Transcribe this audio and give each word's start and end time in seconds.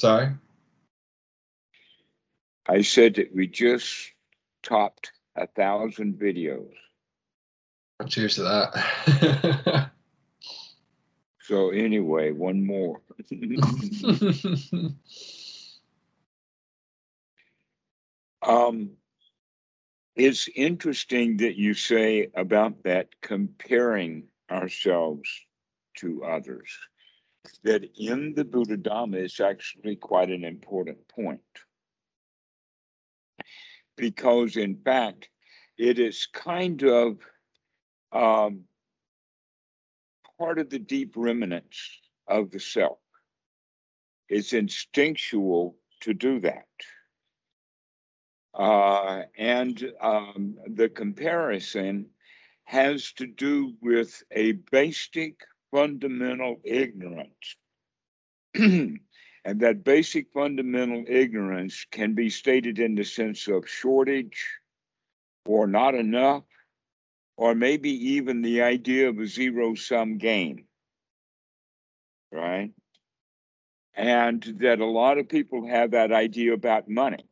Sorry? 0.00 0.30
I 2.66 2.80
said 2.80 3.16
that 3.16 3.34
we 3.34 3.46
just 3.46 4.12
topped 4.62 5.12
a 5.36 5.46
thousand 5.46 6.14
videos. 6.18 6.72
Cheers 8.08 8.36
to 8.36 8.42
that. 8.44 9.90
So 11.42 11.70
anyway, 11.70 12.30
one 12.30 12.64
more. 12.64 13.00
um, 18.42 18.90
it's 20.14 20.48
interesting 20.54 21.38
that 21.38 21.56
you 21.56 21.74
say 21.74 22.30
about 22.36 22.84
that 22.84 23.08
comparing 23.20 24.28
ourselves 24.48 25.28
to 25.96 26.22
others. 26.22 26.70
That 27.62 27.84
in 27.98 28.34
the 28.34 28.44
Buddha 28.44 28.76
Dhamma 28.76 29.24
is 29.24 29.40
actually 29.40 29.96
quite 29.96 30.30
an 30.30 30.44
important 30.44 31.08
point. 31.08 31.40
Because 33.96 34.56
in 34.56 34.76
fact, 34.76 35.28
it 35.78 35.98
is 35.98 36.26
kind 36.32 36.82
of 36.82 37.18
um, 38.12 38.64
part 40.38 40.58
of 40.58 40.70
the 40.70 40.78
deep 40.78 41.14
remnants 41.16 41.98
of 42.26 42.50
the 42.50 42.60
self. 42.60 42.98
It's 44.28 44.52
instinctual 44.52 45.76
to 46.00 46.14
do 46.14 46.40
that. 46.40 46.66
Uh, 48.54 49.22
and 49.36 49.92
um, 50.00 50.56
the 50.66 50.88
comparison 50.88 52.06
has 52.64 53.12
to 53.12 53.26
do 53.26 53.74
with 53.80 54.22
a 54.30 54.52
basic 54.70 55.40
fundamental 55.70 56.60
ignorance. 56.64 57.56
and 58.54 59.00
that 59.44 59.84
basic 59.84 60.32
fundamental 60.32 61.04
ignorance 61.06 61.86
can 61.90 62.14
be 62.14 62.28
stated 62.28 62.78
in 62.78 62.94
the 62.94 63.04
sense 63.04 63.48
of 63.48 63.68
shortage 63.68 64.46
or 65.46 65.66
not 65.66 65.94
enough, 65.94 66.44
or 67.36 67.54
maybe 67.54 67.90
even 67.90 68.42
the 68.42 68.62
idea 68.62 69.08
of 69.08 69.18
a 69.18 69.26
zero 69.26 69.74
sum 69.74 70.18
game. 70.18 70.64
Right? 72.32 72.70
And 73.94 74.42
that 74.60 74.80
a 74.80 74.86
lot 74.86 75.18
of 75.18 75.28
people 75.28 75.66
have 75.66 75.92
that 75.92 76.12
idea 76.12 76.52
about 76.52 76.88
money 76.88 77.26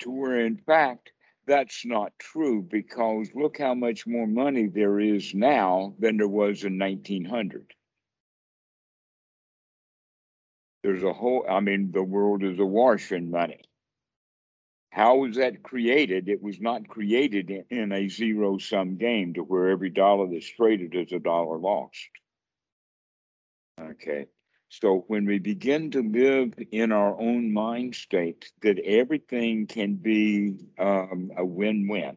to 0.00 0.10
where 0.10 0.40
in 0.40 0.56
fact 0.56 1.12
that's 1.50 1.84
not 1.84 2.12
true 2.20 2.62
because 2.62 3.28
look 3.34 3.58
how 3.58 3.74
much 3.74 4.06
more 4.06 4.28
money 4.28 4.68
there 4.68 5.00
is 5.00 5.34
now 5.34 5.92
than 5.98 6.16
there 6.16 6.28
was 6.28 6.62
in 6.62 6.78
1900 6.78 7.74
there's 10.84 11.02
a 11.02 11.12
whole 11.12 11.44
i 11.50 11.58
mean 11.58 11.90
the 11.90 12.02
world 12.02 12.44
is 12.44 12.58
awash 12.60 13.10
in 13.10 13.30
money. 13.30 13.60
How 14.92 15.16
was 15.16 15.36
that 15.36 15.62
created? 15.62 16.28
It 16.28 16.42
was 16.42 16.60
not 16.60 16.88
created 16.88 17.50
in, 17.50 17.64
in 17.70 17.92
a 17.92 18.08
zero 18.08 18.58
sum 18.58 18.96
game 18.96 19.34
to 19.34 19.42
where 19.42 19.68
every 19.68 19.90
dollar 19.90 20.28
that's 20.28 20.50
traded 20.50 20.94
is 20.94 21.12
a 21.12 21.18
dollar 21.18 21.58
lost. 21.58 22.10
Okay 23.80 24.26
so 24.70 25.04
when 25.08 25.26
we 25.26 25.40
begin 25.40 25.90
to 25.90 26.00
live 26.00 26.54
in 26.70 26.92
our 26.92 27.20
own 27.20 27.52
mind 27.52 27.96
state, 27.96 28.52
that 28.62 28.78
everything 28.78 29.66
can 29.66 29.96
be 29.96 30.54
um, 30.78 31.32
a 31.36 31.44
win-win, 31.44 32.16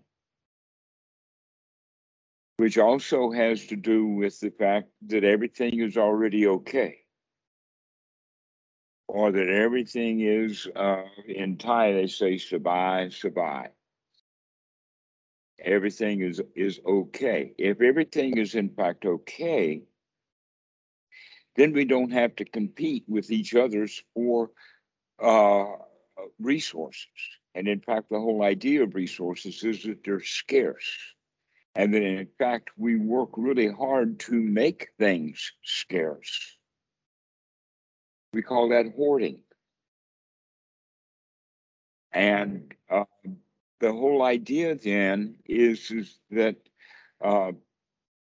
which 2.57 2.77
also 2.77 3.31
has 3.31 3.65
to 3.67 3.75
do 3.75 4.05
with 4.05 4.39
the 4.39 4.51
fact 4.51 4.89
that 5.07 5.23
everything 5.23 5.79
is 5.79 5.97
already 5.97 6.45
okay, 6.45 6.99
or 9.07 9.31
that 9.31 9.49
everything 9.49 10.21
is 10.21 10.67
uh, 10.75 11.05
in 11.27 11.57
Thai 11.57 11.93
they 11.93 12.07
say 12.07 12.35
sabai 12.35 13.07
sabai. 13.07 13.69
Everything 15.59 16.21
is 16.21 16.39
is 16.55 16.79
okay. 16.85 17.53
If 17.57 17.81
everything 17.81 18.37
is 18.37 18.53
in 18.53 18.69
fact 18.69 19.05
okay, 19.05 19.81
then 21.55 21.73
we 21.73 21.85
don't 21.85 22.11
have 22.11 22.35
to 22.37 22.45
compete 22.45 23.03
with 23.07 23.31
each 23.31 23.55
other's 23.55 24.03
for 24.13 24.51
uh, 25.21 25.65
resources. 26.39 27.07
And 27.55 27.67
in 27.67 27.79
fact, 27.79 28.09
the 28.09 28.19
whole 28.19 28.43
idea 28.43 28.83
of 28.83 28.95
resources 28.95 29.63
is 29.63 29.83
that 29.83 30.03
they're 30.03 30.23
scarce. 30.23 30.91
And 31.75 31.93
that 31.93 32.03
in 32.03 32.27
fact, 32.37 32.71
we 32.77 32.95
work 32.97 33.29
really 33.35 33.71
hard 33.71 34.19
to 34.21 34.33
make 34.33 34.89
things 34.99 35.51
scarce. 35.63 36.57
We 38.33 38.41
call 38.41 38.69
that 38.69 38.93
hoarding. 38.95 39.39
And 42.11 42.73
uh, 42.89 43.05
the 43.79 43.91
whole 43.91 44.23
idea 44.23 44.75
then 44.75 45.35
is, 45.45 45.89
is 45.91 46.19
that 46.31 46.55
uh, 47.23 47.53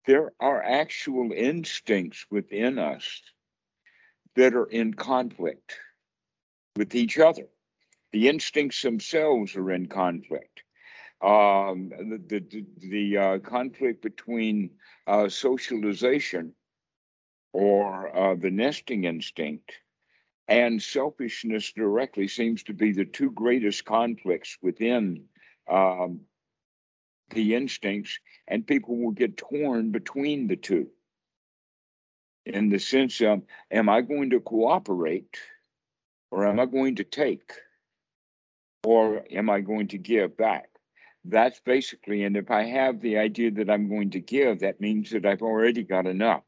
there 0.06 0.32
are 0.40 0.62
actual 0.62 1.32
instincts 1.32 2.26
within 2.30 2.78
us 2.78 3.22
that 4.36 4.54
are 4.54 4.66
in 4.66 4.94
conflict 4.94 5.76
with 6.76 6.94
each 6.94 7.18
other. 7.18 7.46
The 8.12 8.28
instincts 8.28 8.82
themselves 8.82 9.56
are 9.56 9.70
in 9.70 9.86
conflict. 9.86 10.62
Um, 11.22 11.90
the 11.90 12.44
the, 12.50 12.66
the 12.78 13.16
uh, 13.16 13.38
conflict 13.38 14.02
between 14.02 14.70
uh, 15.06 15.28
socialization 15.28 16.54
or 17.52 18.14
uh, 18.14 18.34
the 18.34 18.50
nesting 18.50 19.04
instinct 19.04 19.72
and 20.48 20.82
selfishness 20.82 21.72
directly 21.72 22.28
seems 22.28 22.62
to 22.64 22.74
be 22.74 22.92
the 22.92 23.04
two 23.04 23.30
greatest 23.30 23.84
conflicts 23.84 24.58
within 24.60 25.24
um, 25.70 26.20
the 27.34 27.54
instincts, 27.54 28.18
and 28.48 28.66
people 28.66 28.96
will 28.96 29.10
get 29.12 29.36
torn 29.36 29.90
between 29.90 30.46
the 30.46 30.56
two. 30.56 30.88
In 32.46 32.68
the 32.68 32.78
sense 32.78 33.20
of, 33.20 33.42
am 33.70 33.88
I 33.88 34.00
going 34.00 34.30
to 34.30 34.40
cooperate 34.40 35.38
or 36.30 36.46
am 36.46 36.60
I 36.60 36.66
going 36.66 36.96
to 36.96 37.04
take? 37.04 37.52
Or 38.84 39.24
am 39.30 39.48
I 39.48 39.60
going 39.60 39.88
to 39.88 39.98
give 39.98 40.36
back? 40.36 40.68
That's 41.24 41.58
basically, 41.60 42.24
and 42.24 42.36
if 42.36 42.50
I 42.50 42.64
have 42.64 43.00
the 43.00 43.16
idea 43.16 43.50
that 43.52 43.70
I'm 43.70 43.88
going 43.88 44.10
to 44.10 44.20
give, 44.20 44.60
that 44.60 44.80
means 44.80 45.10
that 45.10 45.24
I've 45.24 45.40
already 45.40 45.82
got 45.82 46.06
enough. 46.06 46.42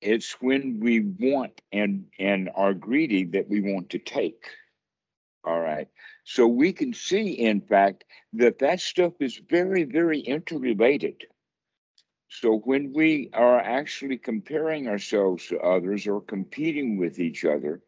It's 0.00 0.32
when 0.40 0.80
we 0.80 1.00
want 1.00 1.62
and 1.72 2.06
and 2.18 2.50
are 2.56 2.74
greedy 2.74 3.24
that 3.26 3.48
we 3.48 3.60
want 3.60 3.90
to 3.90 3.98
take. 3.98 4.44
All 5.44 5.60
right. 5.60 5.88
So 6.24 6.46
we 6.46 6.72
can 6.72 6.94
see, 6.94 7.32
in 7.32 7.60
fact, 7.60 8.04
that 8.32 8.58
that 8.60 8.80
stuff 8.80 9.12
is 9.20 9.40
very, 9.48 9.84
very 9.84 10.20
interrelated. 10.20 11.26
So 12.28 12.58
when 12.58 12.92
we 12.92 13.30
are 13.34 13.60
actually 13.60 14.18
comparing 14.18 14.88
ourselves 14.88 15.46
to 15.48 15.60
others 15.60 16.06
or 16.06 16.20
competing 16.22 16.96
with 16.96 17.20
each 17.20 17.44
other, 17.44 17.82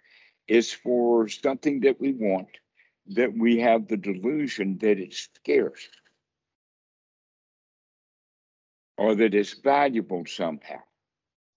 it's 0.47 0.73
for 0.73 1.29
something 1.29 1.81
that 1.81 2.01
we 2.01 2.13
want, 2.13 2.49
that 3.09 3.33
we 3.37 3.59
have 3.59 3.89
the 3.89 3.97
delusion 3.97 4.79
that 4.79 4.99
it's 4.99 5.29
scarce 5.35 5.89
or 8.99 9.15
that 9.17 9.35
it's 9.35 9.55
valuable 9.55 10.25
somehow, 10.27 10.81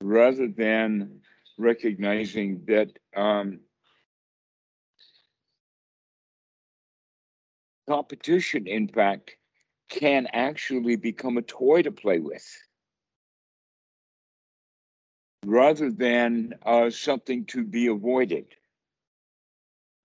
rather 0.02 0.48
than 0.48 1.22
recognizing 1.58 2.64
that 2.66 2.90
um, 3.16 3.60
competition, 7.90 8.68
in 8.68 8.88
fact, 8.88 9.36
can 9.90 10.28
actually 10.32 10.96
become 10.96 11.40
a 11.40 11.42
toy 11.42 11.82
to 11.82 11.92
play 11.92 12.20
with 12.20 12.48
rather 15.44 15.90
than 15.90 16.54
uh, 16.64 16.92
something 16.92 17.46
to 17.46 17.64
be 17.64 17.88
avoided. 17.88 18.46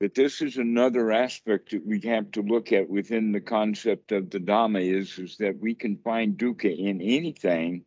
But 0.00 0.14
this 0.14 0.41
is 0.41 0.56
another 0.56 1.12
aspect 1.12 1.73
that 1.73 1.87
we 1.87 2.00
have 2.00 2.31
to 2.32 2.43
look 2.43 2.73
at 2.73 2.88
within 2.88 3.32
the 3.32 3.43
concept 3.43 4.12
of 4.12 4.31
the 4.31 4.41
Dhamma 4.41 4.81
is, 4.81 5.19
is 5.19 5.37
that 5.37 5.58
we 5.58 5.75
can 5.75 5.99
find 5.99 6.38
dukkha 6.38 6.75
in 6.75 7.03
anything 7.03 7.85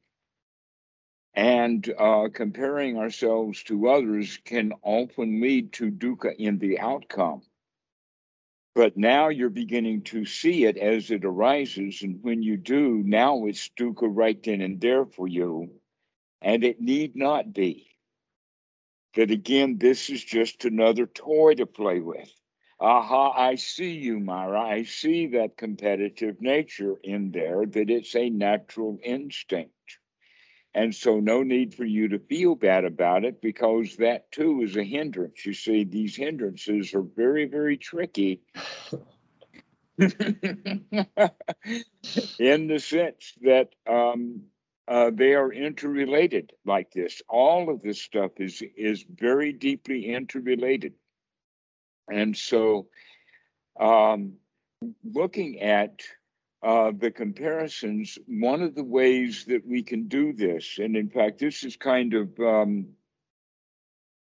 and 1.33 1.91
uh, 1.97 2.27
comparing 2.31 2.97
ourselves 2.97 3.63
to 3.63 3.89
others 3.89 4.39
can 4.45 4.73
often 4.83 5.41
lead 5.41 5.73
to 5.73 5.89
dukkha 5.89 6.35
in 6.37 6.59
the 6.59 6.79
outcome. 6.79 7.41
But 8.77 8.95
now 8.95 9.29
you're 9.29 9.49
beginning 9.49 10.03
to 10.03 10.23
see 10.23 10.65
it 10.65 10.77
as 10.77 11.09
it 11.09 11.25
arises. 11.25 12.03
And 12.03 12.21
when 12.21 12.43
you 12.43 12.57
do, 12.57 13.01
now 13.03 13.47
it's 13.47 13.71
dukkha 13.75 14.07
right 14.07 14.37
then 14.43 14.61
and 14.61 14.79
there 14.79 15.07
for 15.07 15.27
you. 15.27 15.71
And 16.43 16.63
it 16.63 16.79
need 16.79 17.15
not 17.15 17.53
be. 17.53 17.87
That 19.15 19.31
again, 19.31 19.79
this 19.79 20.11
is 20.11 20.23
just 20.23 20.63
another 20.63 21.07
toy 21.07 21.55
to 21.55 21.65
play 21.65 22.01
with. 22.01 22.31
Aha, 22.79 23.31
I 23.31 23.55
see 23.55 23.93
you, 23.93 24.19
Mara. 24.19 24.61
I 24.61 24.83
see 24.83 25.25
that 25.29 25.57
competitive 25.57 26.39
nature 26.39 26.97
in 27.03 27.31
there, 27.31 27.65
that 27.65 27.89
it's 27.89 28.15
a 28.15 28.29
natural 28.29 28.99
instinct. 29.03 29.97
And 30.77 30.93
so, 30.93 31.19
no 31.19 31.41
need 31.41 31.73
for 31.73 31.85
you 31.85 32.07
to 32.09 32.19
feel 32.19 32.53
bad 32.53 32.85
about 32.85 33.25
it 33.25 33.41
because 33.41 33.95
that 33.95 34.31
too 34.31 34.61
is 34.61 34.77
a 34.77 34.83
hindrance. 34.83 35.43
You 35.43 35.53
see, 35.53 35.83
these 35.83 36.15
hindrances 36.15 36.93
are 36.93 37.01
very, 37.01 37.45
very 37.45 37.77
tricky 37.77 38.41
in 39.97 40.11
the 42.67 42.77
sense 42.77 43.33
that 43.41 43.69
um, 43.89 44.43
uh, 44.87 45.09
they 45.11 45.33
are 45.33 45.51
interrelated 45.51 46.53
like 46.63 46.91
this. 46.91 47.23
All 47.27 47.71
of 47.71 47.81
this 47.81 47.99
stuff 47.99 48.33
is 48.37 48.61
is 48.77 49.03
very 49.09 49.53
deeply 49.53 50.05
interrelated, 50.13 50.93
and 52.07 52.37
so 52.37 52.89
um, 53.79 54.33
looking 55.03 55.59
at 55.59 56.03
uh, 56.63 56.91
the 56.97 57.11
comparisons, 57.11 58.17
one 58.27 58.61
of 58.61 58.75
the 58.75 58.83
ways 58.83 59.45
that 59.45 59.65
we 59.65 59.83
can 59.83 60.07
do 60.07 60.33
this, 60.33 60.79
and 60.79 60.95
in 60.95 61.09
fact, 61.09 61.39
this 61.39 61.63
is 61.63 61.75
kind 61.75 62.13
of 62.13 62.39
um, 62.39 62.87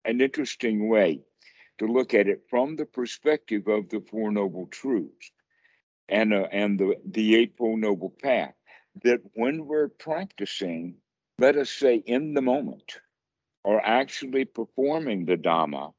an 0.05 0.21
interesting 0.21 0.89
way 0.89 1.21
to 1.79 1.87
look 1.87 2.15
at 2.15 2.29
it 2.29 2.43
from 2.49 2.77
the 2.77 2.87
perspective 2.87 3.67
of 3.69 3.89
the 3.89 4.01
Four 4.11 4.31
Noble 4.31 4.67
Truths 4.67 5.33
and, 6.09 6.33
uh, 6.33 6.49
and 6.51 6.79
the, 6.79 6.95
the 7.05 7.37
Eightfold 7.37 7.81
Noble 7.81 8.15
Path, 8.23 8.55
that 9.03 9.21
when 9.35 9.67
we're 9.67 9.89
practicing, 9.89 10.97
let 11.39 11.57
us 11.57 11.71
say 11.71 11.97
in 11.97 12.35
the 12.35 12.43
moment, 12.43 13.01
or 13.65 13.81
actually 13.85 14.45
performing 14.45 15.25
the 15.25 15.37
Dhamma, 15.37 15.93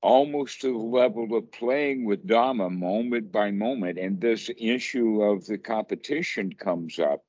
almost 0.00 0.60
to 0.60 0.72
the 0.72 0.78
level 0.78 1.36
of 1.36 1.50
playing 1.50 2.04
with 2.04 2.26
Dhamma 2.26 2.70
moment 2.70 3.32
by 3.32 3.50
moment, 3.50 3.98
and 3.98 4.20
this 4.20 4.50
issue 4.56 5.22
of 5.22 5.46
the 5.46 5.58
competition 5.58 6.52
comes 6.52 6.98
up, 6.98 7.24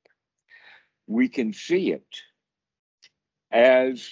we 1.06 1.28
can 1.28 1.52
see 1.52 1.92
it 1.92 2.22
as 3.50 4.08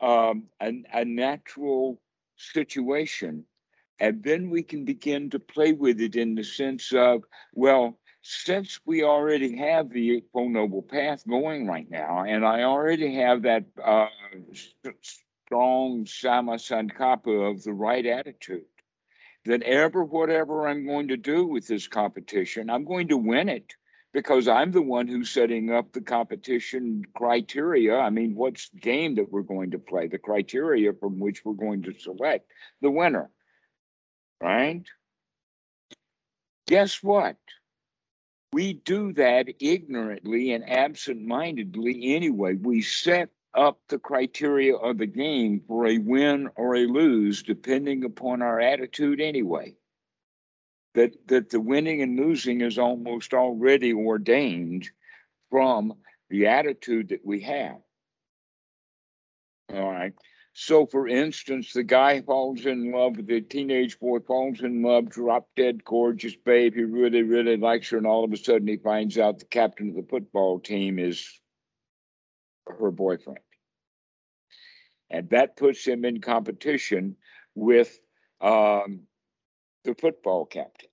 um, 0.00 0.44
a, 0.60 0.82
a 0.92 1.04
natural 1.04 2.00
situation. 2.36 3.44
And 3.98 4.22
then 4.22 4.48
we 4.48 4.62
can 4.62 4.86
begin 4.86 5.28
to 5.30 5.38
play 5.38 5.72
with 5.72 6.00
it 6.00 6.16
in 6.16 6.34
the 6.34 6.44
sense 6.44 6.90
of, 6.92 7.24
well, 7.52 7.98
since 8.22 8.80
we 8.86 9.02
already 9.02 9.56
have 9.58 9.90
the 9.90 10.16
Eightfold 10.16 10.52
Noble 10.52 10.82
Path 10.82 11.26
going 11.28 11.66
right 11.66 11.88
now, 11.90 12.24
and 12.26 12.44
I 12.44 12.62
already 12.62 13.14
have 13.16 13.42
that 13.42 13.64
uh, 13.82 14.06
strong 15.50 16.04
samma 16.04 16.54
sankappa 16.54 17.50
of 17.50 17.60
the 17.64 17.72
right 17.72 18.06
attitude, 18.06 18.62
that 19.46 19.60
ever 19.62 20.04
whatever 20.04 20.68
I'm 20.68 20.86
going 20.86 21.08
to 21.08 21.16
do 21.16 21.44
with 21.44 21.66
this 21.66 21.88
competition, 21.88 22.70
I'm 22.70 22.84
going 22.84 23.08
to 23.08 23.16
win 23.16 23.48
it 23.48 23.74
because 24.12 24.46
I'm 24.46 24.70
the 24.70 24.80
one 24.80 25.08
who's 25.08 25.28
setting 25.28 25.72
up 25.72 25.92
the 25.92 26.02
competition 26.02 27.02
criteria. 27.16 27.98
I 27.98 28.10
mean, 28.10 28.36
what's 28.36 28.68
game 28.80 29.16
that 29.16 29.32
we're 29.32 29.42
going 29.42 29.72
to 29.72 29.78
play, 29.80 30.06
the 30.06 30.18
criteria 30.18 30.92
from 30.92 31.18
which 31.18 31.44
we're 31.44 31.54
going 31.54 31.82
to 31.82 31.98
select 31.98 32.48
the 32.80 32.90
winner, 32.92 33.28
right? 34.40 34.84
Guess 36.68 37.02
what? 37.02 37.38
We 38.52 38.74
do 38.74 39.12
that 39.14 39.48
ignorantly 39.58 40.52
and 40.52 40.68
absent 40.70 41.22
mindedly 41.22 42.14
anyway. 42.14 42.54
We 42.54 42.82
set 42.82 43.30
up 43.54 43.80
the 43.88 43.98
criteria 43.98 44.76
of 44.76 44.98
the 44.98 45.06
game 45.06 45.62
for 45.66 45.86
a 45.86 45.98
win 45.98 46.48
or 46.56 46.76
a 46.76 46.86
lose, 46.86 47.42
depending 47.42 48.04
upon 48.04 48.42
our 48.42 48.60
attitude 48.60 49.20
anyway. 49.20 49.74
That, 50.94 51.14
that 51.28 51.50
the 51.50 51.60
winning 51.60 52.02
and 52.02 52.18
losing 52.18 52.62
is 52.62 52.78
almost 52.78 53.32
already 53.32 53.92
ordained 53.92 54.90
from 55.48 55.94
the 56.30 56.48
attitude 56.48 57.10
that 57.10 57.24
we 57.24 57.40
have. 57.42 57.76
All 59.72 59.90
right. 59.90 60.12
So, 60.52 60.84
for 60.84 61.06
instance, 61.06 61.72
the 61.72 61.84
guy 61.84 62.22
falls 62.22 62.66
in 62.66 62.90
love, 62.90 63.24
the 63.24 63.40
teenage 63.40 63.98
boy 64.00 64.18
falls 64.20 64.60
in 64.62 64.82
love, 64.82 65.08
drop 65.08 65.48
dead 65.56 65.84
gorgeous 65.84 66.34
babe. 66.34 66.74
He 66.74 66.82
really, 66.82 67.22
really 67.22 67.56
likes 67.56 67.88
her, 67.90 67.98
and 67.98 68.06
all 68.06 68.24
of 68.24 68.32
a 68.32 68.36
sudden 68.36 68.66
he 68.66 68.76
finds 68.76 69.16
out 69.16 69.38
the 69.38 69.44
captain 69.44 69.90
of 69.90 69.94
the 69.94 70.06
football 70.10 70.58
team 70.58 70.98
is 70.98 71.39
her 72.70 72.90
boyfriend. 72.90 73.40
And 75.10 75.28
that 75.30 75.56
puts 75.56 75.84
him 75.84 76.04
in 76.04 76.20
competition 76.20 77.16
with 77.54 77.98
um, 78.40 79.00
the 79.84 79.94
football 79.94 80.46
captain. 80.46 80.88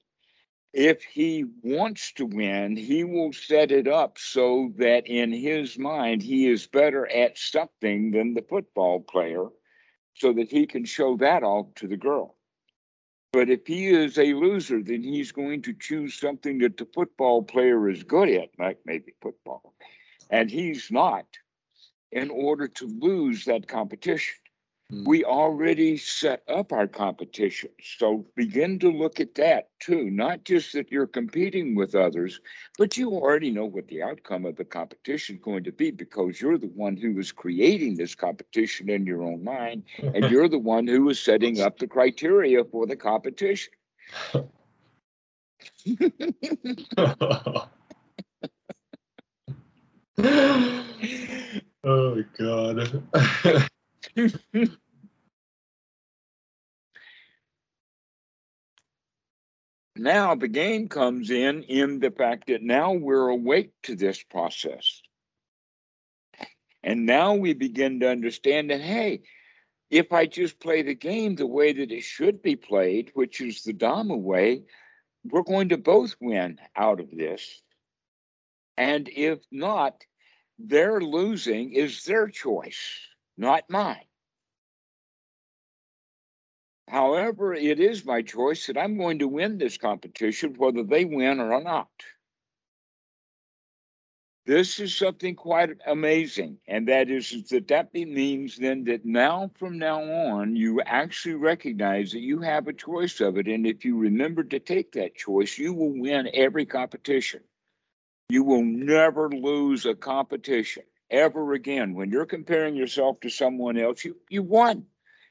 If 0.73 1.03
he 1.03 1.45
wants 1.63 2.11
to 2.13 2.25
win, 2.25 2.75
he 2.75 3.03
will 3.03 3.33
set 3.33 3.71
it 3.71 3.87
up 3.87 4.17
so 4.17 4.71
that 4.77 5.07
in 5.07 5.31
his 5.31 5.77
mind 5.77 6.21
he 6.21 6.47
is 6.47 6.67
better 6.67 7.07
at 7.07 7.37
something 7.37 8.11
than 8.11 8.33
the 8.33 8.45
football 8.47 8.99
player 8.99 9.47
so 10.13 10.33
that 10.33 10.51
he 10.51 10.65
can 10.65 10.83
show 10.85 11.15
that 11.17 11.43
off 11.43 11.67
to 11.75 11.87
the 11.87 11.97
girl. 11.97 12.35
But 13.33 13.49
if 13.49 13.67
he 13.67 13.87
is 13.87 14.17
a 14.17 14.33
loser, 14.33 14.81
then 14.81 15.03
he's 15.03 15.31
going 15.31 15.61
to 15.63 15.73
choose 15.73 16.19
something 16.19 16.59
that 16.59 16.77
the 16.77 16.87
football 16.93 17.43
player 17.43 17.89
is 17.89 18.03
good 18.03 18.29
at, 18.29 18.49
like 18.57 18.79
maybe 18.85 19.13
football, 19.21 19.73
and 20.29 20.49
he's 20.49 20.91
not 20.91 21.25
in 22.11 22.29
order 22.29 22.67
to 22.67 22.87
lose 22.99 23.45
that 23.45 23.67
competition. 23.67 24.35
Mm. 24.91 25.05
We 25.05 25.25
already 25.25 25.97
set 25.97 26.43
up 26.47 26.71
our 26.71 26.87
competition. 26.87 27.69
So 27.83 28.25
begin 28.35 28.79
to 28.79 28.89
look 28.89 29.19
at 29.19 29.35
that 29.35 29.69
too. 29.79 30.09
Not 30.09 30.45
just 30.45 30.71
that 30.73 30.89
you're 30.91 31.07
competing 31.07 31.75
with 31.75 31.93
others, 31.93 32.39
but 32.77 32.95
you 32.95 33.11
already 33.11 33.51
know 33.51 33.65
what 33.65 33.89
the 33.89 34.01
outcome 34.01 34.45
of 34.45 34.55
the 34.55 34.63
competition 34.63 35.35
is 35.35 35.41
going 35.41 35.65
to 35.65 35.73
be 35.73 35.91
because 35.91 36.39
you're 36.39 36.57
the 36.57 36.67
one 36.67 36.95
who 36.95 37.19
is 37.19 37.33
creating 37.33 37.95
this 37.97 38.15
competition 38.15 38.89
in 38.89 39.05
your 39.05 39.23
own 39.23 39.43
mind, 39.43 39.83
and 39.97 40.25
you're 40.31 40.47
the 40.47 40.57
one 40.57 40.87
who 40.87 41.09
is 41.09 41.19
setting 41.19 41.59
up 41.59 41.77
the 41.79 41.87
criteria 41.87 42.63
for 42.63 42.87
the 42.87 42.95
competition. 42.95 43.73
oh 51.87 52.23
god. 52.37 53.03
now 59.95 60.35
the 60.35 60.47
game 60.47 60.87
comes 60.87 61.31
in 61.31 61.63
in 61.63 61.99
the 61.99 62.11
fact 62.11 62.47
that 62.47 62.61
now 62.61 62.93
we're 62.93 63.29
awake 63.29 63.71
to 63.83 63.95
this 63.95 64.21
process. 64.21 65.01
And 66.83 67.05
now 67.05 67.35
we 67.35 67.53
begin 67.53 67.99
to 68.01 68.09
understand 68.09 68.69
that, 68.69 68.81
hey, 68.81 69.21
if 69.89 70.11
I 70.11 70.25
just 70.25 70.59
play 70.59 70.81
the 70.81 70.95
game 70.95 71.35
the 71.35 71.47
way 71.47 71.73
that 71.73 71.91
it 71.91 72.03
should 72.03 72.41
be 72.41 72.55
played, 72.55 73.11
which 73.13 73.41
is 73.41 73.63
the 73.63 73.73
Dhamma 73.73 74.17
way, 74.17 74.63
we're 75.23 75.43
going 75.43 75.69
to 75.69 75.77
both 75.77 76.15
win 76.21 76.59
out 76.75 76.99
of 76.99 77.09
this. 77.11 77.61
And 78.77 79.09
if 79.09 79.39
not, 79.51 80.03
their 80.59 80.99
losing 81.01 81.73
is 81.73 82.03
their 82.03 82.27
choice, 82.27 82.99
not 83.37 83.69
mine. 83.69 84.05
However, 86.87 87.53
it 87.53 87.79
is 87.79 88.05
my 88.05 88.21
choice 88.21 88.67
that 88.67 88.77
I'm 88.77 88.97
going 88.97 89.19
to 89.19 89.27
win 89.27 89.57
this 89.57 89.77
competition, 89.77 90.55
whether 90.57 90.83
they 90.83 91.05
win 91.05 91.39
or 91.39 91.61
not. 91.61 91.89
This 94.45 94.79
is 94.79 94.95
something 94.95 95.35
quite 95.35 95.71
amazing, 95.85 96.57
and 96.69 96.87
that 96.87 97.09
is, 97.09 97.49
that 97.49 97.67
that 97.67 97.93
means 97.93 98.55
then 98.55 98.85
that 98.85 99.03
now 99.03 99.51
from 99.59 99.77
now 99.77 100.01
on, 100.01 100.55
you 100.55 100.79
actually 100.83 101.35
recognize 101.35 102.13
that 102.13 102.21
you 102.21 102.39
have 102.39 102.69
a 102.69 102.73
choice 102.73 103.19
of 103.19 103.37
it. 103.37 103.47
And 103.47 103.67
if 103.67 103.83
you 103.83 103.97
remember 103.97 104.45
to 104.45 104.59
take 104.59 104.93
that 104.93 105.15
choice, 105.15 105.57
you 105.57 105.73
will 105.73 105.99
win 105.99 106.29
every 106.33 106.65
competition. 106.65 107.41
You 108.29 108.43
will 108.43 108.63
never 108.63 109.29
lose 109.29 109.85
a 109.85 109.95
competition 109.95 110.83
ever 111.09 111.53
again. 111.53 111.93
When 111.93 112.11
you're 112.11 112.25
comparing 112.25 112.75
yourself 112.75 113.21
to 113.21 113.29
someone 113.29 113.77
else, 113.77 114.03
you, 114.03 114.17
you 114.29 114.43
won. 114.43 114.85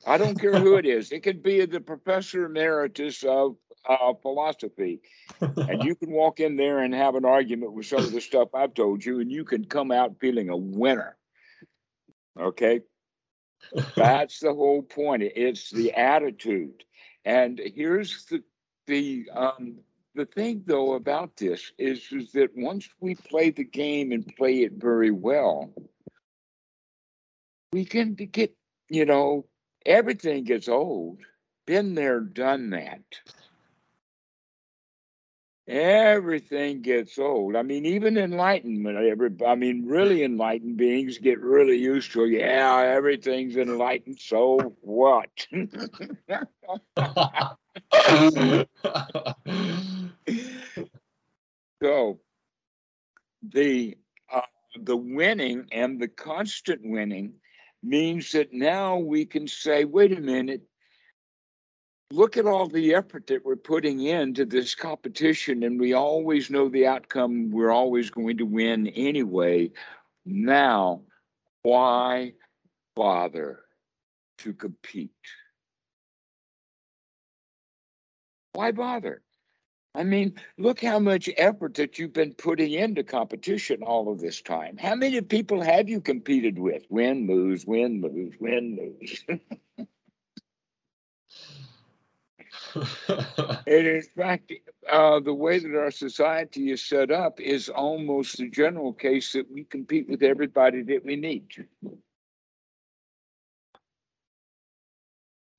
I 0.07 0.19
don't 0.19 0.39
care 0.41 0.59
who 0.59 0.77
it 0.77 0.87
is. 0.87 1.13
It 1.13 1.23
could 1.23 1.43
be 1.43 1.65
the 1.67 1.81
professor 1.81 2.47
emeritus 2.47 3.23
of 3.23 3.57
uh, 3.87 4.15
philosophy. 4.23 5.01
and 5.41 5.85
you 5.85 5.95
can 5.95 6.11
walk 6.11 6.41
in 6.41 6.57
there 6.57 6.79
and 6.79 6.95
have 6.95 7.15
an 7.15 7.25
argument 7.25 7.73
with 7.73 7.87
some 7.87 7.99
of 7.99 8.13
the 8.13 8.21
stuff 8.21 8.49
I've 8.55 8.75
told 8.75 9.05
you, 9.05 9.21
and 9.21 9.31
you 9.31 9.45
can 9.45 9.67
come 9.67 9.93
out 9.93 10.19
feeling 10.21 10.49
a 10.49 10.57
winner. 10.57 11.17
Okay? 12.41 12.81
That's 13.95 14.41
the 14.41 14.55
whole 14.55 14.83
point. 14.83 15.23
It's 15.23 15.71
the 15.71 15.93
attitude. 15.93 16.85
And 17.25 17.61
here's 17.75 18.25
the 18.27 18.43
the 18.87 19.29
um, 19.35 19.79
the 20.17 20.27
thing 20.27 20.63
though 20.67 20.95
about 20.95 21.37
this 21.37 21.73
is, 21.79 22.07
is 22.11 22.33
that 22.33 22.51
once 22.57 22.89
we 23.01 23.15
play 23.15 23.51
the 23.51 23.65
game 23.65 24.13
and 24.13 24.27
play 24.37 24.63
it 24.63 24.73
very 24.73 25.11
well, 25.11 25.73
we 27.73 27.85
can 27.85 28.15
get, 28.15 28.57
you 28.89 29.05
know, 29.05 29.47
everything 29.85 30.45
gets 30.45 30.69
old. 30.69 31.19
Been 31.67 31.95
there, 31.95 32.21
done 32.21 32.71
that. 32.71 33.03
everything 35.69 36.81
gets 36.83 37.19
old. 37.19 37.57
I 37.57 37.63
mean, 37.63 37.87
even 37.87 38.17
enlightenment, 38.17 38.97
every, 38.99 39.31
I 39.47 39.55
mean, 39.57 39.87
really 39.87 40.23
enlightened 40.23 40.77
beings 40.77 41.19
get 41.19 41.41
really 41.41 41.77
used 41.77 42.13
to, 42.13 42.27
yeah, 42.27 42.83
everything's 42.97 43.57
enlightened. 43.57 44.21
So 44.21 44.77
what? 44.81 45.47
so 51.83 52.19
the 53.43 53.97
uh, 54.33 54.41
the 54.81 54.97
winning 54.97 55.67
and 55.73 56.01
the 56.01 56.09
constant 56.09 56.81
winning 56.85 57.35
means 57.83 58.33
that 58.33 58.53
now 58.53 58.97
we 58.97 59.25
can 59.25 59.47
say, 59.47 59.85
wait 59.85 60.17
a 60.17 60.21
minute, 60.21 60.63
look 62.11 62.37
at 62.37 62.47
all 62.47 62.67
the 62.69 62.95
effort 62.95 63.27
that 63.27 63.45
we're 63.45 63.57
putting 63.57 64.03
into 64.03 64.45
this 64.45 64.75
competition, 64.75 65.63
and 65.63 65.79
we 65.79 65.93
always 65.93 66.51
know 66.51 66.69
the 66.69 66.87
outcome. 66.87 67.51
We're 67.51 67.71
always 67.71 68.11
going 68.11 68.39
to 68.39 68.47
win 68.47 68.89
anyway. 68.89 69.71
Now, 70.25 71.03
why 71.63 72.33
bother 72.95 73.61
to 74.39 74.53
compete? 74.53 75.11
Why 78.57 78.73
bother? 78.73 79.21
I 79.95 80.03
mean, 80.03 80.33
look 80.57 80.81
how 80.81 80.99
much 80.99 81.29
effort 81.37 81.75
that 81.75 81.99
you've 81.99 82.15
been 82.15 82.33
putting 82.33 82.73
into 82.73 83.05
competition 83.05 83.83
all 83.83 84.11
of 84.11 84.19
this 84.19 84.41
time. 84.41 84.79
How 84.79 84.95
many 84.95 85.21
people 85.21 85.61
have 85.61 85.91
you 85.91 86.01
competed 86.01 86.59
with? 86.59 86.85
Win, 86.89 87.27
lose, 87.27 87.67
win, 87.67 88.01
lose, 88.01 88.35
win, 88.41 88.97
lose. 88.99 89.25
it 93.67 93.87
is 93.87 94.09
fact, 94.17 94.51
uh, 94.91 95.21
the 95.21 95.35
way 95.35 95.59
that 95.59 95.77
our 95.77 95.91
society 95.91 96.71
is 96.71 96.83
set 96.83 97.11
up 97.11 97.39
is 97.39 97.69
almost 97.69 98.39
the 98.39 98.49
general 98.49 98.95
case 98.95 99.35
that 99.35 99.53
we 99.53 99.65
compete 99.65 100.09
with 100.09 100.23
everybody 100.23 100.83
that 100.83 101.05
we 101.05 101.17
meet. 101.17 101.59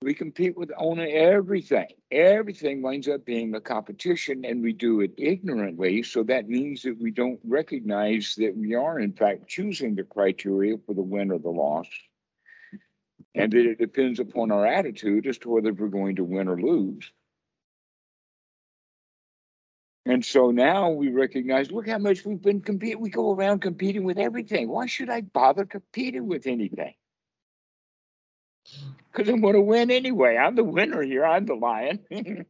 We 0.01 0.13
compete 0.13 0.55
with 0.55 0.71
on 0.77 0.99
everything. 0.99 1.87
Everything 2.11 2.83
winds 2.83 3.07
up 3.07 3.25
being 3.25 3.55
a 3.55 3.61
competition, 3.61 4.45
and 4.45 4.61
we 4.61 4.71
do 4.71 5.01
it 5.01 5.11
ignorantly. 5.17 6.03
So 6.03 6.21
that 6.23 6.47
means 6.47 6.83
that 6.83 6.97
we 6.99 7.09
don't 7.09 7.39
recognize 7.43 8.35
that 8.37 8.55
we 8.55 8.75
are, 8.75 8.99
in 8.99 9.13
fact, 9.13 9.47
choosing 9.47 9.95
the 9.95 10.03
criteria 10.03 10.77
for 10.85 10.93
the 10.93 11.01
win 11.01 11.31
or 11.31 11.39
the 11.39 11.49
loss. 11.49 11.87
And 13.33 13.51
that 13.51 13.65
it 13.65 13.79
depends 13.79 14.19
upon 14.19 14.51
our 14.51 14.67
attitude 14.67 15.25
as 15.25 15.39
to 15.39 15.49
whether 15.49 15.73
we're 15.73 15.87
going 15.87 16.17
to 16.17 16.23
win 16.23 16.47
or 16.47 16.61
lose. 16.61 17.11
And 20.05 20.23
so 20.23 20.51
now 20.51 20.89
we 20.89 21.09
recognize 21.09 21.71
look 21.71 21.87
how 21.89 21.97
much 21.97 22.23
we've 22.23 22.41
been 22.41 22.61
competing. 22.61 23.01
We 23.01 23.09
go 23.09 23.33
around 23.33 23.59
competing 23.61 24.03
with 24.05 24.17
everything. 24.17 24.69
Why 24.69 24.85
should 24.85 25.09
I 25.09 25.21
bother 25.21 25.65
competing 25.65 26.27
with 26.27 26.47
anything? 26.47 26.93
Because 29.11 29.29
I'm 29.29 29.41
going 29.41 29.55
to 29.55 29.61
win 29.61 29.91
anyway. 29.91 30.37
I'm 30.37 30.55
the 30.55 30.63
winner 30.63 31.01
here. 31.01 31.25
I'm 31.25 31.45
the 31.45 31.55
lion. 31.55 31.99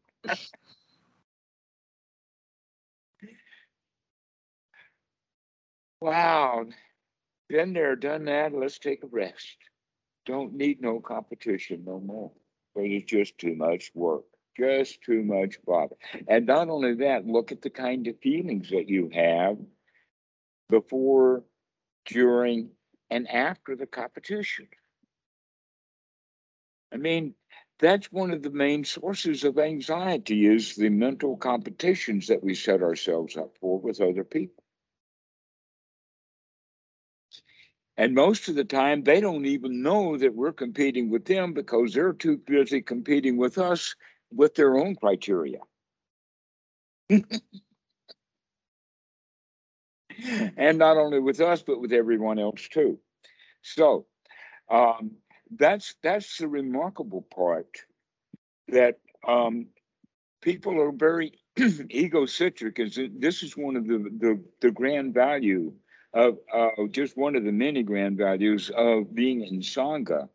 wow. 6.01 6.65
Been 7.49 7.73
there, 7.73 7.95
done 7.95 8.25
that. 8.25 8.53
Let's 8.53 8.79
take 8.79 9.03
a 9.03 9.07
rest. 9.07 9.57
Don't 10.25 10.53
need 10.53 10.81
no 10.81 10.99
competition 10.99 11.83
no 11.85 11.99
more. 11.99 12.31
But 12.75 12.83
it's 12.85 13.09
just 13.09 13.37
too 13.37 13.55
much 13.55 13.91
work. 13.95 14.25
Just 14.57 15.01
too 15.03 15.23
much 15.23 15.57
bother. 15.65 15.95
And 16.27 16.45
not 16.47 16.67
only 16.69 16.95
that, 16.95 17.25
look 17.25 17.51
at 17.51 17.61
the 17.61 17.69
kind 17.69 18.07
of 18.07 18.19
feelings 18.19 18.69
that 18.71 18.89
you 18.89 19.09
have 19.13 19.57
before, 20.69 21.43
during, 22.05 22.71
and 23.09 23.29
after 23.29 23.75
the 23.75 23.85
competition. 23.85 24.67
I 26.93 26.97
mean, 26.97 27.35
that's 27.79 28.11
one 28.11 28.31
of 28.31 28.41
the 28.41 28.49
main 28.49 28.83
sources 28.83 29.43
of 29.43 29.59
anxiety 29.59 30.47
is 30.47 30.75
the 30.75 30.89
mental 30.89 31.37
competitions 31.37 32.27
that 32.27 32.43
we 32.43 32.55
set 32.55 32.81
ourselves 32.81 33.37
up 33.37 33.55
for 33.59 33.79
with 33.79 34.01
other 34.01 34.23
people. 34.23 34.63
And 37.97 38.13
most 38.13 38.47
of 38.47 38.55
the 38.55 38.63
time, 38.63 39.03
they 39.03 39.19
don't 39.19 39.45
even 39.45 39.81
know 39.81 40.17
that 40.17 40.35
we're 40.35 40.53
competing 40.53 41.09
with 41.09 41.25
them 41.25 41.53
because 41.53 41.93
they're 41.93 42.13
too 42.13 42.37
busy 42.37 42.81
competing 42.81 43.37
with 43.37 43.57
us 43.57 43.95
with 44.31 44.55
their 44.55 44.77
own 44.77 44.95
criteria. 44.95 45.59
and 47.09 47.25
not 50.77 50.97
only 50.97 51.19
with 51.19 51.41
us, 51.41 51.63
but 51.63 51.81
with 51.81 51.91
everyone 51.91 52.39
else 52.39 52.67
too. 52.67 52.99
So, 53.61 54.05
um, 54.69 55.11
that's 55.51 55.95
that's 56.03 56.37
the 56.37 56.47
remarkable 56.47 57.25
part 57.33 57.67
that 58.67 58.99
um, 59.27 59.67
people 60.41 60.81
are 60.81 60.91
very 60.91 61.33
egocentric. 61.59 62.79
Is 62.79 62.99
this 63.17 63.43
is 63.43 63.55
one 63.55 63.75
of 63.75 63.87
the, 63.87 63.97
the 64.19 64.43
the 64.61 64.71
grand 64.71 65.13
value 65.13 65.73
of 66.13 66.37
uh, 66.53 66.69
just 66.91 67.17
one 67.17 67.35
of 67.35 67.43
the 67.43 67.51
many 67.51 67.83
grand 67.83 68.17
values 68.17 68.71
of 68.75 69.13
being 69.13 69.43
in 69.43 69.59
sangha 69.59 70.29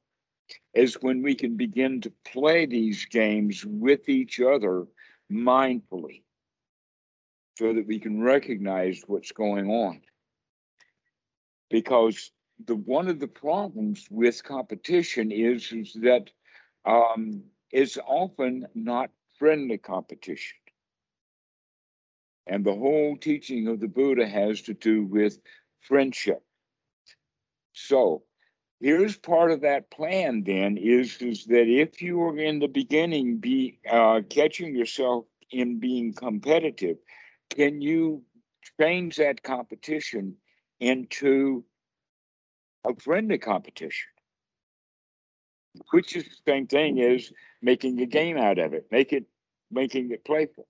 is 0.75 0.95
when 1.01 1.23
we 1.23 1.35
can 1.35 1.57
begin 1.57 2.01
to 2.01 2.13
play 2.25 2.67
these 2.67 3.07
games 3.07 3.65
with 3.67 4.09
each 4.09 4.41
other 4.41 4.87
mindfully 5.31 6.23
so 7.59 7.73
that 7.73 7.87
we 7.87 7.99
can 7.99 8.23
recognize 8.23 9.03
what's 9.07 9.33
going 9.33 9.71
on 9.71 10.01
because 11.71 12.31
the 12.67 12.77
one 12.77 13.09
of 13.09 13.19
the 13.21 13.29
problems 13.29 14.07
with 14.11 14.43
competition 14.43 15.31
is, 15.31 15.73
is 15.73 15.93
that 16.03 16.31
um, 16.85 17.43
it's 17.71 17.99
often 18.07 18.67
not 18.75 19.11
friendly 19.39 19.79
competition. 19.79 20.57
And 22.47 22.65
the 22.65 22.75
whole 22.75 23.17
teaching 23.17 23.69
of 23.69 23.81
the 23.81 23.89
Buddha 23.89 24.27
has 24.27 24.63
to 24.63 24.75
do 24.75 25.05
with 25.05 25.39
friendship. 25.81 26.43
So 27.73 28.25
here's 28.81 29.17
part 29.17 29.53
of 29.53 29.61
that 29.63 29.91
plan 29.91 30.43
then 30.45 30.77
is, 30.77 31.17
is 31.23 31.45
that 31.47 31.69
if 31.69 32.03
you 32.03 32.21
are 32.23 32.39
in 32.39 32.59
the 32.59 32.69
beginning 32.69 33.39
be 33.39 33.79
uh, 33.89 34.23
catching 34.29 34.75
yourself 34.75 35.25
in 35.51 35.79
being 35.79 36.13
competitive, 36.13 36.99
can 37.51 37.81
you 37.81 38.23
change 38.81 39.17
that 39.17 39.43
competition 39.43 40.37
into 40.81 41.65
a 42.85 42.95
friendly 42.97 43.39
competition, 43.39 44.09
which 45.91 46.17
is 46.17 46.25
the 46.25 46.37
same 46.53 46.67
thing 46.67 47.01
as 47.01 47.33
making 47.63 48.01
a 48.01 48.07
game 48.07 48.37
out 48.37 48.59
of 48.59 48.75
it, 48.75 48.87
make 48.91 49.13
it 49.13 49.25
making 49.71 50.11
it 50.11 50.25
playful, 50.25 50.67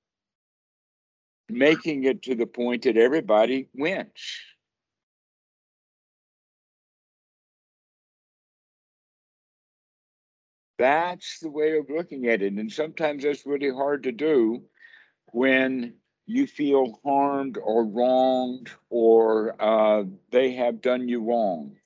making 1.49 2.05
it 2.05 2.23
to 2.23 2.35
the 2.35 2.47
point 2.47 2.83
that 2.83 2.97
everybody 2.97 3.69
wins. 3.75 4.41
That's 10.79 11.39
the 11.41 11.51
way 11.51 11.77
of 11.79 11.89
looking 11.91 12.27
at 12.29 12.43
it. 12.43 12.53
And 12.55 12.71
sometimes 12.73 13.23
that's 13.25 13.47
really 13.47 13.71
hard 13.71 14.03
to 14.05 14.13
do 14.13 14.65
when 15.33 15.95
you 16.27 16.47
feel 16.47 17.01
harmed 17.05 17.59
or 17.59 17.85
wronged 17.85 18.71
or 18.91 19.57
uh, 19.63 20.05
they 20.31 20.53
have 20.55 20.81
done 20.81 21.09
you 21.09 21.23
wrong. 21.23 21.77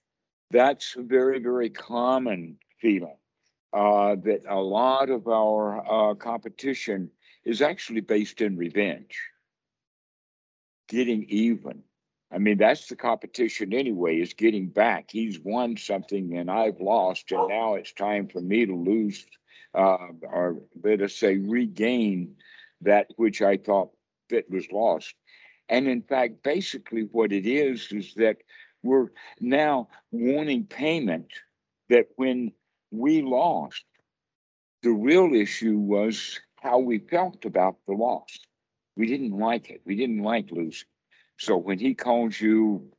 That's 0.51 0.95
a 0.97 1.03
very, 1.03 1.41
very 1.41 1.71
common 1.71 2.59
feeling 2.81 3.17
uh, 3.73 4.17
that 4.25 4.43
a 4.49 4.61
lot 4.61 5.11
of 5.11 5.27
our 5.27 6.11
uh, 6.11 6.15
competition 6.15 7.11
is 7.45 7.63
actually 7.63 8.01
based 8.01 8.41
in 8.41 8.57
revenge, 8.57 9.19
getting 10.89 11.25
even. 11.29 11.83
I 12.33 12.39
mean, 12.39 12.59
that's 12.59 12.89
the 12.89 12.97
competition 12.97 13.73
anyway, 13.73 14.21
is 14.21 14.35
getting 14.35 14.69
back. 14.69 15.11
He's 15.11 15.39
won 15.41 15.77
something 15.77 16.37
and 16.37 16.51
I've 16.51 16.81
lost, 16.81 17.31
and 17.33 17.49
now 17.49 17.75
it's 17.75 17.93
time 17.93 18.29
for 18.29 18.41
me 18.41 18.67
to 18.67 18.75
lose, 18.75 19.27
uh, 19.75 20.09
or 20.23 20.63
let 20.83 21.03
us 21.03 21.15
say, 21.15 21.37
regain 21.37 22.35
that 22.81 23.09
which 23.17 23.43
I 23.43 23.57
thought 23.57 23.91
that 24.31 24.51
was 24.51 24.71
lost. 24.73 25.15
And 25.69 25.89
in 25.89 26.03
fact, 26.03 26.43
basically, 26.43 27.03
what 27.13 27.33
it 27.33 27.47
is 27.47 27.91
is 27.93 28.15
that 28.15 28.39
we're 28.87 29.09
now 29.41 29.89
wanting 30.13 30.65
payment 30.67 31.33
that 31.89 32.07
when 32.17 32.53
we 32.91 33.23
lost, 33.23 33.85
the 34.83 34.91
real 34.91 35.35
issue 35.35 35.79
was 35.79 36.41
how 36.61 36.79
we 36.79 36.99
felt 36.99 37.45
about 37.45 37.77
the 37.87 37.95
loss. 37.95 38.39
We 38.97 39.07
didn't 39.07 39.39
like 39.39 39.71
it. 39.71 39.83
We 39.85 39.97
didn't 39.97 40.23
like 40.23 40.51
losing. 40.51 40.89
So 41.39 41.57
when 41.57 41.79
he 41.79 41.95
calls 41.95 42.41
you 42.41 42.91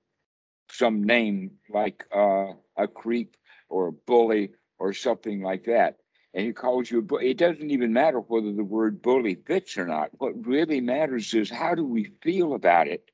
some 0.69 1.03
name 1.03 1.51
like 1.69 2.05
uh, 2.15 2.53
a 2.77 2.87
creep 2.87 3.35
or 3.69 3.87
a 3.87 3.91
bully 3.93 4.51
or 4.79 4.93
something 4.93 5.41
like 5.41 5.65
that, 5.65 5.97
and 6.33 6.45
he 6.45 6.53
calls 6.53 6.91
you 6.91 6.99
a 6.99 7.01
bully, 7.01 7.31
it 7.31 7.37
doesn't 7.37 7.71
even 7.71 7.93
matter 7.93 8.19
whether 8.19 8.53
the 8.53 8.63
word 8.63 9.01
bully 9.01 9.35
fits 9.35 9.77
or 9.77 9.87
not. 9.87 10.09
What 10.19 10.45
really 10.45 10.81
matters 10.81 11.33
is 11.33 11.49
how 11.49 11.73
do 11.73 11.85
we 11.85 12.11
feel 12.21 12.53
about 12.53 12.87
it? 12.87 13.09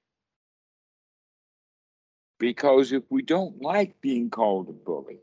Because 2.44 2.92
if 2.92 3.04
we 3.10 3.22
don't 3.22 3.62
like 3.62 4.02
being 4.02 4.30
called 4.30 4.68
a 4.68 4.74
bully, 4.74 5.20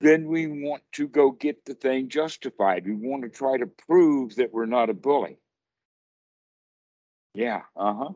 then 0.00 0.28
we 0.28 0.46
want 0.46 0.84
to 0.92 1.08
go 1.08 1.32
get 1.32 1.64
the 1.64 1.74
thing 1.74 2.08
justified. 2.08 2.86
We 2.86 2.94
want 2.94 3.24
to 3.24 3.28
try 3.28 3.58
to 3.58 3.66
prove 3.66 4.36
that 4.36 4.52
we're 4.52 4.66
not 4.66 4.88
a 4.88 4.94
bully. 4.94 5.38
Yeah, 7.34 7.62
uh 7.74 7.94
huh. 7.94 8.10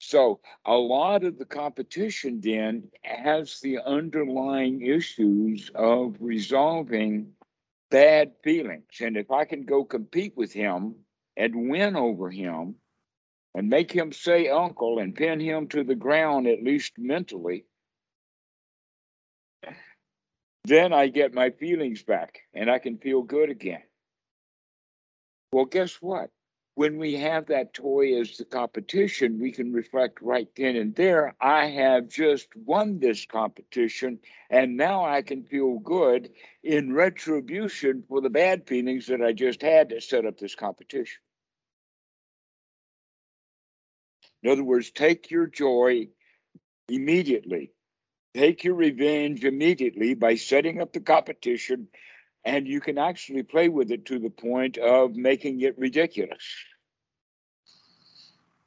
So 0.00 0.40
a 0.66 0.74
lot 0.74 1.22
of 1.22 1.38
the 1.38 1.44
competition 1.44 2.40
then 2.40 2.90
has 3.04 3.60
the 3.60 3.78
underlying 3.78 4.84
issues 4.84 5.70
of 5.76 6.16
resolving 6.18 7.34
bad 7.88 8.32
feelings. 8.42 9.00
And 9.00 9.16
if 9.16 9.30
I 9.30 9.44
can 9.44 9.64
go 9.64 9.84
compete 9.84 10.36
with 10.36 10.52
him 10.52 10.96
and 11.36 11.70
win 11.70 11.94
over 11.94 12.30
him 12.30 12.74
and 13.54 13.68
make 13.68 13.92
him 13.92 14.12
say 14.12 14.48
uncle 14.48 14.98
and 14.98 15.14
pin 15.14 15.40
him 15.40 15.68
to 15.68 15.84
the 15.84 15.94
ground, 15.94 16.46
at 16.46 16.62
least 16.62 16.92
mentally, 16.98 17.64
then 20.64 20.92
I 20.92 21.08
get 21.08 21.34
my 21.34 21.50
feelings 21.50 22.02
back 22.02 22.40
and 22.54 22.70
I 22.70 22.78
can 22.78 22.98
feel 22.98 23.22
good 23.22 23.50
again. 23.50 23.82
Well, 25.52 25.66
guess 25.66 25.96
what? 26.00 26.30
When 26.74 26.96
we 26.96 27.14
have 27.16 27.46
that 27.46 27.74
toy 27.74 28.18
as 28.18 28.38
the 28.38 28.46
competition, 28.46 29.38
we 29.38 29.52
can 29.52 29.74
reflect 29.74 30.22
right 30.22 30.48
then 30.56 30.76
and 30.76 30.94
there. 30.94 31.34
I 31.38 31.66
have 31.66 32.08
just 32.08 32.48
won 32.56 32.98
this 32.98 33.26
competition, 33.26 34.18
and 34.48 34.78
now 34.78 35.04
I 35.04 35.20
can 35.20 35.44
feel 35.44 35.78
good 35.80 36.30
in 36.62 36.94
retribution 36.94 38.04
for 38.08 38.22
the 38.22 38.30
bad 38.30 38.66
feelings 38.66 39.06
that 39.08 39.20
I 39.20 39.34
just 39.34 39.60
had 39.60 39.90
to 39.90 40.00
set 40.00 40.24
up 40.24 40.38
this 40.38 40.54
competition. 40.54 41.20
In 44.42 44.50
other 44.50 44.64
words, 44.64 44.90
take 44.90 45.30
your 45.30 45.46
joy 45.46 46.08
immediately. 46.88 47.72
Take 48.34 48.64
your 48.64 48.74
revenge 48.74 49.44
immediately 49.44 50.14
by 50.14 50.36
setting 50.36 50.80
up 50.80 50.92
the 50.92 51.00
competition 51.00 51.88
and 52.44 52.66
you 52.66 52.80
can 52.80 52.98
actually 52.98 53.42
play 53.44 53.68
with 53.68 53.90
it 53.90 54.06
to 54.06 54.18
the 54.18 54.30
point 54.30 54.78
of 54.78 55.14
making 55.14 55.60
it 55.60 55.78
ridiculous. 55.78 56.42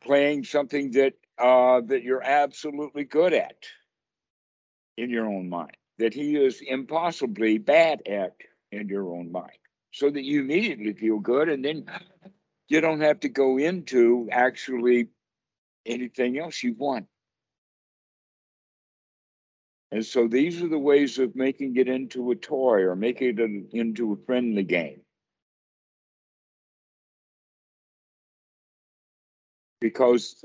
Playing 0.01 0.43
something 0.43 0.91
that 0.91 1.13
uh, 1.37 1.81
that 1.87 2.03
you're 2.03 2.23
absolutely 2.23 3.03
good 3.03 3.33
at 3.33 3.65
in 4.97 5.09
your 5.09 5.25
own 5.25 5.49
mind 5.49 5.75
that 5.97 6.13
he 6.13 6.35
is 6.35 6.61
impossibly 6.61 7.57
bad 7.57 8.01
at 8.07 8.35
in 8.71 8.87
your 8.87 9.13
own 9.13 9.31
mind 9.31 9.57
so 9.91 10.09
that 10.09 10.23
you 10.23 10.41
immediately 10.41 10.93
feel 10.93 11.19
good 11.19 11.49
and 11.49 11.63
then 11.63 11.85
you 12.67 12.81
don't 12.81 13.01
have 13.01 13.19
to 13.19 13.29
go 13.29 13.57
into 13.57 14.27
actually 14.31 15.07
anything 15.85 16.37
else 16.37 16.63
you 16.63 16.73
want 16.73 17.07
and 19.95 20.05
so 20.05 20.27
these 20.27 20.61
are 20.61 20.67
the 20.67 20.77
ways 20.77 21.19
of 21.19 21.37
making 21.37 21.77
it 21.77 21.87
into 21.87 22.31
a 22.31 22.35
toy 22.35 22.81
or 22.81 22.97
making 22.97 23.39
it 23.39 23.73
into 23.73 24.11
a 24.11 24.25
friendly 24.25 24.63
game. 24.63 24.99
Because 29.79 30.43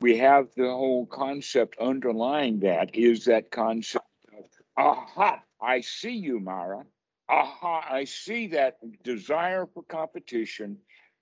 we 0.00 0.18
have 0.18 0.48
the 0.56 0.70
whole 0.70 1.06
concept 1.06 1.76
underlying 1.80 2.60
that 2.60 2.94
is 2.94 3.24
that 3.24 3.50
concept 3.50 4.04
of, 4.36 4.44
aha, 4.76 5.42
I 5.60 5.80
see 5.80 6.14
you, 6.14 6.38
Mara. 6.38 6.84
Aha, 7.28 7.86
I 7.90 8.04
see 8.04 8.46
that 8.48 8.76
desire 9.02 9.66
for 9.66 9.82
competition 9.82 10.78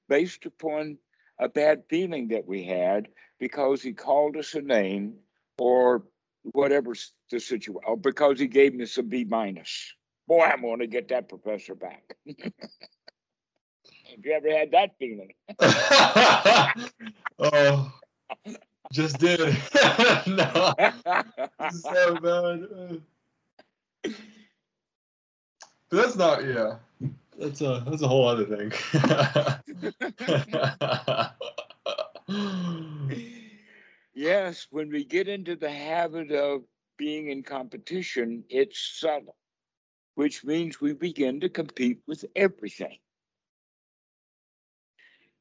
based 0.09 0.45
upon 0.45 0.99
a 1.39 1.49
bad 1.49 1.83
feeling 1.89 2.29
that 2.29 2.47
we 2.47 2.65
had 2.65 3.09
because 3.39 3.83
he 3.83 3.93
called 3.93 4.37
us 4.37 4.55
a 4.55 4.63
name 4.63 5.15
or 5.59 6.05
whatever 6.53 6.95
the 7.31 7.41
situation, 7.41 7.81
oh, 7.87 7.97
because 7.97 8.39
he 8.39 8.47
gave 8.47 8.75
me 8.75 8.87
some 8.87 9.09
B 9.09 9.25
minus. 9.25 9.95
Boy, 10.27 10.43
I'm 10.43 10.63
going 10.63 10.81
to 10.81 10.87
get 10.87 11.09
that 11.09 11.29
professor 11.29 11.75
back. 11.75 12.17
Have 12.27 14.25
you 14.25 14.33
ever 14.33 14.51
had 14.51 14.71
that 14.71 14.91
feeling? 14.99 15.33
oh, 17.39 17.93
just 18.93 19.19
did. 19.19 19.41
no, 20.27 20.75
so 21.71 22.15
bad. 22.17 23.01
But 25.91 25.97
that's 26.03 26.17
not, 26.17 26.45
yeah. 26.45 26.77
That's 27.39 27.61
a 27.61 27.83
that's 27.87 28.03
a 28.03 28.09
whole 28.09 28.29
other 28.29 28.45
thing. 28.45 28.73
yes, 34.15 34.67
when 34.71 34.91
we 34.91 35.05
get 35.05 35.29
into 35.29 35.57
the 35.57 35.71
habit 35.71 36.31
of 36.31 36.63
being 36.97 37.31
in 37.31 37.43
competition, 37.43 38.45
it's 38.49 38.99
subtle, 39.01 39.37
which 40.15 40.45
means 40.45 40.81
we 40.81 40.93
begin 40.93 41.41
to 41.41 41.49
compete 41.49 42.01
with 42.07 42.25
everything. 42.37 42.99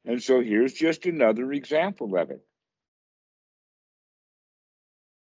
And 0.05 0.21
so 0.21 0.41
here's 0.41 0.73
just 0.73 1.05
another 1.05 1.53
example 1.53 2.17
of 2.17 2.31
it. 2.31 2.43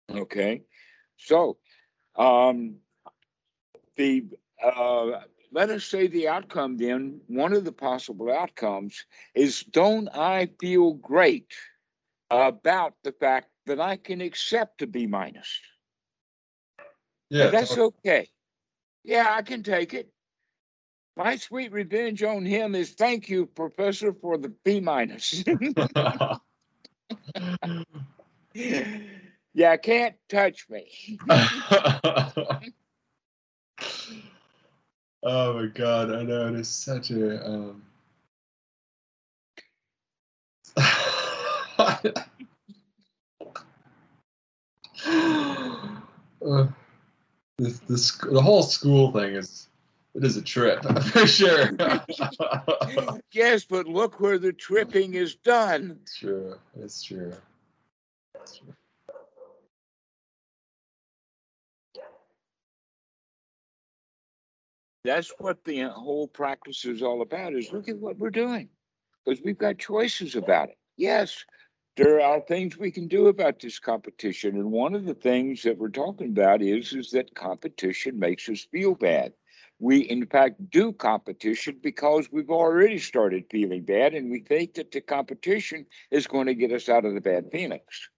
Okay, 0.08 0.62
so 1.16 1.58
um, 2.16 2.76
the 3.96 4.24
uh, 4.62 5.20
let 5.54 5.70
us 5.70 5.84
say 5.84 6.08
the 6.08 6.26
outcome 6.26 6.76
then, 6.76 7.20
one 7.28 7.52
of 7.52 7.64
the 7.64 7.72
possible 7.72 8.30
outcomes 8.30 9.06
is 9.36 9.62
don't 9.62 10.08
I 10.08 10.50
feel 10.60 10.94
great 10.94 11.54
about 12.28 12.94
the 13.04 13.12
fact 13.12 13.50
that 13.66 13.80
I 13.80 13.96
can 13.96 14.20
accept 14.20 14.82
a 14.82 14.88
B 14.88 15.06
minus? 15.06 15.60
Yeah, 17.30 17.50
that's 17.50 17.78
okay. 17.78 18.28
Yeah, 19.04 19.28
I 19.30 19.42
can 19.42 19.62
take 19.62 19.94
it. 19.94 20.10
My 21.16 21.36
sweet 21.36 21.70
revenge 21.70 22.24
on 22.24 22.44
him 22.44 22.74
is 22.74 22.90
thank 22.90 23.28
you, 23.28 23.46
Professor, 23.46 24.12
for 24.12 24.36
the 24.36 24.48
B 24.64 24.80
minus. 24.80 25.44
yeah, 29.54 29.76
can't 29.76 30.16
touch 30.28 30.66
me. 30.68 31.20
oh 35.24 35.54
my 35.54 35.66
god, 35.66 36.12
I 36.12 36.22
know 36.22 36.48
it 36.48 36.54
is 36.54 36.68
such 36.68 37.10
a 37.10 37.48
um 37.48 37.82
uh, 40.76 41.96
this, 47.58 47.78
this 47.80 48.12
the 48.12 48.40
whole 48.40 48.62
school 48.62 49.12
thing 49.12 49.34
is 49.34 49.68
it 50.14 50.24
is 50.24 50.36
a 50.36 50.42
trip 50.42 50.82
for 51.12 51.26
sure. 51.26 51.70
yes, 53.32 53.64
but 53.64 53.86
look 53.86 54.20
where 54.20 54.38
the 54.38 54.52
tripping 54.52 55.14
is 55.14 55.34
done. 55.36 55.98
It's 56.02 56.18
true. 56.18 56.54
It's 56.78 57.02
true. 57.02 57.32
It's 58.36 58.58
true. 58.58 58.74
That's 65.04 65.32
what 65.38 65.62
the 65.64 65.82
uh, 65.82 65.90
whole 65.90 66.26
practice 66.26 66.84
is 66.86 67.02
all 67.02 67.20
about. 67.20 67.54
Is 67.54 67.70
look 67.72 67.88
at 67.88 67.98
what 67.98 68.16
we're 68.16 68.30
doing, 68.30 68.70
because 69.24 69.42
we've 69.44 69.58
got 69.58 69.78
choices 69.78 70.34
about 70.34 70.70
it. 70.70 70.78
Yes, 70.96 71.44
there 71.96 72.20
are 72.20 72.40
things 72.40 72.78
we 72.78 72.90
can 72.90 73.06
do 73.06 73.26
about 73.26 73.60
this 73.60 73.78
competition. 73.78 74.56
And 74.56 74.72
one 74.72 74.94
of 74.94 75.04
the 75.04 75.14
things 75.14 75.62
that 75.62 75.76
we're 75.76 75.90
talking 75.90 76.28
about 76.28 76.62
is, 76.62 76.94
is 76.94 77.10
that 77.10 77.34
competition 77.34 78.18
makes 78.18 78.48
us 78.48 78.66
feel 78.72 78.94
bad. 78.94 79.34
We, 79.78 79.98
in 79.98 80.24
fact, 80.26 80.70
do 80.70 80.92
competition 80.92 81.80
because 81.82 82.32
we've 82.32 82.50
already 82.50 82.98
started 82.98 83.44
feeling 83.50 83.84
bad, 83.84 84.14
and 84.14 84.30
we 84.30 84.40
think 84.40 84.74
that 84.74 84.92
the 84.92 85.02
competition 85.02 85.84
is 86.10 86.26
going 86.26 86.46
to 86.46 86.54
get 86.54 86.72
us 86.72 86.88
out 86.88 87.04
of 87.04 87.12
the 87.12 87.20
bad 87.20 87.50
feelings. 87.52 88.08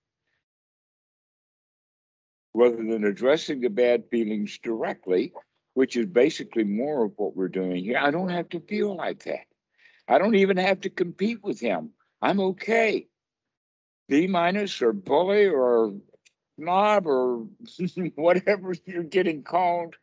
Rather 2.54 2.76
than 2.76 3.04
addressing 3.04 3.60
the 3.60 3.70
bad 3.70 4.04
feelings 4.10 4.58
directly, 4.62 5.32
which 5.76 5.94
is 5.94 6.06
basically 6.06 6.64
more 6.64 7.04
of 7.04 7.12
what 7.16 7.36
we're 7.36 7.48
doing 7.48 7.84
here, 7.84 7.98
I 7.98 8.10
don't 8.10 8.30
have 8.30 8.48
to 8.48 8.60
feel 8.60 8.96
like 8.96 9.24
that. 9.24 9.44
I 10.08 10.16
don't 10.16 10.34
even 10.34 10.56
have 10.56 10.80
to 10.80 10.88
compete 10.88 11.44
with 11.44 11.60
him. 11.60 11.90
I'm 12.22 12.40
okay. 12.40 13.08
B 14.08 14.26
minus 14.26 14.80
or 14.80 14.94
bully 14.94 15.44
or 15.44 15.92
snob 16.58 17.06
or 17.06 17.44
whatever 18.14 18.74
you're 18.86 19.02
getting 19.02 19.42
called. 19.42 19.96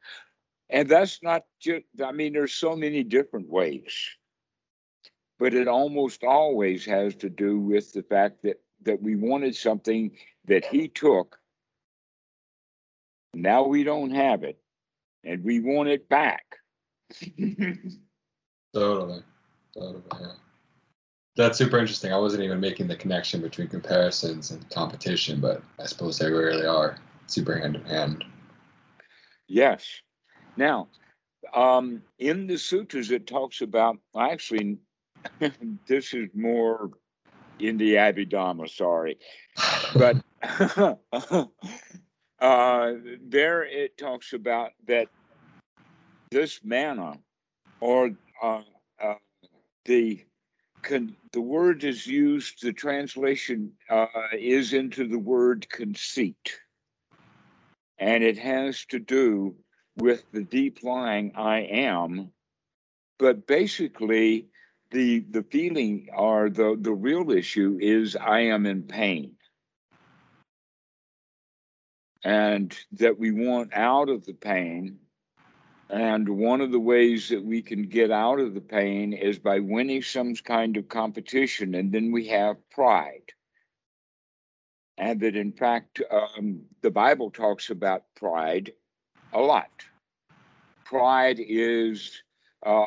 And 0.70 0.88
that's 0.88 1.24
not 1.24 1.44
just, 1.60 1.86
I 2.06 2.12
mean, 2.12 2.34
there's 2.34 2.54
so 2.54 2.76
many 2.76 3.04
different 3.04 3.50
ways, 3.50 3.96
but 5.40 5.56
it 5.56 5.68
almost 5.68 6.24
always 6.24 6.86
has 6.86 7.16
to 7.16 7.32
do 7.32 7.58
with 7.60 7.94
the 7.94 8.04
fact 8.04 8.44
that, 8.44 8.62
that 8.84 9.02
we 9.02 9.16
wanted 9.16 9.56
something 9.56 10.12
that 10.46 10.66
he 10.66 10.88
took. 10.88 11.40
Now 13.34 13.66
we 13.66 13.84
don't 13.84 14.12
have 14.12 14.44
it 14.44 14.60
and 15.24 15.44
we 15.44 15.60
want 15.60 15.90
it 15.90 16.08
back. 16.10 16.44
Totally. 18.74 19.24
Totally. 19.74 20.04
Yeah. 20.20 20.32
That's 21.36 21.58
super 21.58 21.80
interesting. 21.80 22.14
I 22.14 22.18
wasn't 22.18 22.44
even 22.44 22.60
making 22.60 22.88
the 22.88 22.96
connection 22.96 23.42
between 23.42 23.68
comparisons 23.68 24.52
and 24.52 24.70
competition, 24.70 25.40
but 25.40 25.64
I 25.80 25.86
suppose 25.86 26.18
they 26.20 26.32
really 26.32 26.66
are 26.66 26.98
super 27.28 27.58
hand 27.58 27.76
in 27.76 27.84
hand. 27.86 28.24
Yes. 29.48 30.02
Now, 30.58 30.90
um, 31.54 32.04
in 32.20 32.46
the 32.46 32.58
sutras, 32.58 33.10
it 33.12 33.26
talks 33.26 33.62
about 33.62 33.98
actually, 34.16 34.78
this 35.88 36.14
is 36.14 36.30
more 36.36 36.92
in 37.60 37.78
the 37.78 37.96
Abhidhamma, 37.96 38.70
sorry, 38.70 39.18
but 39.96 40.18
uh, 42.44 42.94
there 43.24 43.66
it 43.66 43.98
talks 43.98 44.34
about 44.34 44.74
that 44.88 45.10
this 46.32 46.62
mana 46.64 47.20
or 47.82 48.12
uh, 48.44 48.62
uh, 49.02 49.16
the 49.86 50.26
con- 50.84 51.16
the 51.34 51.42
word 51.42 51.84
is 51.84 52.08
used, 52.08 52.62
the 52.64 52.74
translation 52.74 53.74
uh, 53.90 54.08
is 54.34 54.74
into 54.74 55.08
the 55.08 55.20
word 55.20 55.70
conceit. 55.70 56.60
And 58.00 58.24
it 58.24 58.38
has 58.40 58.86
to 58.88 59.00
do 59.00 59.56
with 59.98 60.26
the 60.34 60.44
deep 60.44 60.80
lying 60.84 61.34
I 61.36 61.62
am. 61.62 62.32
But 63.20 63.48
basically, 63.48 64.48
the 64.92 65.22
the 65.32 65.44
feeling 65.44 66.10
or 66.16 66.50
the, 66.50 66.78
the 66.80 66.94
real 66.94 67.32
issue 67.32 67.78
is 67.82 68.16
I 68.18 68.42
am 68.42 68.66
in 68.68 68.84
pain. 68.84 69.34
And 72.24 72.78
that 72.94 73.20
we 73.20 73.32
want 73.32 73.74
out 73.74 74.10
of 74.10 74.26
the 74.26 74.34
pain 74.34 75.00
and 75.94 76.28
one 76.28 76.62
of 76.62 76.72
the 76.72 76.80
ways 76.80 77.30
that 77.30 77.44
we 77.44 77.62
can 77.62 77.84
get 77.84 78.10
out 78.10 78.40
of 78.40 78.56
the 78.56 78.62
pain 78.62 79.14
is 79.14 79.38
by 79.38 79.60
winning 79.60 80.02
some 80.02 80.34
kind 80.34 80.76
of 80.76 80.90
competition. 80.90 81.76
And 81.76 81.92
then 81.92 82.12
we 82.12 82.28
have 82.30 82.58
pride. 82.72 83.32
And 84.98 85.20
that, 85.20 85.36
in 85.36 85.52
fact, 85.52 86.02
um, 86.10 86.62
the 86.82 86.90
Bible 86.90 87.30
talks 87.30 87.70
about 87.70 88.04
pride 88.16 88.74
a 89.34 89.40
lot. 89.40 89.70
Pride 90.84 91.40
is 91.40 92.24
uh, 92.66 92.86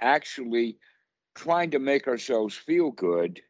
actually 0.00 0.76
trying 1.34 1.70
to 1.70 1.78
make 1.78 2.06
ourselves 2.06 2.54
feel 2.54 2.90
good 2.90 3.40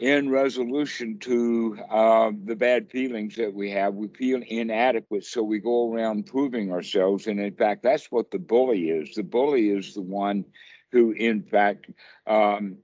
in 0.00 0.30
resolution 0.30 1.18
to 1.18 1.78
uh, 1.90 2.32
the 2.44 2.56
bad 2.56 2.90
feelings 2.90 3.36
that 3.36 3.52
we 3.52 3.70
have. 3.70 3.94
We 3.94 4.08
feel 4.08 4.42
inadequate, 4.46 5.24
so 5.24 5.42
we 5.42 5.58
go 5.58 5.92
around 5.92 6.26
proving 6.26 6.72
ourselves. 6.72 7.26
And 7.26 7.38
in 7.38 7.54
fact, 7.54 7.82
that's 7.82 8.10
what 8.10 8.30
the 8.30 8.38
bully 8.38 8.88
is. 8.88 9.14
The 9.14 9.22
bully 9.22 9.68
is 9.68 9.94
the 9.94 10.00
one 10.00 10.46
who, 10.90 11.12
in 11.12 11.42
fact, 11.42 11.90
um, 12.26 12.78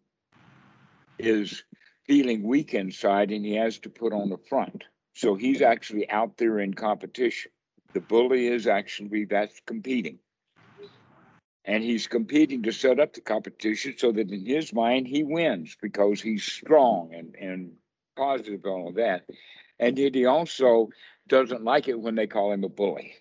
is 1.19 1.65
feeling 2.07 2.43
weak 2.43 2.75
inside 2.75 3.31
and 3.31 3.45
he 3.45 3.55
has 3.55 3.79
to 3.81 3.89
put 3.89 4.13
on 4.13 4.29
the 4.29 4.39
front. 4.49 4.85
So 5.15 5.35
he's 5.35 5.63
actually 5.63 6.09
out 6.11 6.37
there 6.37 6.59
in 6.59 6.75
competition. 6.75 7.51
The 7.95 8.01
bully 8.01 8.49
is 8.49 8.67
actually 8.67 9.25
that's 9.25 9.59
competing 9.67 10.19
and 11.67 11.83
he's 11.83 12.07
competing 12.07 12.63
to 12.63 12.73
set 12.73 13.01
up 13.01 13.13
the 13.13 13.21
competition 13.21 13.95
so 13.99 14.13
that 14.13 14.31
in 14.31 14.47
his 14.47 14.73
mind 14.73 15.09
he 15.09 15.25
wins 15.25 15.77
because 15.83 16.21
he's 16.21 16.45
strong 16.45 17.13
and, 17.13 17.35
and 17.35 17.73
positive 18.17 18.61
and 18.65 18.73
all 18.73 18.89
of 18.89 18.95
that. 18.95 19.27
And 19.79 19.99
yet 19.99 20.15
he 20.15 20.25
also 20.25 20.89
doesn't 21.29 21.65
like 21.65 21.89
it 21.89 22.01
when 22.01 22.15
they 22.15 22.29
call 22.29 22.53
him 22.53 22.65
a 22.65 22.69
bully. 22.69 23.15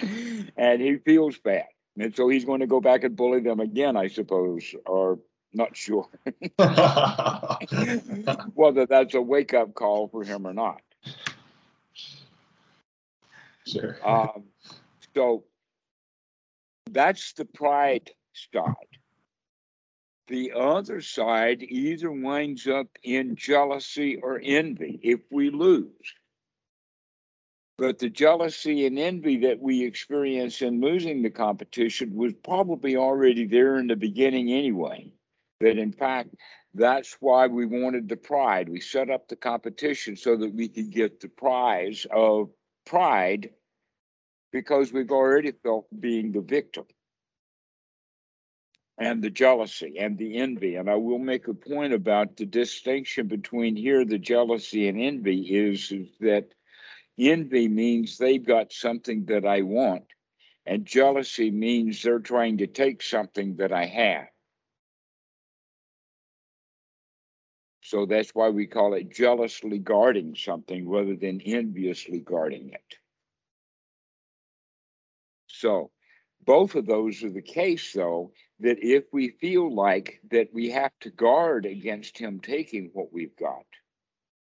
and 0.56 0.80
he 0.80 0.96
feels 0.98 1.38
bad. 1.38 1.64
And 1.98 2.14
so 2.14 2.28
he's 2.28 2.44
going 2.44 2.60
to 2.60 2.66
go 2.66 2.80
back 2.80 3.04
and 3.04 3.16
bully 3.16 3.40
them 3.40 3.60
again, 3.60 3.96
I 3.96 4.08
suppose, 4.08 4.74
or 4.86 5.18
not 5.54 5.76
sure 5.76 6.08
whether 8.54 8.86
that's 8.86 9.14
a 9.14 9.20
wake 9.20 9.54
up 9.54 9.74
call 9.74 10.08
for 10.08 10.24
him 10.24 10.46
or 10.46 10.54
not. 10.54 10.80
Um, 14.04 14.44
so 15.14 15.44
that's 16.90 17.32
the 17.34 17.44
pride 17.44 18.10
side. 18.32 18.74
The 20.28 20.52
other 20.52 21.00
side 21.00 21.62
either 21.62 22.10
winds 22.10 22.66
up 22.66 22.88
in 23.02 23.36
jealousy 23.36 24.16
or 24.16 24.40
envy 24.42 25.00
if 25.02 25.20
we 25.30 25.50
lose. 25.50 26.14
But 27.78 27.98
the 27.98 28.08
jealousy 28.08 28.86
and 28.86 28.98
envy 28.98 29.38
that 29.38 29.60
we 29.60 29.84
experience 29.84 30.62
in 30.62 30.80
losing 30.80 31.22
the 31.22 31.30
competition 31.30 32.14
was 32.14 32.32
probably 32.44 32.96
already 32.96 33.46
there 33.46 33.78
in 33.78 33.88
the 33.88 33.96
beginning 33.96 34.52
anyway. 34.52 35.12
That 35.60 35.78
in 35.78 35.92
fact, 35.92 36.34
that's 36.74 37.16
why 37.20 37.46
we 37.46 37.66
wanted 37.66 38.08
the 38.08 38.16
pride. 38.16 38.68
We 38.68 38.80
set 38.80 39.10
up 39.10 39.28
the 39.28 39.36
competition 39.36 40.16
so 40.16 40.36
that 40.36 40.54
we 40.54 40.68
could 40.68 40.90
get 40.90 41.20
the 41.20 41.28
prize 41.28 42.06
of 42.10 42.50
pride 42.84 43.50
because 44.52 44.92
we've 44.92 45.10
already 45.10 45.52
felt 45.52 45.86
being 45.98 46.32
the 46.32 46.40
victim 46.40 46.84
and 48.98 49.22
the 49.22 49.30
jealousy 49.30 49.98
and 49.98 50.18
the 50.18 50.38
envy. 50.38 50.76
And 50.76 50.88
I 50.88 50.96
will 50.96 51.18
make 51.18 51.48
a 51.48 51.54
point 51.54 51.92
about 51.92 52.36
the 52.36 52.46
distinction 52.46 53.26
between 53.26 53.74
here, 53.76 54.04
the 54.04 54.18
jealousy 54.18 54.88
and 54.88 55.00
envy 55.00 55.40
is, 55.40 55.92
that 56.20 56.48
envy 57.18 57.68
means 57.68 58.18
they've 58.18 58.44
got 58.44 58.72
something 58.72 59.24
that 59.26 59.46
I 59.46 59.62
want, 59.62 60.04
and 60.66 60.84
jealousy 60.84 61.50
means 61.50 62.02
they're 62.02 62.18
trying 62.18 62.58
to 62.58 62.66
take 62.66 63.02
something 63.02 63.56
that 63.56 63.72
I 63.72 63.86
have. 63.86 64.26
So 67.92 68.06
that's 68.06 68.30
why 68.30 68.48
we 68.48 68.66
call 68.66 68.94
it 68.94 69.12
jealously 69.12 69.78
guarding 69.78 70.34
something 70.34 70.88
rather 70.88 71.14
than 71.14 71.42
enviously 71.42 72.20
guarding 72.20 72.70
it. 72.70 72.96
So 75.46 75.90
both 76.46 76.74
of 76.74 76.86
those 76.86 77.22
are 77.22 77.28
the 77.30 77.42
case, 77.42 77.92
though, 77.92 78.32
that 78.60 78.78
if 78.82 79.04
we 79.12 79.28
feel 79.28 79.70
like 79.70 80.22
that 80.30 80.54
we 80.54 80.70
have 80.70 80.92
to 81.00 81.10
guard 81.10 81.66
against 81.66 82.16
him 82.16 82.40
taking 82.40 82.88
what 82.94 83.12
we've 83.12 83.36
got, 83.36 83.66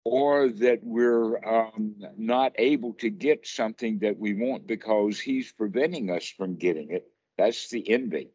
or 0.06 0.48
that 0.48 0.80
we're 0.82 1.46
um, 1.46 1.96
not 2.18 2.54
able 2.58 2.94
to 3.00 3.10
get 3.10 3.46
something 3.46 4.00
that 4.00 4.18
we 4.18 4.34
want 4.34 4.66
because 4.66 5.20
he's 5.20 5.52
preventing 5.52 6.10
us 6.10 6.26
from 6.26 6.56
getting 6.56 6.92
it, 6.92 7.04
that's 7.38 7.70
the 7.70 7.90
envy. 7.92 8.30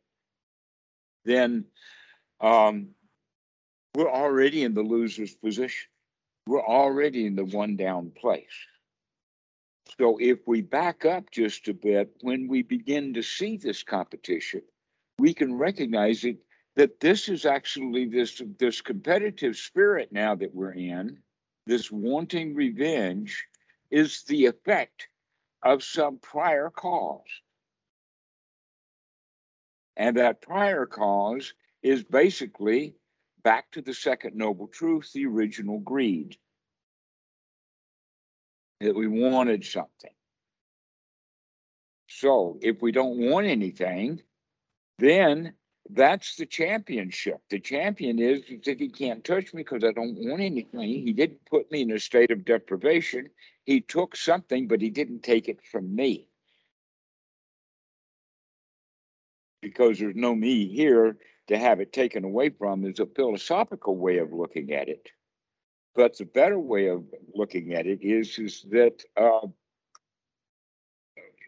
Then 1.25 1.65
um, 2.39 2.89
we're 3.97 4.13
already 4.13 4.63
in 4.63 4.75
the 4.75 4.83
loser's 4.83 5.35
position. 5.35 5.89
We're 6.47 6.63
already 6.63 7.25
in 7.25 7.35
the 7.35 7.47
one 7.47 7.77
down 7.77 8.11
place. 8.11 8.45
So 9.99 10.19
if 10.21 10.41
we 10.47 10.61
back 10.61 11.07
up 11.07 11.31
just 11.31 11.67
a 11.69 11.73
bit, 11.73 12.11
when 12.21 12.47
we 12.47 12.61
begin 12.61 13.15
to 13.15 13.23
see 13.23 13.57
this 13.57 13.83
competition, 13.83 14.61
we 15.19 15.33
can 15.33 15.55
recognize 15.57 16.25
it 16.25 16.37
that 16.75 17.01
this 17.01 17.31
is 17.31 17.47
actually 17.47 18.05
this 18.05 18.43
this 18.59 18.83
competitive 18.83 19.57
spirit 19.57 20.13
now 20.13 20.35
that 20.35 20.55
we're 20.55 20.75
in, 20.75 21.17
this 21.67 21.91
wanting 21.91 22.55
revenge, 22.55 23.47
is 23.91 24.25
the 24.25 24.45
effect 24.45 25.09
of 25.63 25.83
some 25.83 26.19
prior 26.19 26.69
cause. 26.69 27.41
And 29.97 30.19
that 30.19 30.43
prior 30.43 30.85
cause 30.85 31.55
is 31.83 32.05
basically 32.05 32.95
back 33.47 33.71
to 33.71 33.81
the 33.81 33.95
second 33.95 34.35
noble 34.35 34.67
truth, 34.67 35.13
the 35.15 35.25
original 35.25 35.79
greed 35.79 36.37
that 38.81 38.93
we 38.93 39.07
wanted 39.07 39.65
something. 39.65 40.11
So 42.09 42.59
if 42.61 42.83
we 42.83 42.91
don't 42.91 43.31
want 43.31 43.47
anything, 43.47 44.21
then 44.99 45.53
that's 45.91 46.35
the 46.35 46.45
championship. 46.45 47.37
The 47.49 47.61
champion 47.61 48.19
is 48.19 48.43
if 48.49 48.81
he 48.81 48.89
can't 48.89 49.23
touch 49.23 49.55
me 49.55 49.63
because 49.63 49.85
I 49.85 49.93
don't 49.93 50.17
want 50.17 50.43
anything. 50.43 50.81
He 50.81 51.13
didn't 51.13 51.47
put 51.49 51.71
me 51.71 51.83
in 51.83 51.93
a 51.93 52.01
state 52.01 52.33
of 52.33 52.45
deprivation. 52.45 53.29
He 53.65 53.81
took 53.81 54.17
something, 54.17 54.67
but 54.67 54.81
he 54.81 54.91
didn't 54.91 55.23
take 55.23 55.49
it 55.49 55.61
from 55.71 55.95
me. 55.95 56.27
Because 59.63 60.01
there's 60.01 60.17
no 60.17 60.35
me 60.35 60.67
here 60.67 61.17
to 61.49 61.59
have 61.59 61.81
it 61.81 61.93
taken 61.93 62.25
away 62.25 62.51
from 62.51 62.85
is 62.85 62.99
a 62.99 63.07
philosophical 63.07 63.97
way 63.97 64.19
of 64.19 64.33
looking 64.33 64.73
at 64.73 64.89
it. 64.89 65.11
But 65.95 66.19
the 66.19 66.25
better 66.25 66.59
way 66.59 66.89
of 66.89 67.05
looking 67.35 67.75
at 67.75 67.87
it 67.87 68.01
is, 68.03 68.39
is 68.39 68.67
that 68.71 69.03
uh, 69.17 69.47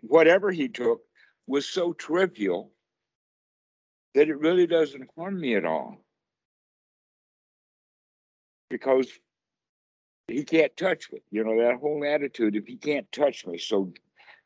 whatever 0.02 0.50
he 0.50 0.68
took 0.68 1.02
was 1.46 1.66
so 1.66 1.92
trivial 1.92 2.72
that 4.14 4.28
it 4.28 4.38
really 4.38 4.66
doesn't 4.66 5.10
harm 5.16 5.40
me 5.40 5.54
at 5.54 5.64
all. 5.64 5.96
Because 8.70 9.08
he 10.28 10.44
can't 10.44 10.76
touch 10.76 11.10
me. 11.12 11.20
You 11.30 11.44
know, 11.44 11.58
that 11.60 11.80
whole 11.80 12.04
attitude 12.04 12.54
if 12.54 12.66
he 12.66 12.76
can't 12.76 13.10
touch 13.12 13.46
me. 13.46 13.58
So 13.58 13.92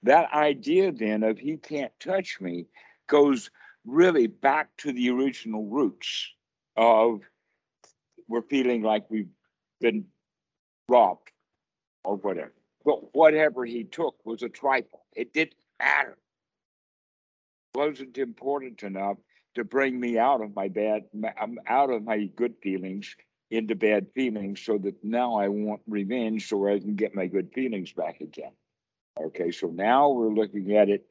that 0.04 0.32
idea 0.32 0.92
then 0.92 1.22
of 1.22 1.38
he 1.38 1.56
can't 1.56 1.92
touch 2.00 2.40
me 2.40 2.66
goes 3.08 3.50
really 3.84 4.26
back 4.26 4.68
to 4.78 4.92
the 4.92 5.10
original 5.10 5.66
roots 5.66 6.30
of 6.76 7.20
we're 8.28 8.42
feeling 8.42 8.82
like 8.82 9.04
we've 9.10 9.28
been 9.80 10.04
robbed 10.88 11.30
or 12.04 12.16
whatever. 12.16 12.54
But 12.84 13.14
whatever 13.14 13.64
he 13.64 13.84
took 13.84 14.14
was 14.24 14.42
a 14.42 14.48
trifle. 14.48 15.04
It 15.14 15.32
didn't 15.32 15.54
matter. 15.78 16.18
It 17.74 17.78
wasn't 17.78 18.18
important 18.18 18.82
enough 18.82 19.18
to 19.54 19.64
bring 19.64 19.98
me 19.98 20.18
out 20.18 20.40
of 20.40 20.54
my 20.54 20.68
bad, 20.68 21.02
um, 21.40 21.58
out 21.66 21.90
of 21.90 22.04
my 22.04 22.24
good 22.36 22.54
feelings 22.62 23.14
into 23.50 23.74
bad 23.74 24.06
feelings 24.14 24.62
so 24.62 24.78
that 24.78 24.94
now 25.04 25.34
I 25.34 25.48
want 25.48 25.82
revenge 25.86 26.48
so 26.48 26.66
I 26.66 26.78
can 26.78 26.96
get 26.96 27.14
my 27.14 27.26
good 27.26 27.50
feelings 27.54 27.92
back 27.92 28.20
again. 28.20 28.52
Okay, 29.20 29.50
so 29.50 29.66
now 29.66 30.08
we're 30.08 30.32
looking 30.32 30.74
at 30.74 30.88
it 30.88 31.06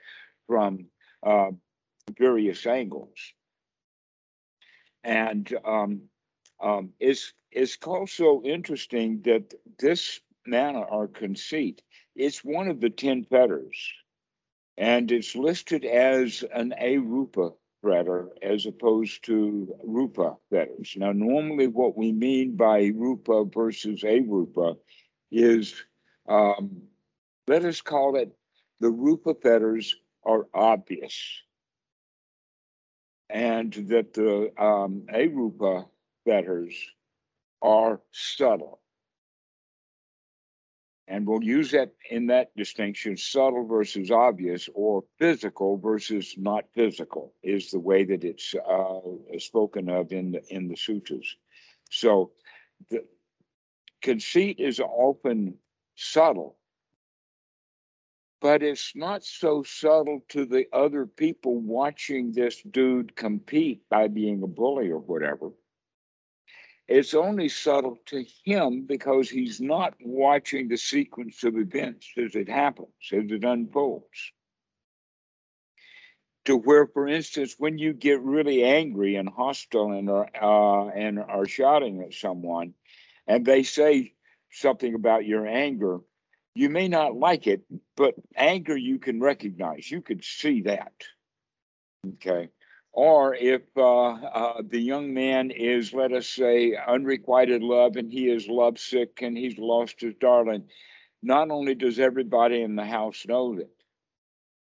from 0.48 0.88
uh, 1.22 1.52
various 2.18 2.66
angles. 2.66 3.34
And 5.04 5.52
um, 5.66 6.02
um, 6.60 6.90
it's, 7.00 7.34
it's 7.52 7.78
also 7.86 8.42
interesting 8.44 9.22
that 9.24 9.54
this 9.80 10.20
mana 10.46 10.82
or 10.82 11.08
conceit 11.08 11.82
is 12.16 12.40
one 12.40 12.68
of 12.68 12.82
the 12.82 12.90
10 12.90 13.26
fetters, 13.26 13.76
and 14.78 15.12
it's 15.12 15.36
listed 15.36 15.86
as 15.86 16.44
an 16.54 16.74
arupa 16.80 17.54
fetter 17.84 18.30
as 18.42 18.66
opposed 18.66 19.24
to 19.26 19.76
rupa 19.84 20.36
fetters. 20.50 20.94
Now, 20.98 21.12
normally 21.12 21.68
what 21.68 21.98
we 21.98 22.12
mean 22.12 22.56
by 22.56 22.92
rupa 22.96 23.46
versus 23.46 24.04
arupa 24.04 24.78
is, 25.32 25.74
um, 26.28 26.84
let 27.48 27.66
us 27.66 27.82
call 27.82 28.16
it 28.18 28.32
the 28.80 28.90
rupa 28.90 29.34
fetters 29.36 29.96
are 30.24 30.48
obvious 30.54 31.42
and 33.32 33.74
that 33.88 34.14
the 34.14 34.52
um, 34.62 35.04
arupa 35.14 35.86
fetters 36.26 36.76
are 37.62 38.02
subtle. 38.12 38.80
And 41.08 41.28
we'll 41.28 41.44
use 41.44 41.72
that 41.72 41.92
in 42.10 42.28
that 42.28 42.56
distinction 42.56 43.18
subtle 43.18 43.66
versus 43.66 44.12
obvious, 44.12 44.70
or 44.74 45.04
physical 45.20 45.78
versus 45.78 46.36
not 46.38 46.66
physical, 46.74 47.34
is 47.44 47.70
the 47.72 47.80
way 47.80 48.06
that 48.06 48.24
it's 48.24 48.54
uh, 48.54 49.00
spoken 49.38 49.90
of 49.90 50.12
in 50.14 50.32
the, 50.32 50.42
in 50.50 50.70
the 50.70 50.78
sutras. 50.78 51.36
So 51.90 52.32
the 52.90 53.04
conceit 54.02 54.60
is 54.60 54.80
often 54.80 55.56
subtle, 55.96 56.58
but 58.42 58.64
it's 58.64 58.96
not 58.96 59.24
so 59.24 59.62
subtle 59.62 60.26
to 60.30 60.46
the 60.46 60.66
other 60.74 61.06
people 61.06 61.62
watching 61.62 62.32
this 62.32 62.62
dude 62.64 63.16
compete 63.16 63.88
by 63.88 64.08
being 64.08 64.42
a 64.42 64.48
bully 64.48 64.90
or 64.90 64.98
whatever. 64.98 65.52
It's 66.88 67.14
only 67.14 67.48
subtle 67.48 68.00
to 68.08 68.26
him 68.44 68.86
because 68.86 69.30
he's 69.30 69.62
not 69.62 69.94
watching 70.02 70.68
the 70.68 70.78
sequence 70.78 71.44
of 71.44 71.56
events 71.56 72.08
as 72.18 72.36
it 72.36 72.50
happens, 72.50 72.90
as 73.14 73.32
it 73.32 73.44
unfolds. 73.44 74.34
To 76.46 76.58
where, 76.58 76.88
for 76.88 77.08
instance, 77.08 77.56
when 77.60 77.78
you 77.78 77.94
get 77.94 78.20
really 78.22 78.64
angry 78.64 79.16
and 79.16 79.30
hostile 79.30 79.92
and 79.92 80.10
are, 80.10 80.30
uh, 80.42 80.90
and 80.90 81.20
are 81.20 81.46
shouting 81.46 82.02
at 82.02 82.16
someone, 82.16 82.74
and 83.28 83.46
they 83.46 83.62
say 83.62 84.16
something 84.50 84.96
about 84.96 85.26
your 85.26 85.46
anger, 85.46 86.00
you 86.56 86.70
may 86.70 86.88
not 86.88 87.16
like 87.16 87.48
it, 87.48 87.62
but 87.96 88.16
anger 88.36 88.76
you 88.76 89.00
can 89.00 89.20
recognize. 89.20 89.90
You 89.90 90.02
can 90.02 90.22
see 90.22 90.62
that. 90.64 90.94
Okay. 92.16 92.50
Or 92.94 93.36
if 93.36 93.62
uh, 93.78 94.10
uh, 94.10 94.62
the 94.68 94.80
young 94.80 95.14
man 95.14 95.50
is, 95.52 95.94
let 95.94 96.12
us 96.12 96.28
say, 96.28 96.76
unrequited 96.76 97.64
love 97.64 97.96
and 97.96 98.12
he 98.12 98.28
is 98.30 98.48
lovesick 98.48 99.20
and 99.22 99.38
he's 99.38 99.58
lost 99.58 100.02
his 100.02 100.14
darling, 100.20 100.66
not 101.24 101.52
only 101.52 101.74
does 101.74 102.00
everybody 102.00 102.62
in 102.62 102.76
the 102.76 102.86
house 102.86 103.26
know 103.28 103.56
that, 103.56 103.70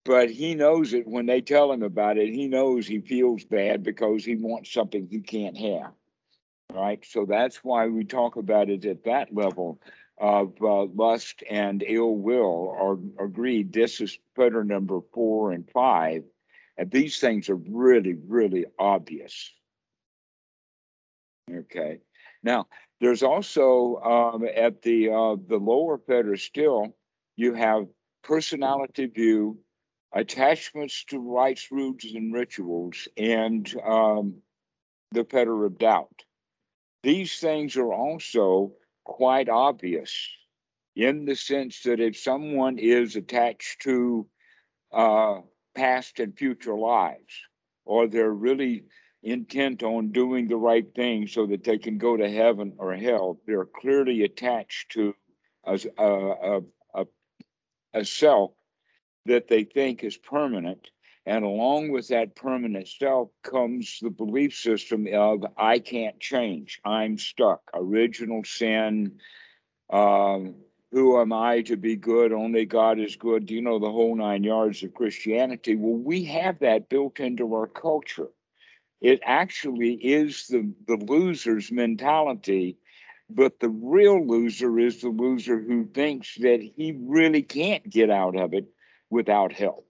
but 0.06 0.30
he 0.30 0.56
knows 0.56 0.94
it 0.94 1.08
when 1.08 1.26
they 1.26 1.42
tell 1.42 1.72
him 1.72 1.84
about 1.84 2.18
it. 2.18 2.34
He 2.34 2.48
knows 2.48 2.88
he 2.88 3.00
feels 3.02 3.44
bad 3.44 3.84
because 3.84 4.24
he 4.24 4.36
wants 4.36 4.72
something 4.72 5.08
he 5.10 5.20
can't 5.20 5.58
have. 5.58 5.92
Right. 6.72 7.04
So 7.06 7.26
that's 7.26 7.64
why 7.64 7.88
we 7.88 8.06
talk 8.06 8.38
about 8.38 8.70
it 8.70 8.86
at 8.86 9.04
that 9.06 9.34
level 9.34 9.80
of 10.18 10.54
uh, 10.62 10.86
lust 10.86 11.44
and 11.50 11.84
ill 11.86 12.16
will 12.16 12.74
or, 12.80 13.00
or 13.18 13.28
greed. 13.28 13.74
This 13.74 14.00
is 14.00 14.18
fetter 14.36 14.64
number 14.64 15.02
four 15.14 15.52
and 15.52 15.70
five. 15.70 16.24
And 16.78 16.92
these 16.92 17.20
things 17.20 17.50
are 17.50 17.56
really, 17.56 18.16
really 18.28 18.66
obvious. 18.80 19.52
Okay. 21.54 22.00
Now, 22.44 22.68
there's 23.02 23.24
also 23.24 23.98
um, 23.98 24.48
at 24.56 24.82
the 24.82 25.10
uh, 25.10 25.36
the 25.48 25.58
lower 25.58 25.98
fetter 25.98 26.38
still, 26.38 26.96
you 27.36 27.54
have 27.54 27.88
personality 28.24 29.08
view, 29.08 29.60
attachments 30.14 31.04
to 31.06 31.20
rites, 31.20 31.72
rules, 31.72 32.04
and 32.04 32.34
rituals, 32.34 33.08
and 33.18 33.74
um, 33.86 34.36
the 35.12 35.26
fetter 35.26 35.66
of 35.66 35.78
doubt. 35.78 36.24
These 37.04 37.38
things 37.40 37.78
are 37.78 37.94
also 37.94 38.74
quite 39.06 39.48
obvious 39.48 40.30
in 40.96 41.26
the 41.26 41.36
sense 41.36 41.82
that 41.84 42.00
if 42.00 42.18
someone 42.18 42.78
is 42.78 43.16
attached 43.16 43.82
to 43.82 44.28
uh, 44.92 45.40
past 45.76 46.20
and 46.20 46.38
future 46.38 46.76
lives, 46.76 47.34
or 47.86 48.08
they're 48.08 48.32
really 48.32 48.84
intent 49.24 49.84
on 49.84 50.12
doing 50.12 50.48
the 50.48 50.56
right 50.56 50.94
thing 50.96 51.28
so 51.28 51.46
that 51.48 51.64
they 51.64 51.78
can 51.78 51.98
go 51.98 52.16
to 52.16 52.30
heaven 52.30 52.74
or 52.78 52.96
hell, 52.96 53.40
they're 53.46 53.66
clearly 53.66 54.24
attached 54.24 54.92
to 54.92 55.14
a, 55.66 55.80
a, 55.98 56.62
a, 56.94 57.06
a 57.94 58.06
self 58.06 58.52
that 59.26 59.48
they 59.48 59.64
think 59.64 60.04
is 60.04 60.18
permanent. 60.18 60.90
And 61.26 61.44
along 61.44 61.90
with 61.90 62.08
that 62.10 62.36
permanent 62.36 62.88
self 62.88 63.30
comes 63.42 64.00
the 64.02 64.12
belief 64.12 64.56
system 64.56 65.08
of 65.12 65.44
I 65.58 65.80
can't 65.80 66.20
change, 66.20 66.80
I'm 66.86 67.18
stuck, 67.18 67.62
original 67.74 68.44
sin, 68.44 69.20
um, 69.90 70.56
who 70.92 71.20
am 71.20 71.34
I 71.34 71.62
to 71.64 71.76
be 71.76 71.96
good? 71.96 72.32
Only 72.32 72.66
God 72.66 73.00
is 73.00 73.16
good. 73.16 73.48
Do 73.48 73.54
you 73.54 73.62
know 73.62 73.80
the 73.80 73.92
whole 73.92 74.16
nine 74.16 74.44
yards 74.44 74.84
of 74.84 74.94
Christianity? 74.94 75.76
Well, 75.76 75.98
we 75.98 76.24
have 76.26 76.60
that 76.60 76.90
built 76.90 77.20
into 77.20 77.54
our 77.54 77.68
culture. 77.68 78.30
It 79.02 79.20
actually 79.24 79.96
is 79.96 80.48
the, 80.48 80.72
the 80.88 80.96
loser's 80.96 81.72
mentality, 81.72 82.78
but 83.30 83.60
the 83.60 83.70
real 83.70 84.26
loser 84.26 84.80
is 84.80 85.02
the 85.02 85.10
loser 85.10 85.60
who 85.60 85.86
thinks 85.86 86.36
that 86.36 86.62
he 86.62 86.96
really 86.98 87.42
can't 87.42 87.88
get 87.90 88.10
out 88.10 88.38
of 88.38 88.54
it 88.54 88.68
without 89.10 89.52
help. 89.52 89.86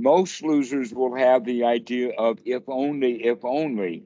Most 0.00 0.42
losers 0.42 0.92
will 0.92 1.14
have 1.16 1.44
the 1.44 1.64
idea 1.64 2.10
of 2.16 2.38
if 2.44 2.62
only, 2.68 3.24
if 3.24 3.44
only. 3.44 4.04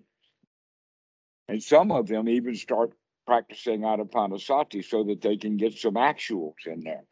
And 1.48 1.62
some 1.62 1.90
of 1.90 2.06
them 2.06 2.28
even 2.28 2.54
start 2.54 2.92
practicing 3.26 3.82
Anapanasati 3.82 4.84
so 4.84 5.04
that 5.04 5.20
they 5.20 5.36
can 5.36 5.56
get 5.56 5.74
some 5.74 5.94
actuals 5.94 6.66
in 6.66 6.80
there. 6.80 7.04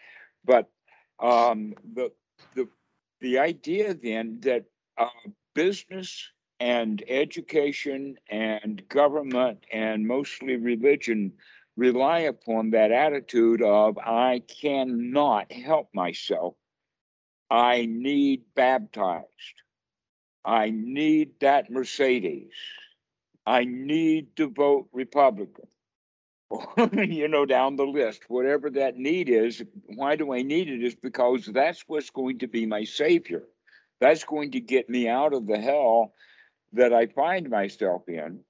But 0.44 0.70
um, 1.18 1.74
the 1.92 2.10
the 2.54 2.68
the 3.20 3.38
idea 3.38 3.94
then 3.94 4.38
that 4.40 4.64
uh, 4.96 5.08
business 5.54 6.30
and 6.58 7.02
education 7.08 8.16
and 8.30 8.86
government 8.88 9.64
and 9.72 10.06
mostly 10.06 10.56
religion 10.56 11.32
rely 11.76 12.20
upon 12.20 12.70
that 12.70 12.92
attitude 12.92 13.62
of 13.62 13.98
I 13.98 14.42
cannot 14.60 15.50
help 15.50 15.88
myself. 15.94 16.54
I 17.50 17.86
need 17.86 18.44
baptized. 18.54 19.26
I 20.44 20.70
need 20.70 21.32
that 21.40 21.70
Mercedes. 21.70 22.52
I 23.46 23.64
need 23.64 24.36
to 24.36 24.48
vote 24.48 24.88
Republican. 24.92 25.66
you 26.92 27.28
know, 27.28 27.46
down 27.46 27.76
the 27.76 27.84
list, 27.84 28.22
whatever 28.28 28.70
that 28.70 28.96
need 28.96 29.28
is. 29.28 29.62
Why 29.86 30.16
do 30.16 30.32
I 30.32 30.42
need 30.42 30.68
it? 30.68 30.82
Is 30.82 30.94
because 30.96 31.46
that's 31.46 31.84
what's 31.86 32.10
going 32.10 32.38
to 32.40 32.48
be 32.48 32.66
my 32.66 32.84
savior. 32.84 33.44
That's 34.00 34.24
going 34.24 34.52
to 34.52 34.60
get 34.60 34.88
me 34.88 35.08
out 35.08 35.32
of 35.32 35.46
the 35.46 35.58
hell 35.58 36.12
that 36.72 36.92
I 36.92 37.06
find 37.06 37.50
myself 37.50 38.02
in, 38.08 38.40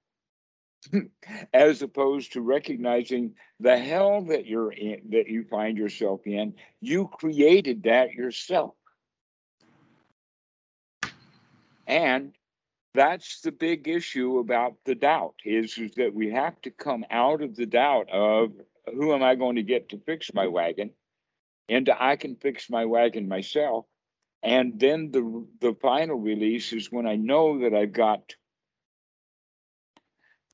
as 1.53 1.83
opposed 1.83 2.33
to 2.33 2.41
recognizing 2.41 3.35
the 3.59 3.79
hell 3.79 4.23
that 4.27 4.47
you're 4.47 4.73
in, 4.73 5.01
that 5.11 5.29
you 5.29 5.45
find 5.45 5.77
yourself 5.77 6.21
in. 6.27 6.55
You 6.81 7.09
created 7.09 7.83
that 7.83 8.13
yourself. 8.13 8.75
And 11.91 12.37
that's 12.95 13.41
the 13.41 13.51
big 13.51 13.89
issue 13.89 14.39
about 14.39 14.77
the 14.85 14.95
doubt 14.95 15.35
is, 15.45 15.77
is 15.77 15.91
that 15.97 16.15
we 16.15 16.31
have 16.31 16.61
to 16.63 16.71
come 16.71 17.05
out 17.11 17.43
of 17.43 17.57
the 17.57 17.67
doubt 17.67 18.09
of 18.13 18.53
who 18.95 19.13
am 19.13 19.25
I 19.25 19.35
going 19.35 19.57
to 19.57 19.65
get 19.65 19.89
to 19.89 19.99
fix 19.99 20.33
my 20.33 20.47
wagon 20.47 20.93
into 21.69 22.01
I 22.01 22.15
can 22.15 22.37
fix 22.37 22.71
my 22.71 22.85
wagon 22.85 23.27
myself. 23.27 23.87
And 24.45 24.79
then 24.79 25.11
the 25.11 25.45
the 25.61 25.75
final 25.83 26.17
release 26.17 26.73
is 26.73 26.93
when 26.93 27.09
I 27.09 27.17
know 27.17 27.59
that 27.59 27.75
I've 27.75 27.93
got 27.93 28.37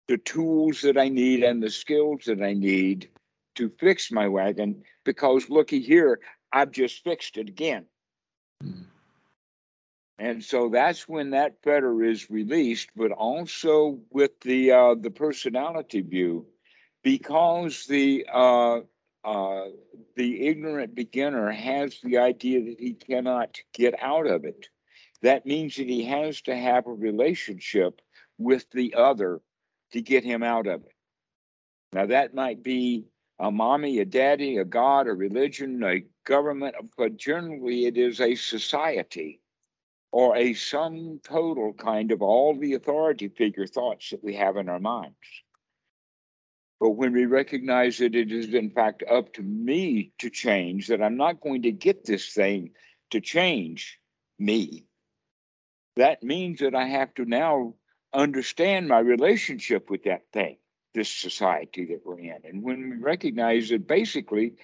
the 0.09 0.19
tools 0.19 0.81
that 0.83 0.97
I 0.97 1.09
need 1.09 1.45
and 1.45 1.63
the 1.63 1.71
skills 1.71 2.25
that 2.27 2.43
I 2.43 2.55
need 2.55 3.11
to 3.57 3.71
fix 3.79 4.11
my 4.11 4.27
wagon 4.27 4.83
because 5.05 5.51
looky 5.51 5.81
here, 5.81 6.19
I've 6.53 6.71
just 6.71 7.05
fixed 7.05 7.37
it 7.37 7.49
again. 7.49 7.85
Mm-hmm. 8.65 8.96
And 10.19 10.43
so 10.43 10.71
that's 10.71 11.07
when 11.07 11.31
that 11.31 11.63
fetter 11.63 12.03
is 12.03 12.31
released, 12.31 12.89
but 12.97 13.13
also 13.13 14.01
with 14.11 14.41
the 14.41 14.73
uh, 14.73 14.95
the 14.99 15.11
personality 15.11 16.01
view, 16.01 16.47
because 17.03 17.85
the 17.87 18.27
uh, 18.33 18.81
uh, 19.25 19.65
the 20.15 20.47
ignorant 20.47 20.95
beginner 20.95 21.51
has 21.51 22.01
the 22.01 22.17
idea 22.17 22.65
that 22.65 22.81
he 22.81 22.95
cannot 22.95 23.59
get 23.75 23.95
out 24.01 24.27
of 24.27 24.45
it. 24.45 24.69
That 25.21 25.45
means 25.45 25.77
that 25.77 25.89
he 25.89 26.05
has 26.05 26.41
to 26.43 26.57
have 26.57 26.87
a 26.87 26.93
relationship 26.93 28.01
with 28.39 28.71
the 28.71 28.95
other 28.95 29.41
to 29.93 30.01
get 30.01 30.25
him 30.25 30.43
out 30.43 30.67
of 30.67 30.83
it. 30.83 30.95
Now, 31.93 32.07
that 32.07 32.35
might 32.35 32.63
be 32.63 33.07
a 33.39 33.51
mommy, 33.51 33.99
a 33.99 34.05
daddy, 34.05 34.59
a 34.59 34.65
God, 34.65 35.09
a 35.09 35.13
religion, 35.13 35.83
a 35.83 36.05
government, 36.25 36.75
but 36.97 37.17
generally 37.17 37.87
it 37.87 37.99
is 37.99 38.21
a 38.21 38.35
society 38.35 39.41
or 40.13 40.37
a 40.37 40.55
sum 40.55 41.21
total 41.23 41.73
kind 41.73 42.13
of 42.13 42.23
all 42.23 42.57
the 42.59 42.75
authority 42.75 43.29
figure 43.29 43.67
thoughts 43.67 44.11
that 44.11 44.23
we 44.25 44.35
have 44.35 44.57
in 44.57 44.69
our 44.69 44.81
minds. 44.81 45.17
But 46.79 46.91
when 46.91 47.13
we 47.13 47.25
recognize 47.25 47.99
that 47.99 48.15
it 48.15 48.31
is 48.31 48.53
in 48.53 48.71
fact 48.71 49.03
up 49.11 49.33
to 49.35 49.43
me 49.43 50.13
to 50.19 50.31
change, 50.31 50.89
that 50.89 51.03
I'm 51.03 51.17
not 51.17 51.41
going 51.41 51.63
to 51.63 51.73
get 51.73 52.05
this 52.05 52.33
thing 52.33 52.71
to 53.11 53.21
change 53.21 53.99
me, 54.39 54.87
that 55.97 56.23
means 56.23 56.61
that 56.61 56.75
I 56.75 56.87
have 56.87 57.15
to 57.15 57.25
now 57.25 57.75
understand 58.13 58.89
my 58.89 58.99
relationship 58.99 59.91
with 59.91 60.05
that 60.05 60.23
thing, 60.33 60.59
this 60.95 61.09
society 61.09 61.87
that 61.87 62.01
we're 62.05 62.19
in. 62.19 62.39
And 62.45 62.63
when 62.63 62.91
we 62.91 62.97
recognize 62.97 63.71
that 63.71 63.87
basically 63.87 64.55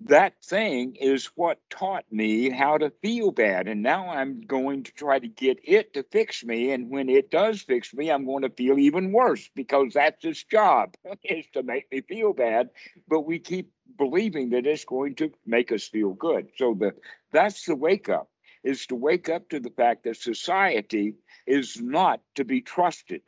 that 0.00 0.34
thing 0.44 0.94
is 0.96 1.30
what 1.36 1.58
taught 1.70 2.04
me 2.10 2.50
how 2.50 2.76
to 2.76 2.92
feel 3.02 3.30
bad. 3.30 3.66
And 3.66 3.82
now 3.82 4.10
I'm 4.10 4.42
going 4.42 4.82
to 4.84 4.92
try 4.92 5.18
to 5.18 5.28
get 5.28 5.58
it 5.64 5.94
to 5.94 6.02
fix 6.12 6.44
me. 6.44 6.70
And 6.72 6.90
when 6.90 7.08
it 7.08 7.30
does 7.30 7.62
fix 7.62 7.94
me, 7.94 8.10
I'm 8.10 8.26
going 8.26 8.42
to 8.42 8.50
feel 8.50 8.78
even 8.78 9.10
worse 9.12 9.48
because 9.54 9.94
that's 9.94 10.24
its 10.24 10.44
job 10.44 10.94
is 11.24 11.46
to 11.54 11.62
make 11.62 11.90
me 11.90 12.02
feel 12.02 12.34
bad. 12.34 12.68
But 13.08 13.22
we 13.22 13.38
keep 13.38 13.72
believing 13.96 14.50
that 14.50 14.66
it's 14.66 14.84
going 14.84 15.14
to 15.16 15.32
make 15.46 15.72
us 15.72 15.88
feel 15.88 16.12
good. 16.12 16.48
So 16.56 16.76
the 16.78 16.92
that's 17.32 17.64
the 17.64 17.74
wake 17.74 18.08
up 18.10 18.28
is 18.62 18.86
to 18.86 18.94
wake 18.94 19.28
up 19.30 19.48
to 19.48 19.60
the 19.60 19.70
fact 19.70 20.04
that 20.04 20.16
society 20.16 21.14
is 21.46 21.80
not 21.80 22.20
to 22.34 22.44
be 22.44 22.60
trusted 22.60 23.22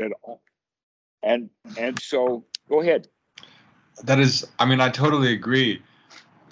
at 0.00 0.10
all. 0.22 0.42
And 1.22 1.50
and 1.78 2.00
so 2.00 2.44
go 2.68 2.80
ahead. 2.80 3.08
That 4.04 4.18
is, 4.20 4.46
I 4.58 4.66
mean, 4.66 4.80
I 4.80 4.90
totally 4.90 5.32
agree 5.32 5.82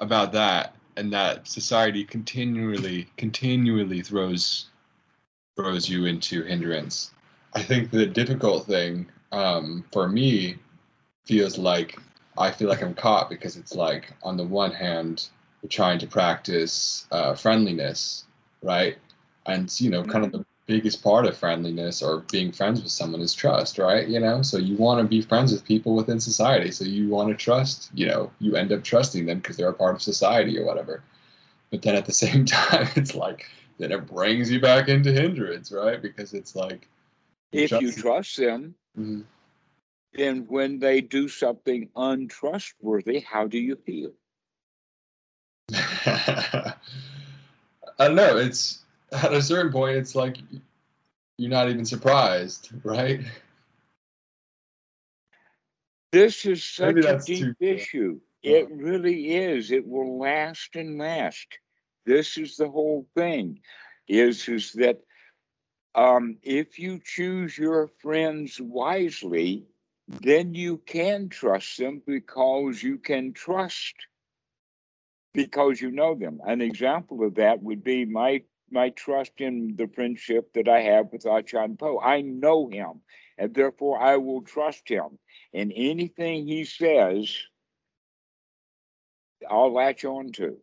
about 0.01 0.33
that, 0.33 0.75
and 0.97 1.13
that 1.13 1.47
society 1.47 2.05
continually, 2.05 3.09
continually 3.17 4.01
throws 4.01 4.67
throws 5.57 5.89
you 5.89 6.07
into 6.07 6.43
hindrance. 6.43 7.13
I 7.55 7.63
think 7.63 7.91
the 7.91 8.07
difficult 8.07 8.67
thing 8.67 9.07
um, 9.31 9.85
for 9.93 10.09
me 10.09 10.57
feels 11.25 11.59
like 11.59 11.99
I 12.37 12.51
feel 12.51 12.69
like 12.69 12.83
I'm 12.83 12.95
caught 12.95 13.31
because 13.31 13.57
it's 13.57 13.75
like 13.75 14.13
on 14.23 14.37
the 14.37 14.45
one 14.45 14.73
hand 14.73 15.29
we're 15.63 15.69
trying 15.69 15.99
to 16.01 16.07
practice 16.07 17.07
uh, 17.13 17.35
friendliness, 17.35 18.25
right? 18.63 18.99
And 19.47 19.73
you 19.81 19.91
know, 19.91 20.03
kind 20.03 20.25
of 20.25 20.33
the 20.33 20.45
biggest 20.67 21.03
part 21.03 21.27
of 21.27 21.37
friendliness 21.37 22.03
or 22.03 22.21
being 22.33 22.51
friends 22.51 22.83
with 22.83 22.91
someone 22.91 23.21
is 23.21 23.35
trust, 23.35 23.79
right? 23.79 24.09
You 24.09 24.19
know, 24.19 24.43
so 24.43 24.57
you 24.57 24.77
want 24.77 25.01
to 25.01 25.07
be 25.07 25.21
friends 25.21 25.53
with 25.53 25.65
people 25.65 25.95
within 25.95 26.19
society. 26.19 26.71
So 26.71 26.85
you 26.85 27.09
want 27.09 27.29
to 27.29 27.35
trust, 27.35 27.91
you 27.95 28.07
know, 28.07 28.31
you 28.41 28.57
end 28.57 28.73
up 28.73 28.83
trusting 28.83 29.27
them 29.27 29.39
because 29.39 29.57
they're 29.57 29.69
a 29.69 29.75
part 29.75 29.95
of 29.95 30.03
society 30.03 30.59
or 30.59 30.65
whatever. 30.65 31.03
But 31.71 31.83
then 31.83 31.95
at 31.95 32.07
the 32.07 32.13
same 32.25 32.45
time, 32.47 32.89
it's 32.97 33.15
like, 33.15 33.47
then 33.79 33.93
it 33.93 34.07
brings 34.07 34.51
you 34.51 34.61
back 34.61 34.89
into 34.89 35.13
hindrance, 35.13 35.71
right? 35.71 36.01
Because 36.01 36.33
it's 36.33 36.57
like, 36.57 36.89
if 37.53 37.71
you 37.71 37.93
trust 37.93 38.37
them, 38.37 38.75
mm-hmm. 38.99 39.21
then 40.15 40.47
when 40.49 40.79
they 40.79 41.01
do 41.01 41.29
something 41.29 41.89
untrustworthy, 41.95 43.21
how 43.21 43.47
do 43.47 43.59
you 43.59 43.77
feel? 43.77 44.13
I 45.73 46.75
don't 47.99 48.17
know. 48.17 48.37
It's 48.37 48.84
at 49.23 49.33
a 49.33 49.43
certain 49.43 49.73
point, 49.73 49.97
it's 49.97 50.15
like 50.15 50.39
you're 51.39 51.51
not 51.51 51.69
even 51.69 51.85
surprised, 51.85 52.71
right? 52.85 53.21
This 56.13 56.47
is 56.47 56.65
such 56.65 56.97
a 57.05 57.21
deep 57.25 57.57
issue. 57.61 58.21
It 58.43 58.69
really 58.71 59.35
is. 59.35 59.71
It 59.71 59.87
will 59.87 60.19
last 60.19 60.77
and 60.77 60.99
last. 60.99 61.47
This 62.07 62.37
is 62.37 62.57
the 62.57 62.69
whole 62.69 63.07
thing. 63.17 63.61
Is 64.07 64.49
is 64.49 64.73
that 64.73 65.01
um, 65.95 66.37
if 66.43 66.79
you 66.79 67.01
choose 67.03 67.57
your 67.57 67.89
friends 68.03 68.61
wisely, 68.61 69.65
then 70.09 70.55
you 70.55 70.79
can 70.79 71.31
trust 71.31 71.79
them 71.79 72.03
because 72.07 72.83
you 72.83 72.99
can 72.99 73.33
trust 73.33 73.95
because 75.33 75.81
you 75.81 75.91
know 75.91 76.15
them. 76.15 76.41
An 76.47 76.61
example 76.61 77.25
of 77.25 77.35
that 77.37 77.63
would 77.63 77.83
be 77.83 78.05
my 78.05 78.43
my 78.75 78.91
trust 78.91 79.33
in 79.39 79.77
the 79.77 79.87
friendship 79.87 80.53
that 80.53 80.69
I 80.69 80.81
have 80.81 81.07
with 81.13 81.27
Achan 81.27 81.79
Po. 81.79 82.01
I 82.01 82.21
know 82.21 82.69
him, 82.69 83.01
and 83.39 83.55
therefore 83.55 83.99
I 83.99 84.17
will 84.19 84.43
trust 84.43 84.89
him. 84.89 85.19
And 85.55 85.73
anything 85.75 86.47
he 86.47 86.65
says, 86.65 87.35
I'll 89.49 89.73
latch 89.73 90.05
on 90.05 90.33
to. 90.33 90.59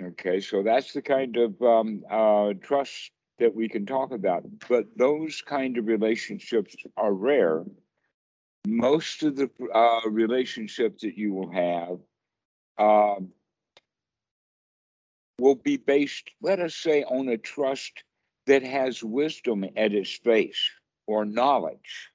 Okay, 0.00 0.40
so 0.40 0.62
that's 0.62 0.92
the 0.92 1.02
kind 1.02 1.36
of 1.36 1.60
um, 1.60 2.02
uh, 2.10 2.54
trust 2.62 3.10
that 3.38 3.54
we 3.54 3.68
can 3.68 3.84
talk 3.84 4.12
about. 4.12 4.44
But 4.68 4.86
those 4.96 5.42
kind 5.42 5.76
of 5.78 5.86
relationships 5.86 6.76
are 6.96 7.12
rare. 7.12 7.64
Most 8.66 9.22
of 9.24 9.36
the 9.36 9.50
uh, 9.74 10.08
relationships 10.08 11.02
that 11.02 11.18
you 11.18 11.34
will 11.34 11.50
have 11.50 11.98
um, 12.78 13.30
will 15.42 15.56
be 15.56 15.76
based, 15.76 16.30
let 16.40 16.60
us 16.60 16.76
say, 16.76 17.02
on 17.02 17.28
a 17.28 17.36
trust 17.36 18.04
that 18.46 18.62
has 18.62 19.02
wisdom 19.02 19.64
at 19.76 19.92
its 19.92 20.16
base 20.20 20.70
or 21.08 21.24
knowledge, 21.24 22.10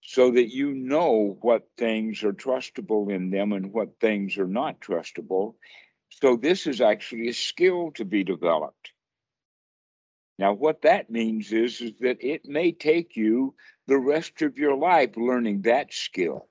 so 0.00 0.30
that 0.30 0.48
you 0.48 0.72
know 0.72 1.36
what 1.42 1.68
things 1.76 2.24
are 2.24 2.32
trustable 2.32 3.14
in 3.14 3.28
them 3.28 3.52
and 3.52 3.74
what 3.74 4.00
things 4.00 4.38
are 4.38 4.46
not 4.46 4.80
trustable. 4.80 5.54
So, 6.08 6.36
this 6.36 6.66
is 6.66 6.80
actually 6.80 7.28
a 7.28 7.34
skill 7.34 7.90
to 7.92 8.06
be 8.06 8.24
developed. 8.24 8.92
Now, 10.38 10.54
what 10.54 10.80
that 10.82 11.10
means 11.10 11.52
is, 11.52 11.82
is 11.82 11.92
that 12.00 12.24
it 12.24 12.46
may 12.46 12.72
take 12.72 13.16
you 13.16 13.54
the 13.86 13.98
rest 13.98 14.40
of 14.40 14.56
your 14.56 14.76
life 14.76 15.16
learning 15.18 15.62
that 15.62 15.92
skill. 15.92 16.48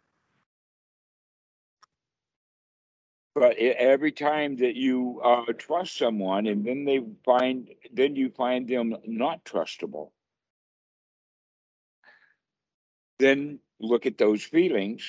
But 3.35 3.57
every 3.57 4.13
time 4.13 4.55
that 4.57 4.75
you 4.75 5.19
uh, 5.21 5.51
trust 5.57 5.97
someone 5.97 6.47
and 6.47 6.65
then 6.65 6.85
they 6.85 7.01
find 7.25 7.69
then 7.93 8.15
you 8.15 8.29
find 8.29 8.67
them 8.67 8.95
not 9.05 9.43
trustable. 9.43 10.11
Then 13.19 13.59
look 13.79 14.05
at 14.05 14.17
those 14.17 14.43
feelings. 14.43 15.03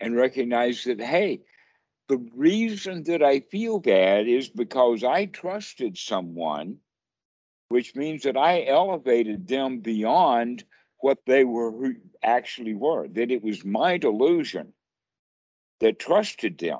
And 0.00 0.16
recognize 0.16 0.84
that 0.84 1.00
hey 1.00 1.40
the 2.08 2.18
reason 2.34 3.04
that 3.04 3.22
i 3.22 3.40
feel 3.40 3.78
bad 3.78 4.26
is 4.28 4.48
because 4.48 5.02
i 5.04 5.24
trusted 5.26 5.96
someone 5.96 6.76
which 7.68 7.94
means 7.94 8.24
that 8.24 8.36
i 8.36 8.64
elevated 8.66 9.46
them 9.48 9.78
beyond 9.78 10.64
what 10.98 11.18
they 11.26 11.44
were 11.44 11.94
actually 12.22 12.74
were 12.74 13.08
that 13.08 13.30
it 13.30 13.42
was 13.42 13.64
my 13.64 13.96
delusion 13.96 14.72
that 15.84 15.98
trusted 15.98 16.56
them. 16.56 16.78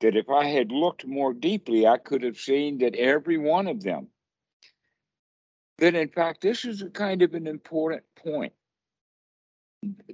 That 0.00 0.16
if 0.16 0.30
I 0.30 0.46
had 0.46 0.72
looked 0.72 1.06
more 1.06 1.34
deeply, 1.34 1.86
I 1.86 1.98
could 1.98 2.22
have 2.22 2.38
seen 2.38 2.78
that 2.78 2.94
every 2.96 3.36
one 3.36 3.66
of 3.66 3.82
them. 3.82 4.08
That 5.78 5.94
in 5.94 6.08
fact, 6.08 6.40
this 6.40 6.64
is 6.64 6.80
a 6.80 6.88
kind 6.88 7.20
of 7.20 7.34
an 7.34 7.46
important 7.46 8.04
point 8.16 8.54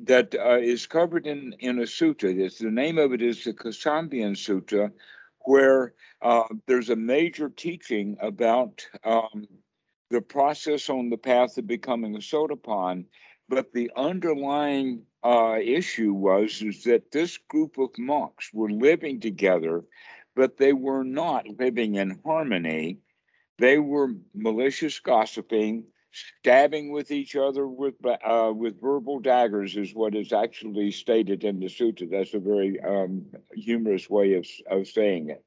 that 0.01 0.35
uh, 0.35 0.59
is 0.59 0.85
covered 0.85 1.29
in, 1.29 1.55
in 1.61 1.79
a 1.79 1.83
sutta. 1.83 2.25
It's, 2.25 2.59
the 2.59 2.73
name 2.73 2.99
of 2.99 3.13
it 3.13 3.23
is 3.23 3.45
the 3.45 3.53
Kosambiya 3.53 4.33
Sutta, 4.33 4.91
where 5.43 5.95
uh, 6.23 6.49
there's 6.67 6.91
a 6.91 6.97
major 6.97 7.51
teaching 7.51 8.17
about 8.21 8.85
um, 9.05 9.47
the 10.11 10.21
process 10.21 10.91
on 10.91 11.09
the 11.09 11.17
path 11.17 11.57
of 11.57 11.69
becoming 11.69 12.17
a 12.17 12.19
sotapan. 12.19 13.05
But 13.49 13.73
the 13.73 13.93
underlying 13.95 15.05
uh, 15.25 15.59
issue 15.63 16.13
was 16.13 16.63
is 16.63 16.85
that 16.85 17.11
this 17.13 17.39
group 17.39 17.79
of 17.79 17.91
monks 17.99 18.51
were 18.53 18.71
living 18.71 19.21
together, 19.21 19.85
but 20.35 20.57
they 20.57 20.73
were 20.73 21.05
not 21.05 21.47
living 21.59 21.95
in 21.97 22.21
harmony. 22.25 22.99
They 23.59 23.79
were 23.79 24.15
malicious 24.35 24.99
gossiping, 24.99 25.85
stabbing 26.11 26.91
with 26.91 27.11
each 27.11 27.37
other 27.37 27.69
with 27.69 27.95
uh, 28.05 28.53
with 28.55 28.81
verbal 28.81 29.21
daggers, 29.21 29.77
is 29.77 29.95
what 29.95 30.15
is 30.15 30.33
actually 30.33 30.91
stated 30.91 31.45
in 31.45 31.61
the 31.61 31.67
sutta. 31.67 32.11
That's 32.11 32.35
a 32.35 32.41
very 32.41 32.81
um, 32.81 33.27
humorous 33.55 34.11
way 34.11 34.35
of 34.35 34.47
of 34.69 34.89
saying 34.89 35.31
it. 35.31 35.45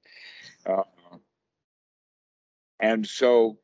Uh, 0.66 0.84
and 2.80 3.06
so 3.06 3.58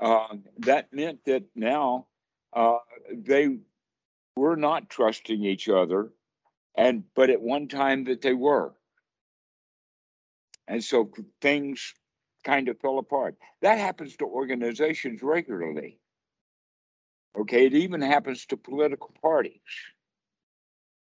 uh, 0.00 0.36
that 0.58 0.92
meant 0.92 1.24
that 1.24 1.44
now 1.54 2.06
uh, 2.52 2.78
they 3.12 3.58
were 4.36 4.56
not 4.56 4.90
trusting 4.90 5.42
each 5.42 5.68
other, 5.68 6.12
and 6.76 7.04
but 7.14 7.30
at 7.30 7.40
one 7.40 7.68
time 7.68 8.04
that 8.04 8.20
they 8.20 8.34
were. 8.34 8.72
And 10.68 10.84
so 10.84 11.10
things 11.40 11.94
kind 12.44 12.68
of 12.68 12.78
fell 12.80 12.98
apart. 12.98 13.36
That 13.62 13.78
happens 13.78 14.16
to 14.16 14.24
organizations 14.24 15.22
regularly. 15.22 15.98
Okay, 17.38 17.66
it 17.66 17.74
even 17.74 18.00
happens 18.00 18.46
to 18.46 18.56
political 18.56 19.12
parties. 19.20 19.60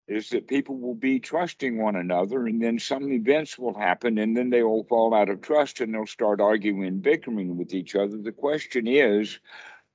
Is 0.07 0.29
that 0.29 0.47
people 0.47 0.77
will 0.77 0.95
be 0.95 1.19
trusting 1.19 1.77
one 1.77 1.95
another, 1.95 2.47
and 2.47 2.61
then 2.61 2.79
some 2.79 3.11
events 3.11 3.59
will 3.59 3.77
happen, 3.77 4.17
and 4.17 4.35
then 4.35 4.49
they 4.49 4.63
all 4.63 4.83
fall 4.83 5.13
out 5.13 5.29
of 5.29 5.41
trust 5.41 5.81
and 5.81 5.93
they'll 5.93 6.07
start 6.07 6.41
arguing, 6.41 6.99
bickering 6.99 7.57
with 7.57 7.75
each 7.75 7.95
other. 7.95 8.17
The 8.17 8.31
question 8.31 8.87
is, 8.87 9.39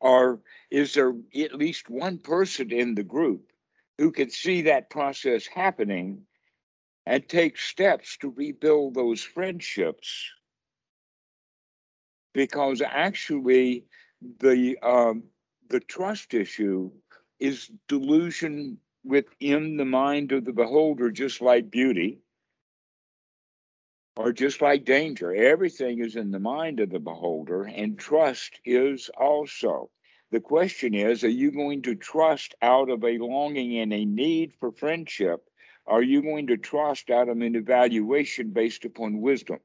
are 0.00 0.40
is 0.70 0.94
there 0.94 1.14
at 1.36 1.54
least 1.54 1.88
one 1.90 2.18
person 2.18 2.72
in 2.72 2.94
the 2.94 3.04
group 3.04 3.52
who 3.98 4.10
can 4.12 4.30
see 4.30 4.62
that 4.62 4.90
process 4.90 5.46
happening 5.46 6.26
and 7.06 7.28
take 7.28 7.58
steps 7.58 8.16
to 8.18 8.30
rebuild 8.30 8.94
those 8.94 9.22
friendships? 9.22 10.30
Because 12.32 12.82
actually, 12.82 13.86
the 14.40 14.76
um, 14.82 15.24
the 15.68 15.80
trust 15.80 16.34
issue 16.34 16.90
is 17.40 17.70
delusion 17.88 18.78
within 19.04 19.76
the 19.76 19.84
mind 19.84 20.32
of 20.32 20.44
the 20.44 20.52
beholder, 20.52 21.10
just 21.10 21.40
like 21.40 21.70
beauty 21.70 22.20
or 24.16 24.32
just 24.32 24.62
like 24.62 24.84
danger. 24.84 25.34
Everything 25.34 25.98
is 25.98 26.16
in 26.16 26.30
the 26.30 26.38
mind 26.38 26.80
of 26.80 26.90
the 26.90 27.00
beholder, 27.00 27.64
and 27.64 27.98
trust 27.98 28.60
is 28.64 29.10
also. 29.18 29.90
The 30.30 30.40
question 30.40 30.94
is 30.94 31.24
are 31.24 31.28
you 31.28 31.50
going 31.50 31.82
to 31.82 31.94
trust 31.94 32.54
out 32.62 32.90
of 32.90 33.04
a 33.04 33.18
longing 33.18 33.78
and 33.78 33.92
a 33.92 34.04
need 34.04 34.52
for 34.58 34.72
friendship? 34.72 35.48
Are 35.86 36.02
you 36.02 36.22
going 36.22 36.46
to 36.48 36.56
trust 36.56 37.10
out 37.10 37.28
of 37.28 37.40
an 37.40 37.54
evaluation 37.54 38.50
based 38.50 38.84
upon 38.84 39.20
wisdom? 39.20 39.58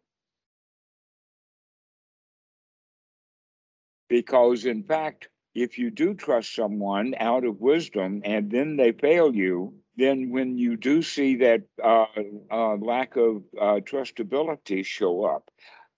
Because, 4.10 4.66
in 4.66 4.84
fact, 4.84 5.30
if 5.56 5.78
you 5.78 5.92
do 5.92 6.14
trust 6.14 6.54
someone 6.54 7.16
out 7.20 7.46
of 7.46 7.62
wisdom 7.62 8.22
and 8.26 8.52
then 8.52 8.76
they 8.76 8.92
fail 8.92 9.34
you, 9.34 9.74
then 9.96 10.30
when 10.30 10.58
you 10.58 10.78
do 10.78 11.02
see 11.02 11.36
that 11.38 11.64
uh, 11.84 12.06
uh, 12.52 12.76
lack 12.76 13.16
of 13.16 13.44
uh, 13.60 13.80
trustability 13.82 14.86
show 14.86 15.26
up, 15.26 15.50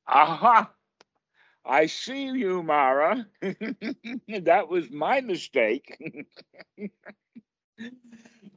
aha, 0.08 0.72
I 1.66 1.86
see 1.86 2.26
you, 2.26 2.64
Mara. 2.64 3.28
that 3.42 4.68
was 4.68 4.89
my 4.89 5.22
mistake. 5.22 5.98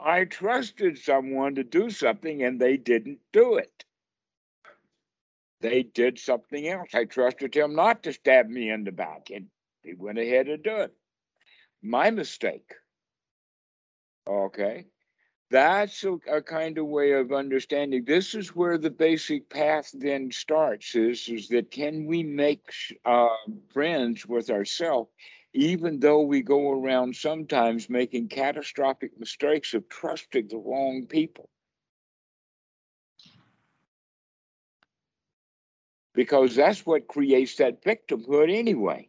I 0.01 0.25
trusted 0.25 0.99
someone 0.99 1.55
to 1.55 1.65
do 1.65 1.91
something 1.91 2.43
and 2.43 2.61
they 2.61 2.77
didn't 2.77 3.21
do 3.33 3.57
it. 3.57 3.85
They 5.61 5.83
did 5.83 6.19
something 6.19 6.67
else. 6.69 6.91
I 6.95 7.05
trusted 7.05 7.55
him 7.55 7.75
not 7.75 8.03
to 8.03 8.13
stab 8.13 8.49
me 8.49 8.71
in 8.71 8.85
the 8.85 8.93
back 8.93 9.31
and 9.31 9.47
he 9.83 9.95
went 9.95 10.19
ahead 10.19 10.49
and 10.49 10.63
did 10.63 10.81
it. 10.81 10.95
My 11.83 12.11
mistake. 12.11 12.73
Okay. 14.27 14.87
That's 15.55 16.03
a, 16.03 16.15
a, 16.29 16.43
kind 16.43 16.79
of 16.79 16.87
way 16.87 17.13
of 17.13 17.31
understanding. 17.31 18.03
This 18.05 18.35
is 18.35 18.57
where 18.57 18.77
the 18.77 18.91
basic 18.91 19.49
path 19.49 19.89
then 19.95 20.33
starts 20.33 20.97
is, 20.97 21.29
is 21.29 21.47
that 21.51 21.71
can 21.71 22.07
we 22.07 22.25
make 22.25 22.69
uh, 23.05 23.29
friends 23.73 24.27
with 24.27 24.51
ourselves, 24.51 25.13
even 25.53 26.01
though 26.01 26.23
we 26.23 26.43
go 26.43 26.73
around 26.73 27.15
sometimes 27.15 27.89
making 27.89 28.31
catastrophic 28.31 29.13
mistakes 29.17 29.75
of 29.75 29.89
trusting 29.89 30.49
the 30.49 30.57
wrong 30.57 31.07
people? 31.09 31.49
Because 36.17 36.57
that's 36.57 36.85
what 36.85 37.07
creates 37.07 37.55
that 37.59 37.85
victimhood 37.85 38.53
anyway 38.53 39.09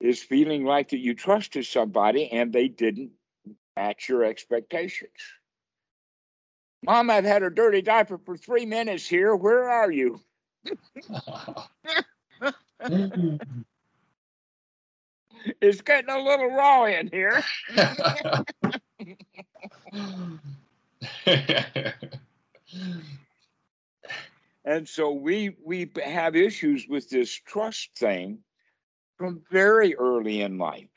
is 0.00 0.22
feeling 0.22 0.64
like 0.64 0.88
that 0.88 1.00
you 1.00 1.12
trusted 1.14 1.66
somebody 1.66 2.30
and 2.32 2.50
they 2.50 2.68
didn't 2.68 3.10
match 3.76 4.08
your 4.08 4.24
expectations. 4.24 5.10
Mom, 6.82 7.10
I've 7.10 7.24
had 7.24 7.42
a 7.42 7.50
dirty 7.50 7.82
diaper 7.82 8.18
for 8.18 8.36
three 8.36 8.66
minutes 8.66 9.06
here. 9.06 9.34
Where 9.34 9.68
are 9.68 9.90
you? 9.90 10.20
it's 15.60 15.80
getting 15.80 16.10
a 16.10 16.18
little 16.18 16.50
raw 16.50 16.84
in 16.84 17.08
here. 17.08 17.42
and 24.64 24.88
so 24.88 25.12
we 25.12 25.56
we 25.64 25.90
have 26.04 26.36
issues 26.36 26.86
with 26.88 27.08
this 27.10 27.30
trust 27.32 27.90
thing 27.96 28.38
from 29.16 29.42
very 29.50 29.96
early 29.96 30.42
in 30.42 30.58
life. 30.58 30.95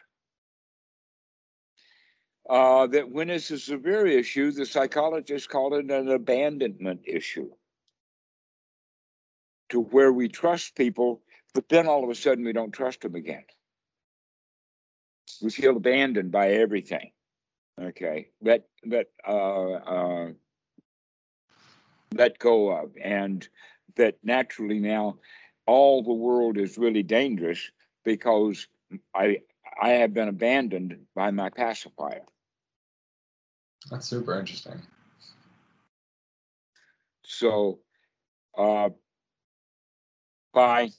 Uh, 2.50 2.88
that 2.88 3.12
when 3.12 3.30
it's 3.30 3.52
a 3.52 3.60
severe 3.60 4.08
issue, 4.08 4.52
the 4.52 4.66
psychologists 4.66 5.48
call 5.48 5.76
it 5.76 5.92
an 5.92 6.10
abandonment 6.10 7.00
issue, 7.06 7.48
to 9.70 9.82
where 9.82 10.12
we 10.12 10.28
trust 10.28 10.76
people, 10.76 11.22
but 11.54 11.70
then 11.70 11.86
all 11.88 12.04
of 12.04 12.10
a 12.10 12.16
sudden 12.16 12.44
we 12.44 12.52
don't 12.52 12.72
trust 12.72 13.02
them 13.02 13.14
again. 13.14 13.44
We 15.44 15.52
feel 15.52 15.78
abandoned 15.78 16.32
by 16.32 16.54
everything. 16.54 17.12
Okay, 17.80 18.30
let 18.42 18.68
let 18.84 19.08
uh, 19.28 19.72
uh, 19.72 20.30
let 22.16 22.40
go 22.40 22.72
of, 22.72 22.92
and 23.00 23.48
that 23.96 24.18
naturally 24.24 24.80
now 24.80 25.20
all 25.68 26.02
the 26.02 26.14
world 26.14 26.58
is 26.58 26.80
really 26.80 27.04
dangerous 27.04 27.72
because 28.04 28.68
I 29.14 29.42
I 29.80 29.90
have 29.90 30.16
been 30.16 30.28
abandoned 30.28 30.98
by 31.16 31.30
my 31.30 31.50
pacifier. 31.50 32.24
That's 33.90 34.08
super 34.08 34.38
interesting. 34.38 34.82
So, 37.24 37.80
uh, 38.58 38.90
by 40.54 40.90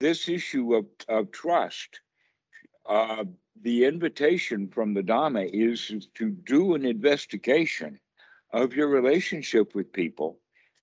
this 0.00 0.28
issue 0.28 0.74
of, 0.74 0.86
of 1.08 1.32
trust, 1.32 2.00
uh, 2.88 3.24
the 3.62 3.84
invitation 3.84 4.68
from 4.68 4.94
the 4.94 5.02
Dhamma 5.02 5.48
is, 5.52 5.90
is 5.90 6.08
to 6.14 6.30
do 6.30 6.74
an 6.74 6.84
investigation 6.84 7.98
of 8.52 8.74
your 8.74 8.88
relationship 8.88 9.74
with 9.74 9.92
people. 9.92 10.38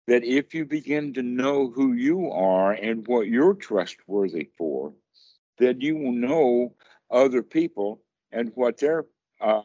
That 0.08 0.24
if 0.24 0.56
you 0.56 0.66
begin 0.66 1.14
to 1.14 1.22
know 1.22 1.70
who 1.70 1.94
you 1.94 2.32
are 2.32 2.72
and 2.72 3.06
what 3.08 3.28
you're 3.28 3.54
trustworthy 3.54 4.50
for, 4.58 4.94
then 5.60 5.82
you 5.82 5.96
will 5.98 6.14
know 6.14 6.74
other 7.12 7.44
people 7.44 8.02
and 8.32 8.52
what 8.56 8.80
they're 8.80 9.06
uh, 9.40 9.62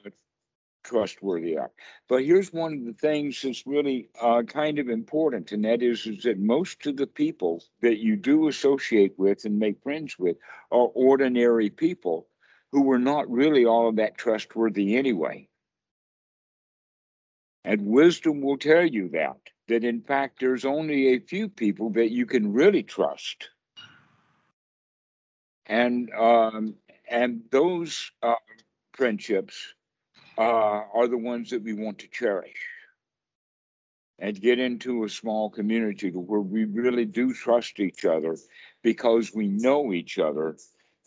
trustworthy 0.85 1.57
are. 1.57 1.70
But 2.09 2.24
here's 2.24 2.53
one 2.53 2.74
of 2.74 2.85
the 2.85 2.93
things 2.93 3.43
that's 3.43 3.66
really 3.66 4.09
uh, 4.20 4.43
kind 4.43 4.78
of 4.78 4.89
important, 4.89 5.53
and 5.53 5.64
that 5.64 5.82
is, 5.82 6.07
is 6.07 6.22
that 6.24 6.39
most 6.39 6.87
of 6.87 6.97
the 6.97 7.07
people 7.07 7.64
that 7.80 7.99
you 7.99 8.16
do 8.16 8.49
associate 8.49 9.18
with 9.18 9.45
and 9.45 9.59
make 9.59 9.82
friends 9.82 10.18
with 10.18 10.37
are 10.70 10.89
ordinary 10.95 11.70
people 11.70 12.28
who 12.70 12.82
were 12.82 12.99
not 12.99 13.30
really 13.30 13.64
all 13.64 13.89
of 13.89 13.97
that 13.97 14.18
trustworthy 14.18 14.97
anyway. 14.97 15.49
And 17.64 17.87
wisdom 17.87 18.43
will 18.43 18.59
tell 18.59 18.85
you 18.85 19.09
that, 19.11 19.39
that 19.68 19.85
in 19.85 20.03
fact, 20.03 20.41
there's 20.41 20.64
only 20.64 21.14
a 21.14 21.20
few 21.20 21.49
people 21.49 21.91
that 21.91 22.11
you 22.11 22.26
can 22.26 22.53
really 22.53 22.82
trust 22.82 23.49
and 25.66 26.11
um, 26.12 26.74
and 27.09 27.43
those 27.51 28.11
uh, 28.22 28.35
friendships 28.93 29.74
uh, 30.39 30.82
are 30.95 31.09
the 31.09 31.18
ones 31.18 31.51
that 31.51 31.62
we 31.62 31.72
want 31.74 31.99
to 32.01 32.09
cherish. 32.09 32.61
and 34.18 34.41
get 34.41 34.59
into 34.61 35.05
a 35.05 35.09
small 35.09 35.51
community 35.51 36.11
where 36.11 36.41
we 36.41 36.64
really 36.64 37.05
do 37.05 37.35
trust 37.35 37.80
each 37.80 38.05
other 38.05 38.37
because 38.82 39.35
we 39.35 39.49
know 39.49 39.93
each 39.93 40.18
other 40.18 40.57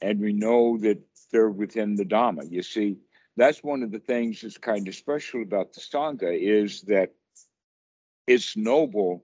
and 0.02 0.20
we 0.20 0.34
know 0.34 0.78
that 0.78 1.00
they're 1.32 1.50
within 1.50 1.96
the 1.96 2.06
Dhamma. 2.06 2.52
You 2.52 2.62
see, 2.64 2.98
that's 3.38 3.64
one 3.64 3.84
of 3.84 3.92
the 3.92 4.00
things 4.00 4.42
that's 4.42 4.58
kind 4.58 4.88
of 4.88 4.96
special 4.96 5.42
about 5.42 5.74
the 5.74 5.82
Sangha 5.82 6.38
is 6.38 6.82
that 6.84 7.14
it's 8.28 8.58
noble 8.58 9.24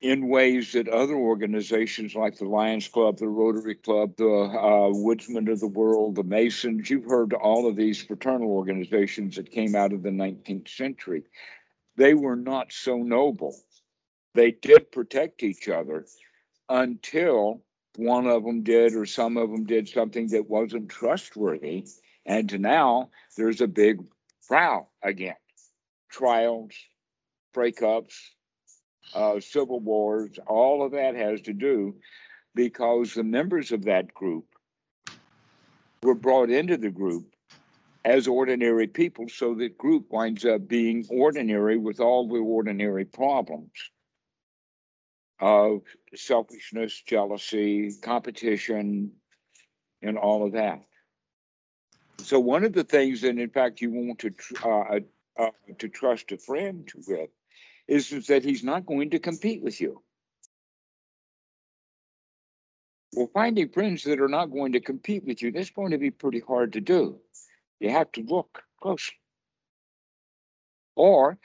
in 0.00 0.28
ways 0.28 0.72
that 0.72 0.88
other 0.88 1.16
organizations 1.16 2.14
like 2.14 2.38
the 2.38 2.44
Lions 2.44 2.86
Club, 2.86 3.18
the 3.18 3.28
Rotary 3.28 3.74
Club, 3.74 4.14
the 4.16 4.28
uh, 4.28 4.90
Woodsmen 4.92 5.48
of 5.48 5.58
the 5.58 5.66
World, 5.66 6.14
the 6.14 6.22
Masons, 6.22 6.88
you've 6.88 7.04
heard 7.04 7.32
all 7.32 7.68
of 7.68 7.74
these 7.74 8.02
fraternal 8.02 8.50
organizations 8.50 9.34
that 9.36 9.50
came 9.50 9.74
out 9.74 9.92
of 9.92 10.02
the 10.02 10.10
19th 10.10 10.68
century. 10.68 11.24
They 11.96 12.14
were 12.14 12.36
not 12.36 12.72
so 12.72 12.98
noble. 12.98 13.56
They 14.34 14.52
did 14.52 14.92
protect 14.92 15.42
each 15.42 15.68
other 15.68 16.06
until 16.68 17.62
one 17.96 18.28
of 18.28 18.44
them 18.44 18.62
did 18.62 18.94
or 18.94 19.04
some 19.04 19.36
of 19.36 19.50
them 19.50 19.64
did 19.64 19.88
something 19.88 20.28
that 20.28 20.48
wasn't 20.48 20.90
trustworthy. 20.90 21.86
And 22.24 22.60
now 22.60 23.10
there's 23.36 23.60
a 23.60 23.66
big 23.66 24.04
row 24.48 24.88
again. 25.02 25.34
Trials, 26.08 26.72
breakups, 27.52 28.14
uh, 29.14 29.40
civil 29.40 29.80
wars, 29.80 30.38
all 30.46 30.84
of 30.84 30.92
that 30.92 31.14
has 31.14 31.40
to 31.42 31.52
do 31.52 31.94
because 32.54 33.14
the 33.14 33.22
members 33.22 33.72
of 33.72 33.84
that 33.84 34.12
group 34.14 34.46
were 36.02 36.14
brought 36.14 36.50
into 36.50 36.76
the 36.76 36.90
group 36.90 37.26
as 38.04 38.26
ordinary 38.26 38.86
people, 38.86 39.28
so 39.28 39.54
that 39.54 39.76
group 39.76 40.06
winds 40.10 40.44
up 40.44 40.66
being 40.66 41.04
ordinary 41.10 41.76
with 41.76 42.00
all 42.00 42.28
the 42.28 42.38
ordinary 42.38 43.04
problems 43.04 43.70
of 45.40 45.82
selfishness, 46.14 47.02
jealousy, 47.06 47.92
competition, 48.02 49.12
and 50.02 50.16
all 50.16 50.46
of 50.46 50.52
that. 50.52 50.80
So 52.18 52.40
one 52.40 52.64
of 52.64 52.72
the 52.72 52.84
things 52.84 53.20
that, 53.20 53.38
in 53.38 53.50
fact, 53.50 53.80
you 53.80 53.90
want 53.90 54.18
to 54.20 54.32
uh, 54.64 55.00
uh, 55.38 55.50
to 55.78 55.88
trust 55.88 56.32
a 56.32 56.38
friend 56.38 56.90
with 57.06 57.30
is, 57.88 58.10
that 58.26 58.44
he's 58.44 58.62
not 58.62 58.86
going 58.86 59.10
to 59.10 59.18
compete 59.18 59.62
with 59.62 59.80
you. 59.80 60.02
Well, 63.14 63.30
finding 63.32 63.70
friends 63.70 64.04
that 64.04 64.20
are 64.20 64.28
not 64.28 64.46
going 64.46 64.72
to 64.72 64.80
compete 64.80 65.24
with 65.24 65.42
you, 65.42 65.50
that's 65.50 65.70
going 65.70 65.92
to 65.92 65.98
be 65.98 66.10
pretty 66.10 66.40
hard 66.40 66.74
to 66.74 66.80
do. 66.80 67.18
You 67.80 67.90
have 67.90 68.12
to 68.12 68.22
look 68.22 68.62
closely. 68.82 69.16
Or 70.94 71.38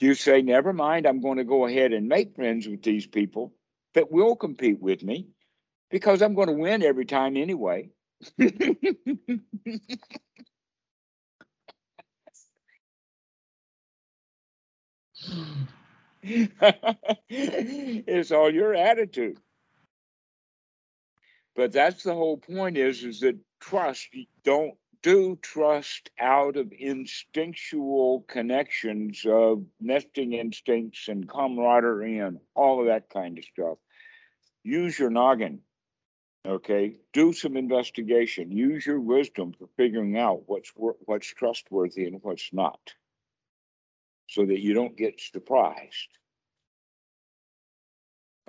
you 0.00 0.14
say, 0.14 0.42
never 0.42 0.72
mind, 0.72 1.06
I'm 1.06 1.20
going 1.20 1.38
to 1.38 1.44
go 1.44 1.66
ahead 1.66 1.92
and 1.92 2.08
make 2.08 2.34
friends 2.34 2.66
with 2.66 2.82
these 2.82 3.06
people 3.06 3.52
that 3.94 4.10
will 4.10 4.34
compete 4.34 4.80
with 4.80 5.02
me 5.02 5.28
because 5.90 6.20
I'm 6.22 6.34
going 6.34 6.48
to 6.48 6.54
win 6.54 6.82
every 6.82 7.04
time 7.04 7.36
anyway. 7.36 7.90
it's 17.28 18.30
all 18.32 18.52
your 18.52 18.74
attitude. 18.74 19.38
But 21.54 21.72
that's 21.72 22.02
the 22.02 22.14
whole 22.14 22.36
point 22.38 22.76
is, 22.76 23.02
is 23.04 23.20
that 23.20 23.36
trust, 23.60 24.08
don't 24.44 24.74
do 25.02 25.38
trust 25.42 26.10
out 26.20 26.56
of 26.56 26.72
instinctual 26.76 28.24
connections 28.28 29.24
of 29.26 29.64
nesting 29.80 30.32
instincts 30.32 31.08
and 31.08 31.28
camaraderie 31.28 32.18
and 32.18 32.38
all 32.54 32.80
of 32.80 32.86
that 32.86 33.08
kind 33.08 33.38
of 33.38 33.44
stuff. 33.44 33.78
Use 34.62 34.98
your 34.98 35.10
noggin. 35.10 35.60
Okay, 36.46 36.96
do 37.12 37.32
some 37.32 37.56
investigation. 37.56 38.52
Use 38.52 38.86
your 38.86 39.00
wisdom 39.00 39.52
for 39.52 39.66
figuring 39.76 40.16
out 40.16 40.44
what's 40.46 40.72
what's 40.76 41.26
trustworthy 41.26 42.06
and 42.06 42.20
what's 42.22 42.52
not 42.52 42.94
so 44.28 44.44
that 44.46 44.60
you 44.60 44.74
don't 44.74 44.96
get 44.96 45.20
surprised. 45.20 46.08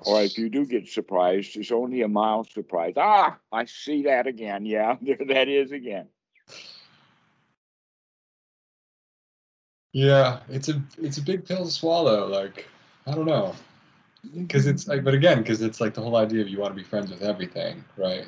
Or 0.05 0.21
if 0.21 0.38
you 0.38 0.49
do 0.49 0.65
get 0.65 0.88
surprised, 0.88 1.57
it's 1.57 1.71
only 1.71 2.01
a 2.03 2.07
mild 2.07 2.49
surprise. 2.51 2.93
Ah, 2.95 3.38
I 3.51 3.65
see 3.65 4.03
that 4.03 4.27
again. 4.27 4.65
Yeah, 4.65 4.95
there 5.01 5.17
that 5.27 5.47
is 5.47 5.71
again. 5.71 6.07
Yeah, 9.91 10.39
it's 10.49 10.69
a 10.69 10.82
it's 10.97 11.17
a 11.17 11.21
big 11.21 11.45
pill 11.45 11.65
to 11.65 11.71
swallow. 11.71 12.27
Like 12.27 12.67
I 13.07 13.11
don't 13.13 13.25
know, 13.25 13.55
because 14.38 14.67
it's 14.67 14.88
like, 14.88 15.03
but 15.03 15.13
again, 15.13 15.39
because 15.39 15.61
it's 15.61 15.82
like 15.82 15.93
the 15.93 16.01
whole 16.01 16.15
idea 16.15 16.41
of 16.41 16.47
you 16.47 16.59
want 16.59 16.71
to 16.71 16.82
be 16.82 16.88
friends 16.88 17.09
with 17.09 17.21
everything, 17.21 17.84
right? 17.97 18.27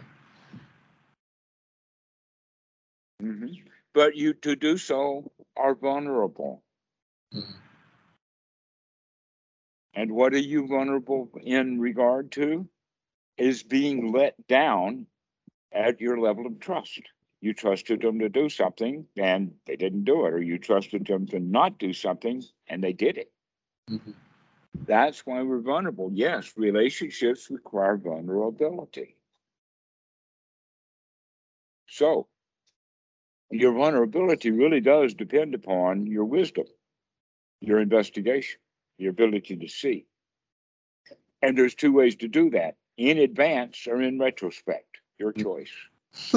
Mm-hmm. 3.21 3.53
But 3.93 4.15
you 4.15 4.33
to 4.33 4.55
do 4.55 4.77
so 4.77 5.31
are 5.55 5.75
vulnerable. 5.75 6.63
Mm-hmm. 7.33 7.51
And 9.93 10.11
what 10.11 10.33
are 10.33 10.39
you 10.39 10.67
vulnerable 10.67 11.29
in 11.43 11.79
regard 11.79 12.31
to? 12.33 12.67
Is 13.37 13.63
being 13.63 14.11
let 14.11 14.35
down 14.47 15.07
at 15.71 16.01
your 16.01 16.19
level 16.19 16.45
of 16.45 16.59
trust. 16.59 17.01
You 17.39 17.53
trusted 17.53 18.01
them 18.01 18.19
to 18.19 18.29
do 18.29 18.49
something 18.49 19.05
and 19.17 19.53
they 19.65 19.75
didn't 19.75 20.03
do 20.03 20.25
it, 20.25 20.33
or 20.33 20.41
you 20.41 20.59
trusted 20.59 21.07
them 21.07 21.25
to 21.27 21.39
not 21.39 21.79
do 21.79 21.91
something 21.93 22.43
and 22.67 22.83
they 22.83 22.93
did 22.93 23.17
it. 23.17 23.31
Mm-hmm. 23.89 24.11
That's 24.85 25.25
why 25.25 25.41
we're 25.41 25.61
vulnerable. 25.61 26.11
Yes, 26.13 26.53
relationships 26.55 27.49
require 27.49 27.97
vulnerability. 27.97 29.15
So, 31.87 32.27
your 33.49 33.73
vulnerability 33.73 34.51
really 34.51 34.81
does 34.81 35.13
depend 35.13 35.55
upon 35.55 36.07
your 36.07 36.25
wisdom 36.25 36.65
your 37.61 37.79
investigation, 37.79 38.59
your 38.97 39.11
ability 39.11 39.55
to 39.55 39.67
see. 39.67 40.05
And 41.41 41.57
there's 41.57 41.75
two 41.75 41.93
ways 41.93 42.15
to 42.17 42.27
do 42.27 42.49
that 42.51 42.75
in 42.97 43.17
advance 43.19 43.87
or 43.87 44.01
in 44.01 44.19
retrospect, 44.19 44.97
your 45.17 45.31
mm. 45.33 45.43
choice. 45.43 45.71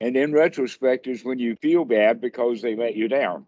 and 0.00 0.16
in 0.16 0.32
retrospect 0.32 1.06
is 1.06 1.24
when 1.24 1.38
you 1.38 1.56
feel 1.56 1.84
bad 1.84 2.20
because 2.20 2.60
they 2.60 2.76
let 2.76 2.94
you 2.94 3.08
down. 3.08 3.46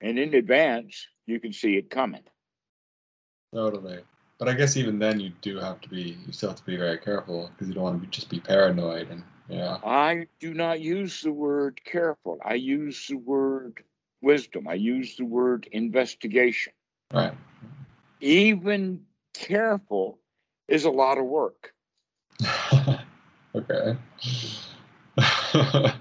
And 0.00 0.18
in 0.18 0.34
advance, 0.34 1.06
you 1.26 1.40
can 1.40 1.52
see 1.52 1.76
it 1.76 1.88
coming. 1.88 2.24
Totally. 3.54 4.00
But 4.42 4.50
I 4.50 4.54
guess 4.54 4.76
even 4.76 4.98
then, 4.98 5.20
you 5.20 5.30
do 5.40 5.60
have 5.60 5.80
to 5.82 5.88
be, 5.88 6.18
you 6.26 6.32
still 6.32 6.48
have 6.48 6.58
to 6.58 6.64
be 6.64 6.76
very 6.76 6.98
careful 6.98 7.48
because 7.52 7.68
you 7.68 7.74
don't 7.74 7.84
want 7.84 8.00
to 8.00 8.04
be, 8.04 8.10
just 8.10 8.28
be 8.28 8.40
paranoid 8.40 9.08
and 9.08 9.22
yeah. 9.48 9.78
I 9.84 10.26
do 10.40 10.52
not 10.52 10.80
use 10.80 11.22
the 11.22 11.30
word 11.30 11.80
careful. 11.84 12.40
I 12.44 12.54
use 12.54 13.06
the 13.06 13.18
word 13.18 13.84
wisdom. 14.20 14.66
I 14.66 14.74
use 14.74 15.14
the 15.14 15.26
word 15.26 15.68
investigation. 15.70 16.72
Right. 17.14 17.34
Even 18.20 19.04
careful 19.32 20.18
is 20.66 20.86
a 20.86 20.90
lot 20.90 21.18
of 21.18 21.26
work. 21.26 21.72
okay. 23.54 23.96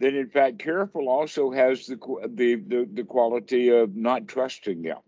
that 0.00 0.14
in 0.14 0.28
fact 0.28 0.58
careful 0.58 1.08
also 1.08 1.50
has 1.50 1.86
the, 1.86 1.96
the, 2.28 2.54
the, 2.56 2.88
the 2.92 3.04
quality 3.04 3.68
of 3.68 3.96
not 3.96 4.28
trusting 4.28 4.82
them 4.82 4.98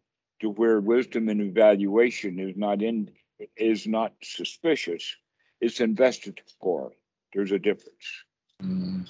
to 0.41 0.51
where 0.51 0.80
wisdom 0.80 1.28
and 1.28 1.41
evaluation 1.41 2.38
is 2.38 2.57
not 2.57 2.82
in 2.82 3.11
is 3.57 3.86
not 3.86 4.12
suspicious 4.22 5.16
it's 5.61 5.80
investigatory 5.80 6.95
there's 7.32 7.53
a 7.53 7.59
difference 7.59 8.24
mm. 8.62 9.07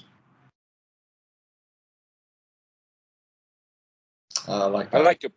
I 4.47 4.65
like 4.65 4.91
that. 4.91 4.97
I 4.97 5.03
like 5.03 5.19
to 5.21 5.31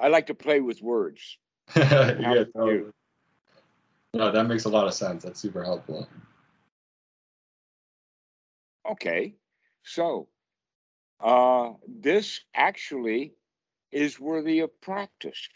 I 0.00 0.08
like 0.08 0.26
to 0.26 0.34
play 0.34 0.60
with 0.60 0.82
words. 0.82 1.38
yeah, 1.76 2.44
totally. 2.54 2.90
No, 4.14 4.30
that 4.30 4.44
makes 4.44 4.64
a 4.64 4.68
lot 4.68 4.86
of 4.86 4.94
sense. 4.94 5.22
That's 5.22 5.40
super 5.40 5.62
helpful. 5.62 6.08
Okay. 8.90 9.34
So, 9.84 10.28
uh, 11.20 11.72
this 11.88 12.40
actually 12.54 13.34
is 13.90 14.18
worthy 14.18 14.60
of 14.60 14.80
practice 14.80 15.48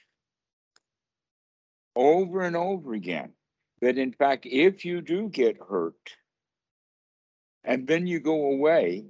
over 1.94 2.42
and 2.42 2.56
over 2.56 2.94
again. 2.94 3.32
That 3.80 3.98
in 3.98 4.12
fact, 4.12 4.46
if 4.46 4.84
you 4.84 5.00
do 5.00 5.28
get 5.28 5.58
hurt 5.68 6.16
and 7.64 7.86
then 7.86 8.06
you 8.06 8.20
go 8.20 8.52
away, 8.52 9.06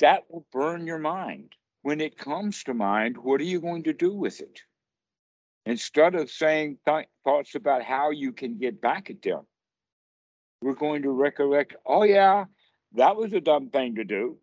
that 0.00 0.24
will 0.30 0.46
burn 0.52 0.86
your 0.86 0.98
mind. 0.98 1.54
When 1.82 2.00
it 2.00 2.18
comes 2.18 2.64
to 2.64 2.74
mind, 2.74 3.16
what 3.16 3.40
are 3.40 3.44
you 3.44 3.60
going 3.60 3.84
to 3.84 3.92
do 3.92 4.14
with 4.14 4.40
it? 4.40 4.60
Instead 5.64 6.14
of 6.14 6.30
saying 6.30 6.78
th- 6.86 7.06
thoughts 7.24 7.54
about 7.54 7.82
how 7.82 8.10
you 8.10 8.32
can 8.32 8.58
get 8.58 8.80
back 8.80 9.08
at 9.08 9.22
them, 9.22 9.46
we're 10.60 10.74
going 10.74 11.02
to 11.02 11.10
recollect, 11.10 11.76
oh, 11.86 12.02
yeah, 12.02 12.44
that 12.94 13.16
was 13.16 13.32
a 13.32 13.40
dumb 13.40 13.68
thing 13.70 13.94
to 13.96 14.04
do. 14.04 14.38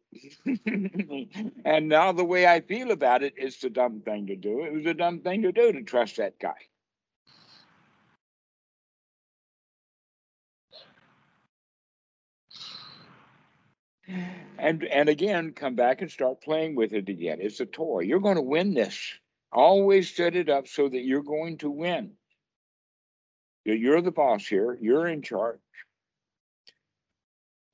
and 1.66 1.90
now 1.90 2.12
the 2.12 2.24
way 2.24 2.48
I 2.48 2.62
feel 2.62 2.92
about 2.92 3.24
it 3.24 3.34
is 3.38 3.58
the 3.60 3.70
dumb 3.70 4.02
thing 4.02 4.28
to 4.28 4.36
do. 4.36 4.64
It 4.64 4.74
was 4.74 4.86
a 4.86 4.94
dumb 4.94 5.20
thing 5.20 5.42
to 5.42 5.52
do 5.52 5.74
to 5.74 5.84
trust 5.84 6.18
that 6.18 6.40
guy. 6.40 6.56
And 14.58 14.84
and 14.86 15.10
again, 15.10 15.52
come 15.52 15.76
back 15.76 16.02
and 16.02 16.10
start 16.10 16.42
playing 16.42 16.76
with 16.76 16.94
it 16.94 17.10
again. 17.10 17.40
It's 17.42 17.60
a 17.60 17.66
toy. 17.66 18.02
You're 18.02 18.22
going 18.22 18.38
to 18.38 18.42
win 18.42 18.74
this. 18.74 19.14
Always 19.52 20.16
set 20.16 20.36
it 20.36 20.50
up 20.50 20.68
so 20.68 20.88
that 20.88 21.04
you're 21.04 21.24
going 21.24 21.58
to 21.60 21.70
win. 21.70 22.14
You're 23.66 24.02
the 24.02 24.12
boss 24.12 24.48
here. 24.48 24.78
You're 24.82 25.08
in 25.08 25.22
charge. 25.22 25.60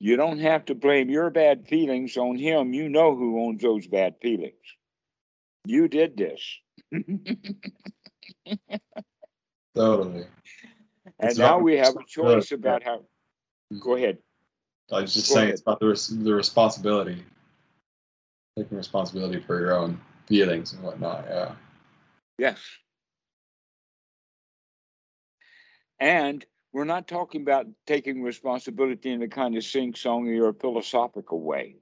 You 0.00 0.16
don't 0.16 0.38
have 0.38 0.66
to 0.66 0.74
blame 0.74 1.08
your 1.08 1.30
bad 1.30 1.66
feelings 1.68 2.16
on 2.16 2.36
him. 2.36 2.74
You 2.74 2.88
know 2.88 3.14
who 3.16 3.40
owns 3.42 3.62
those 3.62 3.86
bad 3.86 4.16
feelings. 4.20 4.54
You 5.64 5.88
did 5.88 6.16
this. 6.16 6.58
totally. 9.74 10.26
And 11.18 11.30
It's 11.30 11.38
now 11.38 11.58
we 11.58 11.76
have 11.76 11.96
a 11.96 12.04
choice 12.06 12.52
about 12.52 12.82
how. 12.82 13.04
Mm. 13.72 13.80
Go 13.80 13.96
ahead. 13.96 14.18
I 14.92 15.00
was 15.00 15.14
just 15.14 15.28
Go 15.28 15.34
saying 15.34 15.44
ahead. 15.44 15.52
it's 15.54 15.62
about 15.62 15.80
the 15.80 15.86
res- 15.86 16.08
the 16.08 16.34
responsibility, 16.34 17.24
taking 18.58 18.76
responsibility 18.76 19.40
for 19.40 19.58
your 19.58 19.72
own 19.74 20.00
feelings 20.26 20.72
and 20.72 20.82
whatnot. 20.82 21.24
Yeah. 21.28 21.54
Yes. 22.38 22.60
And 25.98 26.44
we're 26.74 26.84
not 26.84 27.06
talking 27.06 27.40
about 27.40 27.68
taking 27.86 28.22
responsibility 28.22 29.12
in 29.12 29.22
a 29.22 29.28
kind 29.28 29.56
of 29.56 29.62
sing 29.62 29.92
songy 29.92 30.42
or 30.42 30.52
philosophical 30.52 31.40
way. 31.40 31.76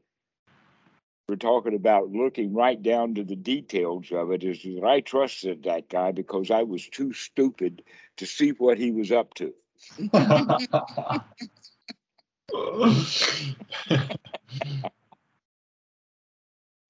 We're 1.29 1.37
talking 1.37 1.75
about 1.75 2.11
looking 2.11 2.53
right 2.53 2.81
down 2.81 3.15
to 3.15 3.25
the 3.25 3.37
details 3.37 4.13
of 4.13 4.31
it. 4.33 4.45
Is 4.45 4.63
that 4.63 4.85
I 4.85 5.01
trusted 5.01 5.63
that 5.63 5.89
guy 5.89 6.13
because 6.13 6.51
I 6.51 6.65
was 6.65 6.87
too 6.87 7.15
stupid 7.15 7.83
to 8.19 8.27
see 8.27 8.51
what 8.51 8.77
he 8.77 8.93
was 8.93 9.11
up 9.11 9.33
to. 9.35 9.55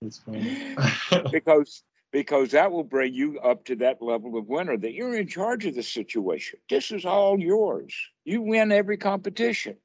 Because 1.30 1.82
because 2.12 2.50
that 2.50 2.70
will 2.70 2.84
bring 2.84 3.14
you 3.14 3.40
up 3.40 3.64
to 3.64 3.76
that 3.76 4.02
level 4.02 4.36
of 4.36 4.46
winner 4.46 4.76
that 4.76 4.92
you're 4.92 5.16
in 5.16 5.26
charge 5.26 5.64
of 5.64 5.74
the 5.74 5.82
situation. 5.82 6.60
This 6.68 6.92
is 6.92 7.04
all 7.04 7.40
yours. 7.40 7.94
You 8.24 8.42
win 8.42 8.70
every 8.70 8.98
competition. 8.98 9.76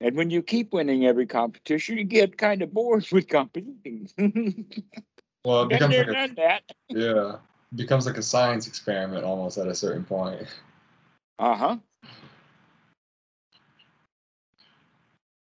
And 0.00 0.16
when 0.16 0.30
you 0.30 0.42
keep 0.42 0.72
winning 0.72 1.06
every 1.06 1.26
competition, 1.26 1.96
you 1.96 2.04
get 2.04 2.36
kind 2.36 2.60
of 2.60 2.74
bored 2.74 3.06
with 3.12 3.28
competing. 3.28 4.08
well, 5.44 5.62
it 5.62 5.68
becomes 5.68 5.96
like 5.96 6.08
a 6.08 6.34
that. 6.34 6.62
yeah, 6.88 7.36
becomes 7.76 8.04
like 8.04 8.18
a 8.18 8.22
science 8.22 8.66
experiment 8.66 9.24
almost 9.24 9.58
at 9.58 9.68
a 9.68 9.74
certain 9.74 10.04
point. 10.04 10.42
Uh 11.38 11.56
huh. 11.56 11.76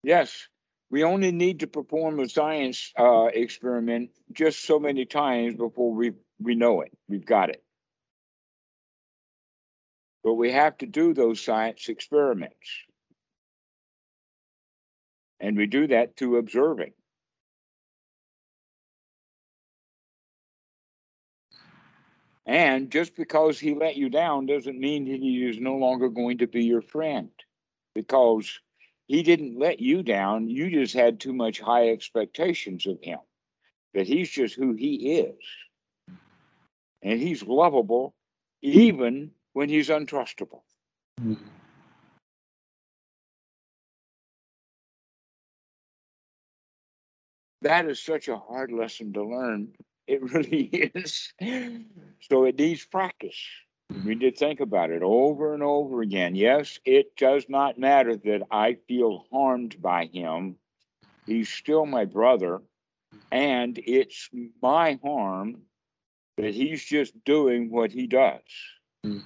Yes, 0.03 0.49
we 0.93 1.03
only 1.03 1.31
need 1.31 1.61
to 1.61 1.65
perform 1.65 2.19
a 2.19 2.29
science 2.29 2.93
uh, 2.99 3.25
experiment 3.33 4.11
just 4.31 4.63
so 4.63 4.77
many 4.77 5.05
times 5.05 5.55
before 5.55 5.91
we 5.91 6.11
we 6.39 6.53
know 6.53 6.81
it. 6.81 6.91
We've 7.09 7.25
got 7.25 7.49
it. 7.49 7.63
But 10.23 10.35
we 10.35 10.51
have 10.51 10.77
to 10.77 10.85
do 10.85 11.15
those 11.15 11.43
science 11.43 11.89
experiments. 11.89 12.69
And 15.39 15.57
we 15.57 15.65
do 15.65 15.87
that 15.87 16.15
through 16.15 16.37
observing. 16.37 16.93
And 22.45 22.91
just 22.91 23.15
because 23.15 23.57
he 23.57 23.73
let 23.73 23.95
you 23.95 24.09
down 24.09 24.45
doesn't 24.45 24.79
mean 24.79 25.05
that 25.05 25.19
he 25.19 25.43
is 25.43 25.59
no 25.59 25.75
longer 25.75 26.09
going 26.09 26.37
to 26.37 26.47
be 26.47 26.65
your 26.65 26.83
friend. 26.83 27.31
Because 27.95 28.59
he 29.07 29.23
didn't 29.23 29.59
let 29.59 29.79
you 29.79 30.03
down. 30.03 30.49
You 30.49 30.69
just 30.69 30.93
had 30.93 31.19
too 31.19 31.33
much 31.33 31.59
high 31.59 31.89
expectations 31.89 32.85
of 32.87 32.99
him. 33.01 33.19
That 33.93 34.07
he's 34.07 34.29
just 34.29 34.55
who 34.55 34.73
he 34.73 35.19
is. 35.19 35.35
And 37.01 37.19
he's 37.19 37.43
lovable 37.43 38.15
even 38.61 39.31
when 39.53 39.69
he's 39.69 39.89
untrustable. 39.89 40.63
That 47.61 47.85
is 47.87 48.01
such 48.01 48.27
a 48.27 48.37
hard 48.37 48.71
lesson 48.71 49.13
to 49.13 49.23
learn. 49.23 49.73
It 50.07 50.21
really 50.21 50.65
is. 50.95 51.33
So 52.29 52.45
it 52.45 52.57
needs 52.57 52.85
practice. 52.85 53.39
We 53.89 54.15
need 54.15 54.19
to 54.21 54.31
think 54.31 54.59
about 54.59 54.91
it 54.91 55.01
over 55.03 55.53
and 55.53 55.63
over 55.63 56.01
again. 56.01 56.35
Yes, 56.35 56.79
it 56.83 57.15
does 57.15 57.45
not 57.47 57.77
matter 57.77 58.15
that 58.15 58.41
I 58.51 58.77
feel 58.87 59.25
harmed 59.31 59.81
by 59.81 60.05
him. 60.05 60.57
He's 61.25 61.49
still 61.49 61.85
my 61.85 62.05
brother. 62.05 62.61
And 63.31 63.79
it's 63.79 64.29
my 64.61 64.99
harm 65.03 65.61
that 66.37 66.53
he's 66.53 66.83
just 66.83 67.13
doing 67.23 67.71
what 67.71 67.91
he 67.91 68.07
does. 68.07 68.41
Mm. 69.05 69.23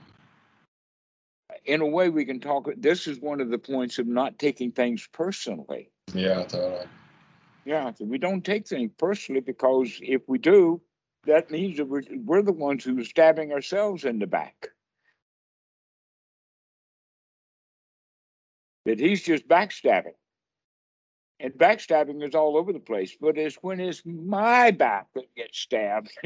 In 1.65 1.81
a 1.81 1.85
way, 1.85 2.09
we 2.09 2.25
can 2.25 2.39
talk. 2.39 2.69
This 2.77 3.07
is 3.07 3.19
one 3.19 3.41
of 3.41 3.49
the 3.49 3.57
points 3.57 3.99
of 3.99 4.07
not 4.07 4.37
taking 4.37 4.71
things 4.71 5.07
personally. 5.11 5.91
Yeah, 6.13 6.43
totally. 6.43 6.87
Yeah, 7.65 7.91
we 7.99 8.17
don't 8.17 8.45
take 8.45 8.67
things 8.67 8.91
personally 8.97 9.41
because 9.41 9.99
if 10.01 10.21
we 10.27 10.37
do, 10.37 10.81
that 11.27 11.51
means 11.51 11.77
that 11.77 11.85
we're, 11.85 12.01
we're 12.25 12.41
the 12.41 12.51
ones 12.51 12.83
who 12.83 12.99
are 12.99 13.03
stabbing 13.03 13.51
ourselves 13.51 14.03
in 14.05 14.17
the 14.19 14.27
back. 14.27 14.69
That 18.85 18.99
he's 18.99 19.23
just 19.23 19.47
backstabbing. 19.47 20.15
And 21.39 21.53
backstabbing 21.53 22.27
is 22.27 22.33
all 22.33 22.57
over 22.57 22.73
the 22.73 22.79
place, 22.79 23.15
but 23.19 23.37
it's 23.37 23.57
when 23.57 23.79
it's 23.79 24.01
my 24.05 24.71
back 24.71 25.05
that 25.13 25.35
gets 25.35 25.59
stabbed. 25.59 26.11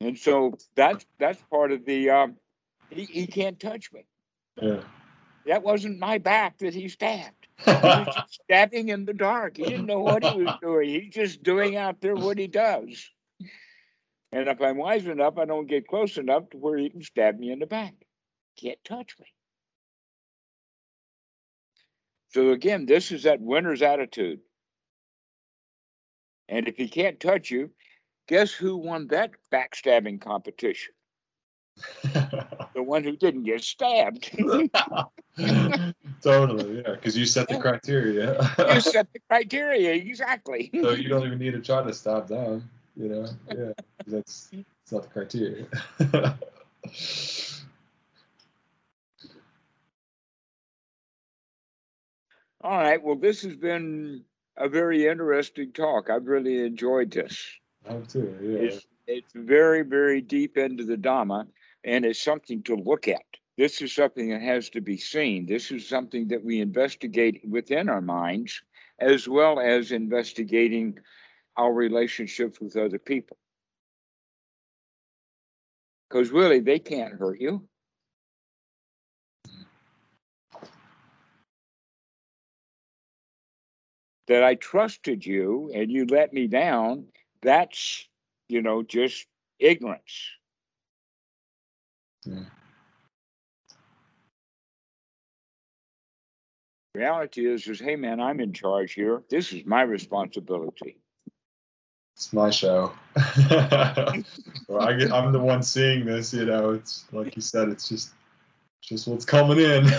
and 0.00 0.18
so 0.18 0.52
that's 0.74 1.06
that's 1.18 1.40
part 1.50 1.72
of 1.72 1.86
the 1.86 2.10
um 2.10 2.36
he, 2.90 3.04
he 3.04 3.26
can't 3.26 3.58
touch 3.58 3.90
me. 3.92 4.04
Yeah. 4.60 4.82
That 5.46 5.62
wasn't 5.62 5.98
my 5.98 6.18
back 6.18 6.58
that 6.58 6.74
he 6.74 6.88
stabbed. 6.88 7.48
He 7.64 7.70
was 7.70 8.06
just 8.14 8.40
stabbing 8.44 8.88
in 8.88 9.04
the 9.04 9.12
dark. 9.12 9.56
He 9.56 9.64
didn't 9.64 9.86
know 9.86 10.00
what 10.00 10.24
he 10.24 10.42
was 10.42 10.54
doing. 10.60 10.88
He's 10.88 11.14
just 11.14 11.42
doing 11.42 11.76
out 11.76 12.00
there 12.00 12.14
what 12.14 12.38
he 12.38 12.46
does. 12.46 13.10
And 14.32 14.48
if 14.48 14.60
I'm 14.60 14.78
wise 14.78 15.06
enough, 15.06 15.38
I 15.38 15.44
don't 15.44 15.68
get 15.68 15.86
close 15.86 16.16
enough 16.16 16.50
to 16.50 16.56
where 16.56 16.76
he 16.78 16.90
can 16.90 17.02
stab 17.02 17.38
me 17.38 17.52
in 17.52 17.58
the 17.58 17.66
back. 17.66 17.94
Can't 18.60 18.82
touch 18.84 19.14
me. 19.20 19.26
So 22.30 22.50
again, 22.50 22.86
this 22.86 23.12
is 23.12 23.22
that 23.24 23.40
winner's 23.40 23.82
attitude. 23.82 24.40
And 26.48 26.66
if 26.66 26.76
he 26.76 26.88
can't 26.88 27.20
touch 27.20 27.50
you, 27.50 27.70
guess 28.26 28.50
who 28.50 28.76
won 28.76 29.06
that 29.08 29.32
backstabbing 29.52 30.20
competition? 30.20 30.94
The 32.74 32.82
one 32.82 33.04
who 33.04 33.16
didn't 33.16 33.44
get 33.44 33.62
stabbed. 33.62 34.36
totally, 36.22 36.76
yeah, 36.76 36.92
because 36.92 37.16
you 37.16 37.26
set 37.26 37.48
the 37.48 37.58
criteria. 37.58 38.38
you 38.72 38.80
set 38.80 39.12
the 39.12 39.20
criteria 39.28 39.92
exactly. 39.94 40.70
so 40.80 40.90
you 40.90 41.08
don't 41.08 41.26
even 41.26 41.38
need 41.38 41.52
to 41.52 41.60
try 41.60 41.82
to 41.82 41.92
stop 41.92 42.28
them, 42.28 42.68
you 42.96 43.08
know? 43.08 43.26
yeah, 43.50 43.72
that's, 44.06 44.50
that's 44.50 44.92
not 44.92 45.02
the 45.02 45.08
criteria. 45.08 45.66
All 52.64 52.78
right. 52.78 53.02
Well, 53.02 53.16
this 53.16 53.42
has 53.42 53.56
been 53.56 54.24
a 54.56 54.68
very 54.68 55.06
interesting 55.06 55.72
talk. 55.72 56.08
I've 56.08 56.26
really 56.26 56.64
enjoyed 56.64 57.10
this. 57.10 57.38
I 57.88 57.96
too, 57.98 58.34
yeah. 58.40 58.58
It's 58.58 58.86
it's 59.06 59.32
very, 59.34 59.82
very 59.82 60.22
deep 60.22 60.56
into 60.56 60.84
the 60.84 60.96
Dhamma, 60.96 61.46
and 61.84 62.06
it's 62.06 62.22
something 62.22 62.62
to 62.62 62.74
look 62.74 63.06
at. 63.06 63.20
This 63.56 63.80
is 63.82 63.94
something 63.94 64.30
that 64.30 64.42
has 64.42 64.70
to 64.70 64.80
be 64.80 64.96
seen. 64.96 65.46
This 65.46 65.70
is 65.70 65.88
something 65.88 66.28
that 66.28 66.44
we 66.44 66.60
investigate 66.60 67.40
within 67.48 67.88
our 67.88 68.00
minds, 68.00 68.62
as 68.98 69.28
well 69.28 69.60
as 69.60 69.92
investigating 69.92 70.98
our 71.56 71.72
relationships 71.72 72.60
with 72.60 72.76
other 72.76 72.98
people. 72.98 73.36
Because 76.08 76.30
really, 76.30 76.60
they 76.60 76.78
can't 76.78 77.14
hurt 77.14 77.40
you. 77.40 77.68
that 84.26 84.42
I 84.42 84.54
trusted 84.54 85.24
you 85.24 85.70
and 85.74 85.90
you 85.90 86.06
let 86.06 86.32
me 86.32 86.46
down, 86.46 87.06
that's, 87.42 88.08
you 88.48 88.62
know, 88.62 88.82
just 88.82 89.26
ignorance. 89.58 90.30
Yeah. 92.24 92.44
Reality 96.94 97.52
is, 97.52 97.66
is, 97.66 97.80
hey 97.80 97.96
man, 97.96 98.20
I'm 98.20 98.38
in 98.38 98.52
charge 98.52 98.92
here. 98.92 99.24
This 99.28 99.52
is 99.52 99.66
my 99.66 99.82
responsibility. 99.82 100.96
It's 102.14 102.32
my 102.32 102.50
show. 102.50 102.92
well, 104.68 104.80
I 104.80 104.92
get, 104.92 105.12
I'm 105.12 105.32
the 105.32 105.40
one 105.40 105.64
seeing 105.64 106.04
this. 106.04 106.32
You 106.32 106.44
know, 106.44 106.70
it's 106.70 107.06
like 107.10 107.34
you 107.34 107.42
said. 107.42 107.68
It's 107.68 107.88
just, 107.88 108.12
just 108.80 109.08
what's 109.08 109.24
coming 109.24 109.58
in. 109.58 109.86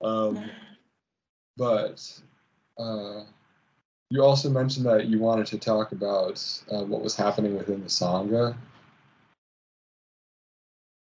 um, 0.00 0.50
but 1.58 2.20
uh, 2.78 3.24
you 4.10 4.24
also 4.24 4.50
mentioned 4.50 4.84
that 4.86 5.06
you 5.06 5.20
wanted 5.20 5.46
to 5.46 5.58
talk 5.58 5.92
about 5.92 6.42
uh, 6.70 6.82
what 6.82 7.00
was 7.00 7.14
happening 7.14 7.56
within 7.56 7.80
the 7.80 7.88
sangha. 7.88 8.56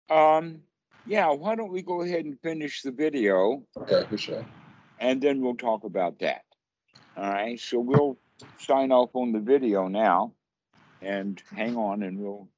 Um, 0.10 0.60
yeah, 1.06 1.32
why 1.32 1.56
don't 1.56 1.72
we 1.72 1.82
go 1.82 2.02
ahead 2.02 2.26
and 2.26 2.38
finish 2.42 2.82
the 2.82 2.92
video? 2.92 3.64
Okay, 3.78 4.04
for 4.10 4.18
sure. 4.18 4.46
And 5.00 5.22
then 5.22 5.42
we'll 5.42 5.56
talk 5.56 5.86
about 5.86 6.20
that. 6.20 6.44
All 7.16 7.32
right, 7.32 7.60
so 7.60 7.80
we'll 7.80 8.18
sign 8.60 8.92
off 8.92 9.12
on 9.14 9.32
the 9.32 9.39
video 9.39 9.88
now 9.88 10.34
and 11.02 11.42
hang 11.56 11.78
on 11.78 12.04
and 12.04 12.20
we'll 12.20 12.50